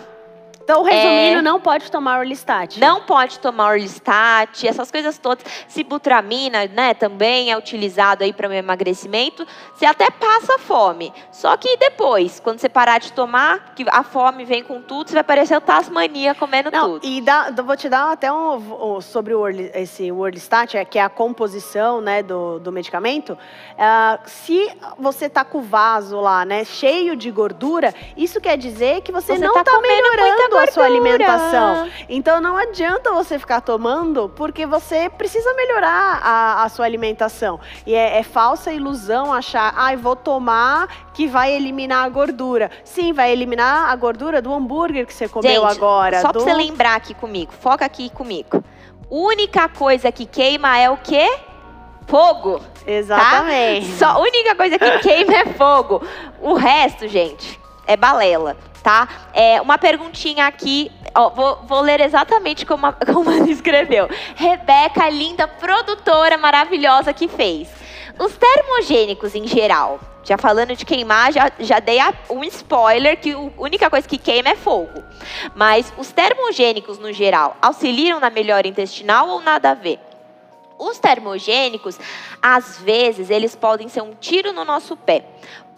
Então, 0.66 0.82
resumindo, 0.82 1.38
é... 1.38 1.42
não 1.42 1.60
pode 1.60 1.92
tomar 1.92 2.18
Orlistat. 2.18 2.80
Não 2.80 3.00
pode 3.00 3.38
tomar 3.38 3.70
Orlistat, 3.70 4.66
essas 4.66 4.90
coisas 4.90 5.16
todas. 5.16 5.44
Sibutramina, 5.68 6.66
né, 6.66 6.92
também 6.92 7.52
é 7.52 7.56
utilizado 7.56 8.24
aí 8.24 8.32
para 8.32 8.48
o 8.48 8.52
emagrecimento. 8.52 9.46
Você 9.72 9.86
até 9.86 10.10
passa 10.10 10.58
fome. 10.58 11.12
Só 11.30 11.56
que 11.56 11.76
depois, 11.76 12.40
quando 12.40 12.58
você 12.58 12.68
parar 12.68 12.98
de 12.98 13.12
tomar, 13.12 13.74
que 13.76 13.84
a 13.88 14.02
fome 14.02 14.44
vem 14.44 14.64
com 14.64 14.82
tudo, 14.82 15.08
você 15.08 15.14
vai 15.14 15.22
parecer 15.22 15.56
o 15.56 15.60
Tasmania 15.60 16.34
comendo 16.34 16.68
não, 16.68 16.94
tudo. 16.94 17.06
E 17.06 17.20
dá, 17.20 17.52
vou 17.52 17.76
te 17.76 17.88
dar 17.88 18.10
até 18.10 18.32
um, 18.32 18.96
um 18.96 19.00
sobre 19.00 19.34
o 19.34 19.46
esse 19.46 20.10
Orlistat, 20.10 20.76
é, 20.76 20.84
que 20.84 20.98
é 20.98 21.02
a 21.02 21.08
composição, 21.08 22.00
né, 22.00 22.24
do, 22.24 22.58
do 22.58 22.72
medicamento. 22.72 23.34
Uh, 23.34 24.18
se 24.26 24.68
você 24.98 25.28
tá 25.28 25.44
com 25.44 25.58
o 25.58 25.62
vaso 25.62 26.20
lá, 26.20 26.44
né, 26.44 26.64
cheio 26.64 27.14
de 27.14 27.30
gordura, 27.30 27.94
isso 28.16 28.40
quer 28.40 28.58
dizer 28.58 29.02
que 29.02 29.12
você, 29.12 29.36
você 29.36 29.38
não 29.38 29.56
está 29.56 29.62
tá 29.62 29.80
melhorando 29.80 30.55
a 30.58 30.72
sua 30.72 30.84
alimentação. 30.84 31.88
Então 32.08 32.40
não 32.40 32.56
adianta 32.56 33.12
você 33.12 33.38
ficar 33.38 33.60
tomando, 33.60 34.28
porque 34.30 34.66
você 34.66 35.08
precisa 35.08 35.52
melhorar 35.54 36.20
a, 36.22 36.62
a 36.64 36.68
sua 36.68 36.84
alimentação. 36.84 37.58
E 37.86 37.94
é, 37.94 38.18
é, 38.18 38.22
falsa 38.22 38.72
ilusão 38.72 39.32
achar, 39.32 39.72
ai, 39.76 39.94
ah, 39.94 39.98
vou 39.98 40.16
tomar 40.16 40.88
que 41.14 41.26
vai 41.26 41.52
eliminar 41.52 42.04
a 42.04 42.08
gordura. 42.08 42.70
Sim, 42.84 43.12
vai 43.12 43.32
eliminar 43.32 43.90
a 43.90 43.96
gordura 43.96 44.42
do 44.42 44.52
hambúrguer 44.52 45.06
que 45.06 45.14
você 45.14 45.28
comeu 45.28 45.62
Gente, 45.62 45.76
agora. 45.76 46.20
Só 46.20 46.28
do... 46.28 46.42
pra 46.42 46.42
você 46.42 46.54
lembrar 46.54 46.96
aqui 46.96 47.14
comigo, 47.14 47.52
foca 47.52 47.84
aqui 47.84 48.10
comigo. 48.10 48.62
Única 49.08 49.68
coisa 49.68 50.10
que 50.10 50.26
queima 50.26 50.78
é 50.78 50.90
o 50.90 50.96
quê? 50.96 51.38
Fogo. 52.06 52.60
Exatamente. 52.86 53.90
Tá? 53.92 53.96
Só, 53.98 54.06
a 54.16 54.18
única 54.20 54.54
coisa 54.54 54.78
que 54.78 54.98
queima 54.98 55.34
é 55.34 55.46
fogo. 55.46 56.02
O 56.40 56.54
resto, 56.54 57.08
gente, 57.08 57.58
é 57.86 57.96
balela 57.96 58.56
tá? 58.86 59.08
É, 59.34 59.60
uma 59.60 59.78
perguntinha 59.78 60.46
aqui, 60.46 60.92
ó, 61.12 61.28
vou, 61.28 61.58
vou, 61.64 61.80
ler 61.80 62.00
exatamente 62.00 62.64
como, 62.64 62.86
a, 62.86 62.92
como 63.12 63.28
ela 63.32 63.50
escreveu. 63.50 64.08
Rebeca, 64.36 65.10
linda 65.10 65.48
produtora 65.48 66.38
maravilhosa 66.38 67.12
que 67.12 67.26
fez. 67.26 67.68
Os 68.16 68.36
termogênicos 68.36 69.34
em 69.34 69.44
geral, 69.44 69.98
já 70.22 70.38
falando 70.38 70.76
de 70.76 70.84
queimar, 70.84 71.32
já, 71.32 71.50
já 71.58 71.80
dei 71.80 71.98
a, 71.98 72.14
um 72.30 72.44
spoiler 72.44 73.20
que 73.20 73.32
a 73.32 73.38
única 73.58 73.90
coisa 73.90 74.06
que 74.06 74.18
queima 74.18 74.50
é 74.50 74.54
fogo. 74.54 75.02
Mas 75.52 75.92
os 75.98 76.12
termogênicos 76.12 76.96
no 76.96 77.12
geral 77.12 77.56
auxiliam 77.60 78.20
na 78.20 78.30
melhora 78.30 78.68
intestinal 78.68 79.28
ou 79.28 79.40
nada 79.40 79.72
a 79.72 79.74
ver? 79.74 79.98
Os 80.78 80.98
termogênicos, 81.00 81.98
às 82.40 82.78
vezes, 82.78 83.30
eles 83.30 83.56
podem 83.56 83.88
ser 83.88 84.02
um 84.02 84.14
tiro 84.14 84.52
no 84.52 84.64
nosso 84.64 84.96
pé. 84.96 85.24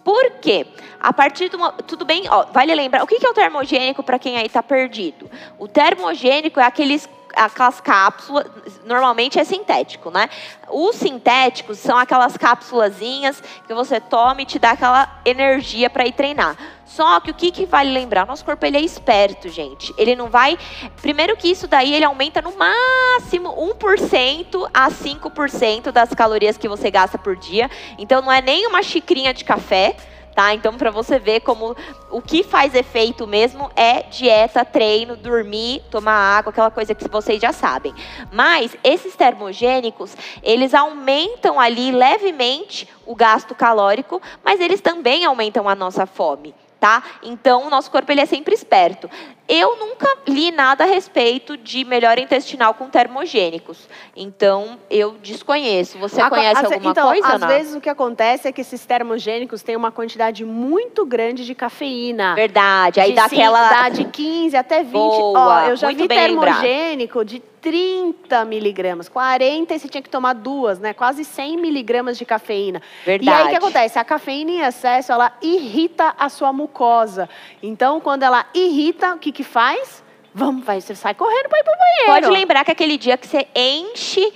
Por 0.09 0.31
quê? 0.41 0.65
A 0.99 1.13
partir 1.13 1.49
do. 1.49 1.71
Tudo 1.83 2.03
bem, 2.03 2.23
ó, 2.31 2.47
vale 2.51 2.73
lembrar. 2.73 3.03
O 3.03 3.05
que 3.05 3.23
é 3.23 3.29
o 3.29 3.33
termogênico 3.33 4.01
para 4.01 4.17
quem 4.17 4.37
aí 4.37 4.47
está 4.47 4.63
perdido? 4.63 5.29
O 5.59 5.67
termogênico 5.67 6.59
é 6.59 6.63
aqueles 6.63 7.07
aquelas 7.39 7.79
cápsulas, 7.79 8.45
normalmente 8.85 9.39
é 9.39 9.43
sintético, 9.43 10.11
né? 10.11 10.29
Os 10.69 10.95
sintéticos 10.95 11.79
são 11.79 11.97
aquelas 11.97 12.35
cápsulazinhas 12.35 13.41
que 13.65 13.73
você 13.73 13.99
toma 13.99 14.41
e 14.41 14.45
te 14.45 14.59
dá 14.59 14.71
aquela 14.71 15.21
energia 15.25 15.89
para 15.89 16.05
ir 16.05 16.11
treinar. 16.11 16.57
Só 16.85 17.19
que 17.19 17.31
o 17.31 17.33
que, 17.33 17.51
que 17.51 17.65
vale 17.65 17.91
lembrar? 17.91 18.25
Nosso 18.25 18.43
corpo 18.43 18.65
ele 18.65 18.77
é 18.77 18.81
esperto, 18.81 19.47
gente. 19.47 19.93
Ele 19.97 20.15
não 20.15 20.27
vai. 20.27 20.57
Primeiro 21.01 21.37
que 21.37 21.47
isso 21.47 21.67
daí 21.67 21.93
ele 21.93 22.03
aumenta 22.03 22.41
no 22.41 22.51
máximo 22.57 23.55
1% 23.79 24.69
a 24.73 24.89
5% 24.89 25.91
das 25.91 26.13
calorias 26.13 26.57
que 26.57 26.67
você 26.67 26.89
gasta 26.91 27.17
por 27.17 27.35
dia. 27.35 27.69
Então 27.97 28.21
não 28.21 28.31
é 28.31 28.41
nem 28.41 28.67
uma 28.67 28.81
xicrinha 28.81 29.33
de 29.33 29.45
café 29.45 29.95
tá? 30.39 30.53
Então, 30.53 30.73
para 30.75 30.89
você 30.89 31.19
ver 31.19 31.41
como 31.41 31.75
o 32.09 32.21
que 32.21 32.43
faz 32.43 32.73
efeito 32.73 33.27
mesmo 33.27 33.69
é 33.75 34.03
dieta, 34.03 34.63
treino, 34.63 35.17
dormir, 35.17 35.83
tomar 35.91 36.13
água, 36.13 36.51
aquela 36.51 36.71
coisa 36.71 36.95
que 36.95 37.09
vocês 37.09 37.41
já 37.41 37.51
sabem. 37.51 37.93
Mas 38.31 38.73
esses 38.81 39.17
termogênicos, 39.17 40.15
eles 40.41 40.73
aumentam 40.73 41.59
ali 41.59 41.91
levemente 41.91 42.87
o 43.05 43.13
gasto 43.13 43.53
calórico, 43.53 44.21
mas 44.41 44.61
eles 44.61 44.79
também 44.79 45.25
aumentam 45.25 45.67
a 45.67 45.75
nossa 45.75 46.05
fome 46.05 46.55
tá? 46.79 47.03
Então, 47.21 47.67
o 47.67 47.69
nosso 47.69 47.91
corpo 47.91 48.09
ele 48.09 48.21
é 48.21 48.25
sempre 48.25 48.53
esperto. 48.53 49.09
Eu 49.49 49.77
nunca 49.77 50.07
li 50.27 50.51
nada 50.51 50.83
a 50.83 50.87
respeito 50.87 51.57
de 51.57 51.83
melhora 51.83 52.21
intestinal 52.21 52.75
com 52.75 52.87
termogênicos. 52.87 53.89
Então, 54.15 54.77
eu 54.91 55.15
desconheço. 55.23 55.97
Você 55.97 56.21
a, 56.21 56.29
conhece 56.29 56.61
a, 56.61 56.65
alguma 56.65 56.91
então, 56.91 57.07
coisa? 57.07 57.27
Às 57.27 57.45
vezes 57.45 57.75
o 57.75 57.81
que 57.81 57.89
acontece 57.89 58.47
é 58.47 58.51
que 58.51 58.61
esses 58.61 58.85
termogênicos 58.85 59.63
têm 59.63 59.75
uma 59.75 59.91
quantidade 59.91 60.45
muito 60.45 61.03
grande 61.03 61.45
de 61.45 61.55
cafeína. 61.55 62.35
Verdade. 62.35 62.99
Aí 62.99 63.09
de, 63.09 63.15
dá 63.15 63.25
aquela. 63.25 63.69
Dá 63.69 63.89
de 63.89 64.05
15 64.05 64.55
até 64.55 64.83
20. 64.83 64.91
Boa, 64.91 65.39
Ó, 65.39 65.69
eu 65.69 65.75
já 65.75 65.87
vi 65.87 66.07
termogênico 66.07 67.19
lembrado. 67.19 67.27
de 67.27 67.41
30 67.61 68.45
miligramas, 68.45 69.09
40 69.09 69.73
e 69.73 69.79
você 69.79 69.87
tinha 69.87 70.01
que 70.01 70.09
tomar 70.09 70.33
duas, 70.33 70.79
né? 70.79 70.93
Quase 70.93 71.25
100 71.25 71.57
miligramas 71.57 72.17
de 72.17 72.25
cafeína. 72.25 72.81
Verdade. 73.05 73.29
E 73.29 73.41
aí 73.41 73.47
o 73.47 73.49
que 73.49 73.55
acontece? 73.55 73.99
A 73.99 74.03
cafeína 74.03 74.51
em 74.51 74.61
excesso, 74.61 75.11
ela 75.11 75.33
irrita 75.41 76.13
a 76.17 76.29
sua 76.29 76.53
mucosa. 76.53 77.29
Então, 77.61 77.99
quando 77.99 78.23
ela 78.23 78.45
irrita, 78.53 79.13
o 79.15 79.17
que 79.17 79.38
que 79.39 79.43
faz? 79.45 80.03
Vamos, 80.35 80.65
vai, 80.65 80.81
você 80.81 80.93
sai 80.93 81.15
correndo 81.15 81.47
para 81.47 81.59
ir 81.59 81.63
pro 81.63 81.73
banheiro. 81.73 82.11
Pode 82.11 82.27
lembrar 82.27 82.65
que 82.65 82.71
aquele 82.71 82.97
dia 82.97 83.17
que 83.17 83.25
você 83.25 83.47
enche 83.55 84.33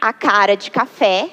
a 0.00 0.10
cara 0.10 0.56
de 0.56 0.70
café, 0.70 1.28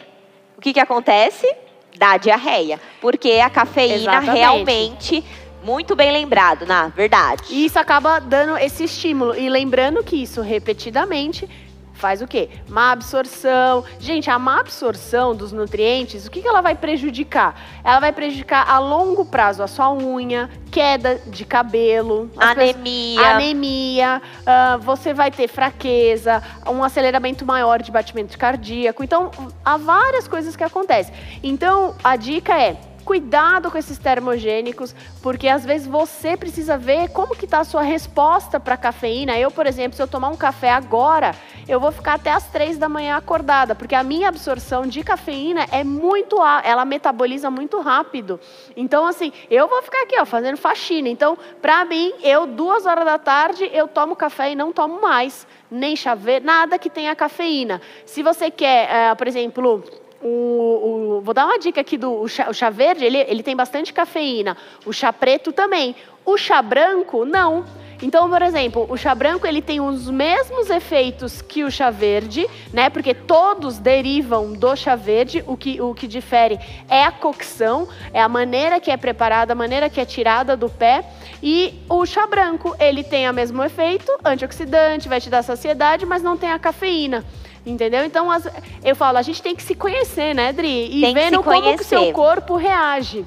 o 0.58 0.62
que 0.62 0.74
que 0.74 0.82
acontece? 0.82 1.50
Dá 1.98 2.18
diarreia. 2.18 2.78
Porque 3.00 3.40
a 3.42 3.50
cafeína 3.50 3.96
Exatamente. 3.96 4.38
realmente 4.38 5.24
muito 5.64 5.96
bem 5.96 6.12
lembrado, 6.12 6.66
na 6.66 6.90
verdade. 6.90 7.44
E 7.50 7.66
isso 7.66 7.80
acaba 7.80 8.20
dando 8.20 8.58
esse 8.58 8.84
estímulo. 8.84 9.34
E 9.34 9.48
lembrando 9.48 10.04
que 10.04 10.22
isso 10.22 10.42
repetidamente 10.42 11.50
faz 11.96 12.22
o 12.22 12.28
quê? 12.28 12.50
Má 12.70 12.92
absorção. 12.92 13.84
Gente, 14.00 14.30
a 14.30 14.38
má 14.38 14.60
absorção 14.60 15.36
dos 15.36 15.52
nutrientes, 15.52 16.26
o 16.26 16.32
que, 16.32 16.42
que 16.42 16.48
ela 16.48 16.62
vai 16.62 16.76
prejudicar? 16.76 17.60
Ela 17.84 18.00
vai 18.00 18.12
prejudicar 18.12 18.70
a 18.70 18.80
longo 18.80 19.26
prazo 19.26 19.64
a 19.64 19.68
sua 19.68 19.92
unha, 19.92 20.50
queda 20.72 21.22
de 21.26 21.46
cabelo, 21.46 22.30
anemia. 22.38 23.20
Pessoas, 23.20 23.36
anemia, 23.36 24.22
uh, 24.42 24.80
você 24.80 25.14
vai 25.14 25.32
ter 25.32 25.48
fraqueza, 25.48 26.44
um 26.68 26.84
aceleramento 26.84 27.46
maior 27.46 27.82
de 27.82 27.92
batimento 27.92 28.38
cardíaco. 28.38 29.04
Então, 29.04 29.32
há 29.64 29.78
várias 29.78 30.28
coisas 30.28 30.56
que 30.56 30.64
acontecem. 30.64 31.14
Então, 31.42 31.96
a 32.04 32.16
dica 32.16 32.60
é 32.60 32.78
cuidado 33.06 33.70
com 33.70 33.78
esses 33.78 34.00
termogênicos, 34.00 34.96
porque 35.22 35.48
às 35.48 35.64
vezes 35.64 35.88
você 35.88 36.36
precisa 36.36 36.76
ver 36.78 37.10
como 37.10 37.36
que 37.36 37.46
está 37.46 37.60
a 37.60 37.64
sua 37.64 37.84
resposta 37.84 38.60
para 38.60 38.74
a 38.74 38.78
cafeína. 38.78 39.38
Eu, 39.38 39.52
por 39.52 39.68
exemplo, 39.68 39.96
se 39.96 40.02
eu 40.02 40.08
tomar 40.08 40.30
um 40.30 40.36
café 40.36 40.72
agora, 40.72 41.36
eu 41.68 41.80
vou 41.80 41.92
ficar 41.92 42.14
até 42.14 42.32
as 42.32 42.48
três 42.50 42.78
da 42.78 42.88
manhã 42.88 43.18
acordada, 43.18 43.74
porque 43.74 43.96
a 43.96 44.04
minha 44.04 44.30
absorção 44.30 44.86
de 44.86 45.04
cafeína 45.04 45.66
é 45.72 45.84
muito 45.84 46.38
ela 46.64 46.86
metaboliza 46.86 47.50
muito 47.50 47.80
rápido. 47.80 48.40
Então, 48.76 49.06
assim, 49.06 49.32
eu 49.50 49.68
vou 49.68 49.82
ficar 49.82 50.04
aqui, 50.04 50.16
ó, 50.20 50.26
fazendo 50.26 50.58
faxina. 50.58 51.10
Então, 51.10 51.38
para 51.62 51.84
mim, 51.86 52.14
eu 52.22 52.46
duas 52.46 52.86
horas 52.86 53.06
da 53.06 53.18
tarde 53.18 53.70
eu 53.74 53.88
tomo 53.88 54.16
café 54.16 54.52
e 54.52 54.56
não 54.56 54.72
tomo 54.72 55.02
mais, 55.02 55.48
nem 55.72 55.96
chá 55.96 56.14
verde, 56.14 56.46
nada 56.46 56.78
que 56.78 56.90
tenha 56.90 57.16
cafeína. 57.16 57.82
Se 58.06 58.22
você 58.22 58.52
quer, 58.52 58.90
uh, 59.12 59.16
por 59.16 59.28
exemplo, 59.28 59.84
o, 60.22 60.28
o, 60.28 61.22
vou 61.22 61.34
dar 61.34 61.46
uma 61.46 61.60
dica 61.60 61.82
aqui 61.82 61.98
do 61.98 62.22
o 62.22 62.28
chá, 62.28 62.50
o 62.50 62.54
chá 62.54 62.70
verde, 62.70 63.06
ele, 63.06 63.18
ele 63.18 63.44
tem 63.44 63.56
bastante 63.56 63.94
cafeína. 63.94 64.56
O 64.86 64.94
chá 64.94 65.12
preto 65.12 65.52
também. 65.52 65.96
O 66.26 66.38
chá 66.38 66.62
branco, 66.62 67.26
não. 67.26 67.66
Então, 68.02 68.30
por 68.30 68.42
exemplo, 68.42 68.86
o 68.90 68.98
chá 68.98 69.16
branco 69.16 69.48
ele 69.48 69.62
tem 69.62 69.80
os 69.80 70.10
mesmos 70.10 70.70
efeitos 70.70 71.42
que 71.42 71.64
o 71.64 71.72
chá 71.72 71.90
verde, 71.90 72.48
né? 72.74 72.90
Porque 72.90 73.14
todos 73.14 73.78
derivam 73.78 74.54
do 74.54 74.76
chá 74.76 74.96
verde. 74.96 75.44
O 75.48 75.56
que, 75.56 75.82
o 75.82 75.94
que 75.94 76.08
difere 76.08 76.60
é 76.90 77.04
a 77.04 77.12
cocção, 77.12 77.88
é 78.14 78.22
a 78.22 78.28
maneira 78.28 78.80
que 78.80 78.92
é 78.92 78.98
preparada, 78.98 79.54
a 79.54 79.56
maneira 79.56 79.90
que 79.90 80.00
é 80.00 80.06
tirada 80.06 80.56
do 80.56 80.70
pé. 80.70 81.06
E 81.42 81.82
o 81.90 82.06
chá 82.06 82.28
branco 82.28 82.76
ele 82.80 83.04
tem 83.04 83.30
o 83.30 83.34
mesmo 83.34 83.64
efeito, 83.64 84.12
antioxidante, 84.24 85.08
vai 85.08 85.22
te 85.22 85.30
dar 85.30 85.44
saciedade, 85.44 86.06
mas 86.06 86.22
não 86.22 86.38
tem 86.38 86.52
a 86.52 86.60
cafeína. 86.60 87.24
Entendeu? 87.66 88.06
Então, 88.06 88.30
as, 88.30 88.48
eu 88.84 88.96
falo, 88.96 89.18
a 89.18 89.24
gente 89.24 89.42
tem 89.42 89.56
que 89.56 89.64
se 89.64 89.74
conhecer, 89.74 90.36
né, 90.36 90.54
Dri? 90.54 90.98
E 90.98 91.02
tem 91.02 91.14
vendo 91.16 91.42
como 91.42 91.74
o 91.74 91.84
seu 91.84 92.14
corpo 92.14 92.56
reage. 92.56 93.26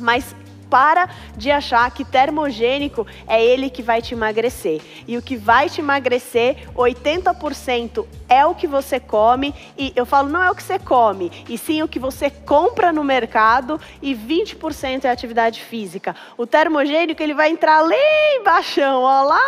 Mas 0.00 0.34
para 0.68 1.08
de 1.36 1.50
achar 1.50 1.90
que 1.90 2.04
termogênico 2.04 3.06
é 3.26 3.44
ele 3.44 3.70
que 3.70 3.82
vai 3.82 4.02
te 4.02 4.14
emagrecer. 4.14 4.80
E 5.06 5.16
o 5.16 5.22
que 5.22 5.36
vai 5.36 5.68
te 5.68 5.80
emagrecer, 5.80 6.68
80% 6.74 8.06
é 8.28 8.44
o 8.44 8.54
que 8.54 8.66
você 8.66 9.00
come. 9.00 9.54
E 9.76 9.92
eu 9.96 10.04
falo, 10.04 10.28
não 10.28 10.42
é 10.42 10.50
o 10.50 10.54
que 10.54 10.62
você 10.62 10.78
come, 10.78 11.30
e 11.48 11.56
sim 11.56 11.82
o 11.82 11.88
que 11.88 11.98
você 11.98 12.30
compra 12.30 12.92
no 12.92 13.02
mercado. 13.02 13.80
E 14.02 14.14
20% 14.14 15.04
é 15.04 15.10
atividade 15.10 15.62
física. 15.62 16.14
O 16.36 16.46
termogênico, 16.46 17.22
ele 17.22 17.34
vai 17.34 17.50
entrar 17.50 17.80
lá 17.80 17.94
embaixo, 18.38 18.80
ó, 18.82 19.22
lá, 19.22 19.40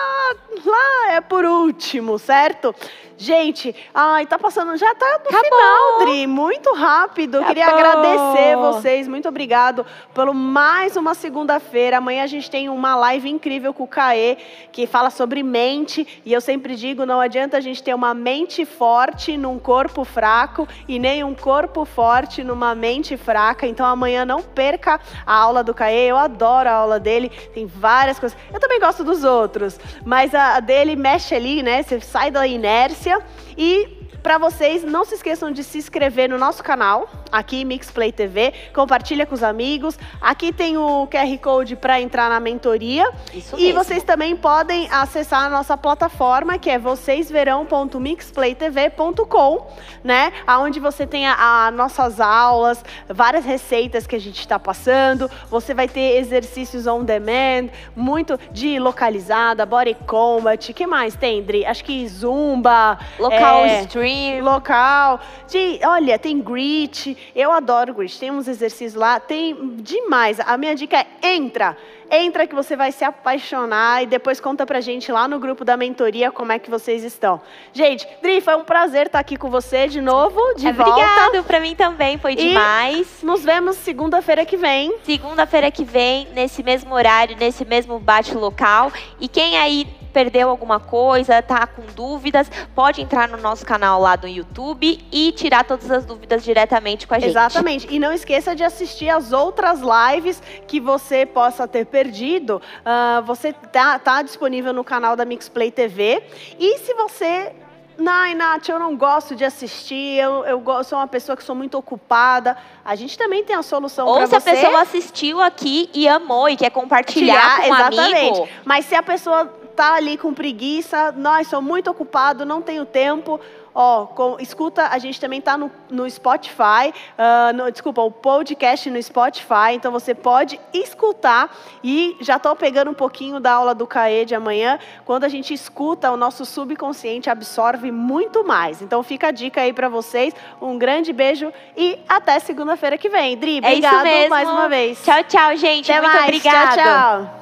lá 0.64 1.12
é 1.12 1.20
por 1.20 1.45
último, 1.45 2.18
certo? 2.18 2.74
Gente, 3.20 3.76
ai, 3.95 4.24
tá 4.24 4.39
passando, 4.39 4.74
já 4.78 4.95
tá 4.95 5.07
no 5.07 5.28
Acabou. 5.28 5.45
final, 5.45 5.99
Dri, 5.99 6.26
muito 6.26 6.72
rápido. 6.72 7.35
Acabou. 7.35 7.49
Queria 7.49 7.66
agradecer 7.66 8.57
vocês, 8.57 9.07
muito 9.07 9.28
obrigado 9.28 9.85
pelo 10.14 10.33
mais 10.33 10.97
uma 10.97 11.12
segunda-feira. 11.12 11.99
Amanhã 11.99 12.24
a 12.24 12.26
gente 12.26 12.51
tem 12.51 12.70
uma 12.70 12.97
live 12.97 13.28
incrível 13.28 13.74
com 13.74 13.83
o 13.85 13.87
Caê, 13.87 14.39
que 14.72 14.87
fala 14.87 15.11
sobre 15.11 15.43
mente, 15.43 16.22
e 16.24 16.33
eu 16.33 16.41
sempre 16.41 16.74
digo, 16.74 17.05
não 17.05 17.20
adianta 17.20 17.59
a 17.59 17.61
gente 17.61 17.83
ter 17.83 17.93
uma 17.93 18.14
mente 18.14 18.64
forte 18.79 19.37
num 19.37 19.59
corpo 19.59 20.05
fraco 20.05 20.66
e 20.89 20.99
nem 20.99 21.23
um 21.25 21.35
corpo 21.35 21.85
forte 21.85 22.43
numa 22.43 22.75
mente 22.75 23.16
fraca. 23.16 23.66
Então 23.66 23.85
amanhã 23.85 24.25
não 24.25 24.43
perca 24.43 25.01
a 25.27 25.35
aula 25.35 25.62
do 25.62 25.75
Caê, 25.75 26.11
eu 26.11 26.16
adoro 26.16 26.68
a 26.68 26.73
aula 26.73 27.01
dele, 27.01 27.29
tem 27.53 27.66
várias 27.66 28.18
coisas. 28.18 28.39
Eu 28.53 28.61
também 28.61 28.81
gosto 28.81 29.05
dos 29.05 29.25
outros, 29.25 29.79
mas 30.05 30.35
a 30.35 30.61
dele 30.61 30.97
mexe 30.97 31.35
ali, 31.35 31.62
né? 31.62 31.83
Você 31.83 32.01
sai 32.01 32.31
da 32.31 32.47
inércia 32.47 33.21
e 33.57 33.99
para 34.23 34.39
vocês, 34.39 34.85
não 34.85 35.05
se 35.05 35.14
esqueçam 35.14 35.51
de 35.51 35.64
se 35.64 35.79
inscrever 35.79 36.29
no 36.29 36.37
nosso 36.37 36.62
canal, 36.62 37.09
aqui 37.33 37.64
Mixplay 37.64 38.12
TV, 38.12 38.53
compartilha 38.75 39.25
com 39.25 39.35
os 39.35 39.43
amigos. 39.43 39.99
Aqui 40.21 40.53
tem 40.53 40.77
o 40.77 41.07
QR 41.07 41.39
Code 41.39 41.77
para 41.77 41.99
entrar 42.01 42.29
na 42.29 42.39
mentoria. 42.39 43.11
Isso 43.33 43.57
e 43.57 43.62
mesmo. 43.64 43.83
vocês 43.83 44.03
também 44.03 44.37
podem 44.37 44.87
acessar 44.91 45.45
a 45.45 45.49
nossa 45.49 45.75
plataforma, 45.77 46.59
que 46.59 46.68
é 46.68 46.79
vocêsverão.mixplaytv.com, 46.79 49.66
né? 50.05 50.33
Onde 50.61 50.81
você 50.81 51.07
tem 51.07 51.27
as 51.27 51.75
nossas 51.75 52.21
aulas, 52.21 52.85
várias 53.09 53.45
receitas 53.45 54.07
que 54.07 54.16
a 54.16 54.21
gente 54.21 54.41
está 54.41 54.59
passando. 54.59 55.31
Você 55.49 55.73
vai 55.73 55.89
ter 55.89 56.18
exercícios 56.18 56.87
on 56.87 57.05
demand, 57.05 57.71
muito 57.97 58.39
de 58.53 58.79
localizada, 58.79 59.64
body 59.64 59.97
combat. 60.07 60.75
que 60.75 60.87
mais 60.87 61.16
tem, 61.16 61.43
Dri? 61.43 61.64
Acho 61.64 61.83
que 61.85 62.07
zumba. 62.07 62.99
Local 63.18 63.64
é, 63.64 63.81
stream 63.83 64.10
local. 64.43 65.21
De, 65.49 65.81
olha, 65.85 66.19
tem 66.19 66.41
grit. 66.41 67.17
Eu 67.35 67.53
adoro 67.53 67.95
grit. 67.95 68.19
Tem 68.19 68.31
uns 68.31 68.49
exercícios 68.49 68.95
lá, 68.95 69.19
tem 69.19 69.77
demais. 69.77 70.41
A 70.41 70.57
minha 70.57 70.75
dica 70.75 70.97
é 70.97 71.35
entra. 71.35 71.77
Entra 72.11 72.45
que 72.45 72.55
você 72.55 72.75
vai 72.75 72.91
se 72.91 73.05
apaixonar 73.05 74.03
e 74.03 74.07
depois 74.07 74.41
conta 74.41 74.67
pra 74.67 74.81
gente 74.81 75.13
lá 75.13 75.29
no 75.29 75.39
grupo 75.39 75.65
da 75.65 75.77
mentoria 75.77 76.33
como 76.33 76.51
é 76.51 76.59
que 76.59 76.69
vocês 76.69 77.05
estão. 77.05 77.41
Gente, 77.73 78.07
Dri, 78.21 78.41
foi 78.41 78.57
um 78.57 78.65
prazer 78.65 79.07
estar 79.07 79.21
aqui 79.21 79.37
com 79.37 79.49
você 79.49 79.87
de 79.87 80.01
novo, 80.01 80.41
de 80.57 80.67
é, 80.67 80.73
volta. 80.73 80.91
Obrigado, 80.91 81.45
pra 81.45 81.61
mim 81.61 81.77
também, 81.77 82.19
foi 82.19 82.35
demais. 82.35 83.23
E 83.23 83.27
nos 83.27 83.45
vemos 83.45 83.77
segunda-feira 83.77 84.45
que 84.45 84.57
vem. 84.57 84.93
Segunda-feira 85.05 85.71
que 85.71 85.85
vem, 85.85 86.27
nesse 86.35 86.65
mesmo 86.65 86.93
horário, 86.93 87.37
nesse 87.39 87.65
mesmo 87.65 88.01
bate 88.01 88.35
local. 88.35 88.93
E 89.21 89.29
quem 89.29 89.57
aí 89.57 89.87
perdeu 90.11 90.49
alguma 90.49 90.79
coisa, 90.79 91.41
tá 91.43 91.67
com 91.67 91.83
dúvidas, 91.95 92.51
pode 92.75 93.01
entrar 93.01 93.29
no 93.29 93.37
nosso 93.39 93.65
canal 93.65 94.01
lá 94.01 94.17
do 94.17 94.29
YouTube 94.29 94.99
e 95.11 95.33
tirar 95.33 95.65
todas 95.65 95.91
as 95.91 96.05
dúvidas 96.05 96.45
diretamente 96.45 97.07
com 97.07 97.15
a 97.15 97.19
gente. 97.19 97.31
Exatamente. 97.31 97.87
E 97.91 97.99
não 97.99 98.13
esqueça 98.13 98.55
de 98.55 98.65
assistir 98.65 99.09
as 99.09 99.33
outras 99.33 99.81
lives 99.81 100.43
que 100.67 100.81
você 100.81 101.25
possa 101.25 101.67
ter 101.67 101.87
perdido. 101.87 102.61
Uh, 102.81 103.23
você 103.25 103.53
tá, 103.53 103.99
tá 103.99 104.23
disponível 104.23 104.73
no 104.73 104.85
canal 104.85 105.17
da 105.17 105.25
Mixplay 105.25 105.71
TV. 105.71 106.23
E 106.59 106.79
se 106.79 106.95
você 106.95 107.53
Nai, 108.01 108.35
Nath, 108.35 108.69
eu 108.69 108.79
não 108.79 108.97
gosto 108.97 109.37
de 109.37 109.45
assistir, 109.45 110.19
eu, 110.19 110.45
eu 110.45 110.85
sou 110.85 110.99
uma 110.99 111.07
pessoa 111.07 111.37
que 111.37 111.45
sou 111.45 111.55
muito 111.55 111.77
ocupada. 111.77 112.57
A 112.83 112.95
gente 112.97 113.17
também 113.17 113.45
tem 113.45 113.55
a 113.55 113.63
solução 113.63 114.07
para 114.07 114.27
você. 114.27 114.35
Ou 114.35 114.41
se 114.41 114.49
a 114.49 114.55
pessoa 114.55 114.81
assistiu 114.81 115.41
aqui 115.41 115.91
e 115.93 116.09
amou 116.09 116.49
e 116.49 116.57
quer 116.57 116.71
compartilhar 116.71 117.35
Tirar, 117.35 117.57
com 117.57 117.71
um 117.71 117.75
exatamente. 117.75 118.19
amigo. 118.19 118.49
Mas 118.65 118.87
se 118.87 118.95
a 118.95 119.03
pessoa 119.03 119.60
tá 119.81 119.95
ali 119.95 120.18
com 120.18 120.35
preguiça, 120.35 121.11
nós 121.12 121.47
sou 121.47 121.62
muito 121.62 121.91
ocupado, 121.91 122.45
não 122.45 122.61
tenho 122.61 122.85
tempo. 122.85 123.41
Ó, 123.74 124.05
com, 124.05 124.37
escuta, 124.39 124.89
a 124.89 124.99
gente 124.99 125.18
também 125.18 125.39
está 125.39 125.57
no, 125.57 125.70
no, 125.89 126.11
Spotify, 126.11 126.93
uh, 127.16 127.57
no, 127.57 127.70
desculpa, 127.70 128.03
o 128.03 128.11
podcast 128.11 128.91
no 128.91 129.03
Spotify, 129.03 129.72
então 129.72 129.91
você 129.91 130.14
pode 130.14 130.61
escutar 130.74 131.57
e 131.83 132.14
já 132.20 132.37
estou 132.37 132.55
pegando 132.55 132.91
um 132.91 132.95
pouquinho 132.95 133.41
da 133.41 133.53
aula 133.53 133.74
do 133.74 133.87
CAE 133.87 134.26
de 134.26 134.35
amanhã. 134.35 134.78
Quando 135.07 135.24
a 135.24 135.28
gente 135.28 135.55
escuta, 135.55 136.11
o 136.11 136.16
nosso 136.16 136.45
subconsciente 136.45 137.31
absorve 137.31 137.91
muito 137.91 138.45
mais. 138.45 138.83
Então 138.83 139.03
fica 139.03 139.28
a 139.28 139.31
dica 139.31 139.62
aí 139.62 139.72
para 139.72 139.89
vocês. 139.89 140.35
Um 140.61 140.76
grande 140.76 141.11
beijo 141.11 141.51
e 141.74 141.99
até 142.07 142.39
segunda-feira 142.39 142.99
que 142.99 143.09
vem. 143.09 143.39
Dri, 143.39 143.59
obrigado 143.59 144.07
é 144.07 144.28
mais 144.28 144.47
uma 144.47 144.68
vez. 144.68 145.03
Tchau, 145.03 145.24
tchau, 145.24 145.57
gente. 145.57 145.91
Até 145.91 146.03
muito 146.03 146.12
mais. 146.12 146.28
obrigada. 146.28 146.74
Tchau, 146.74 147.22
tchau. 147.24 147.39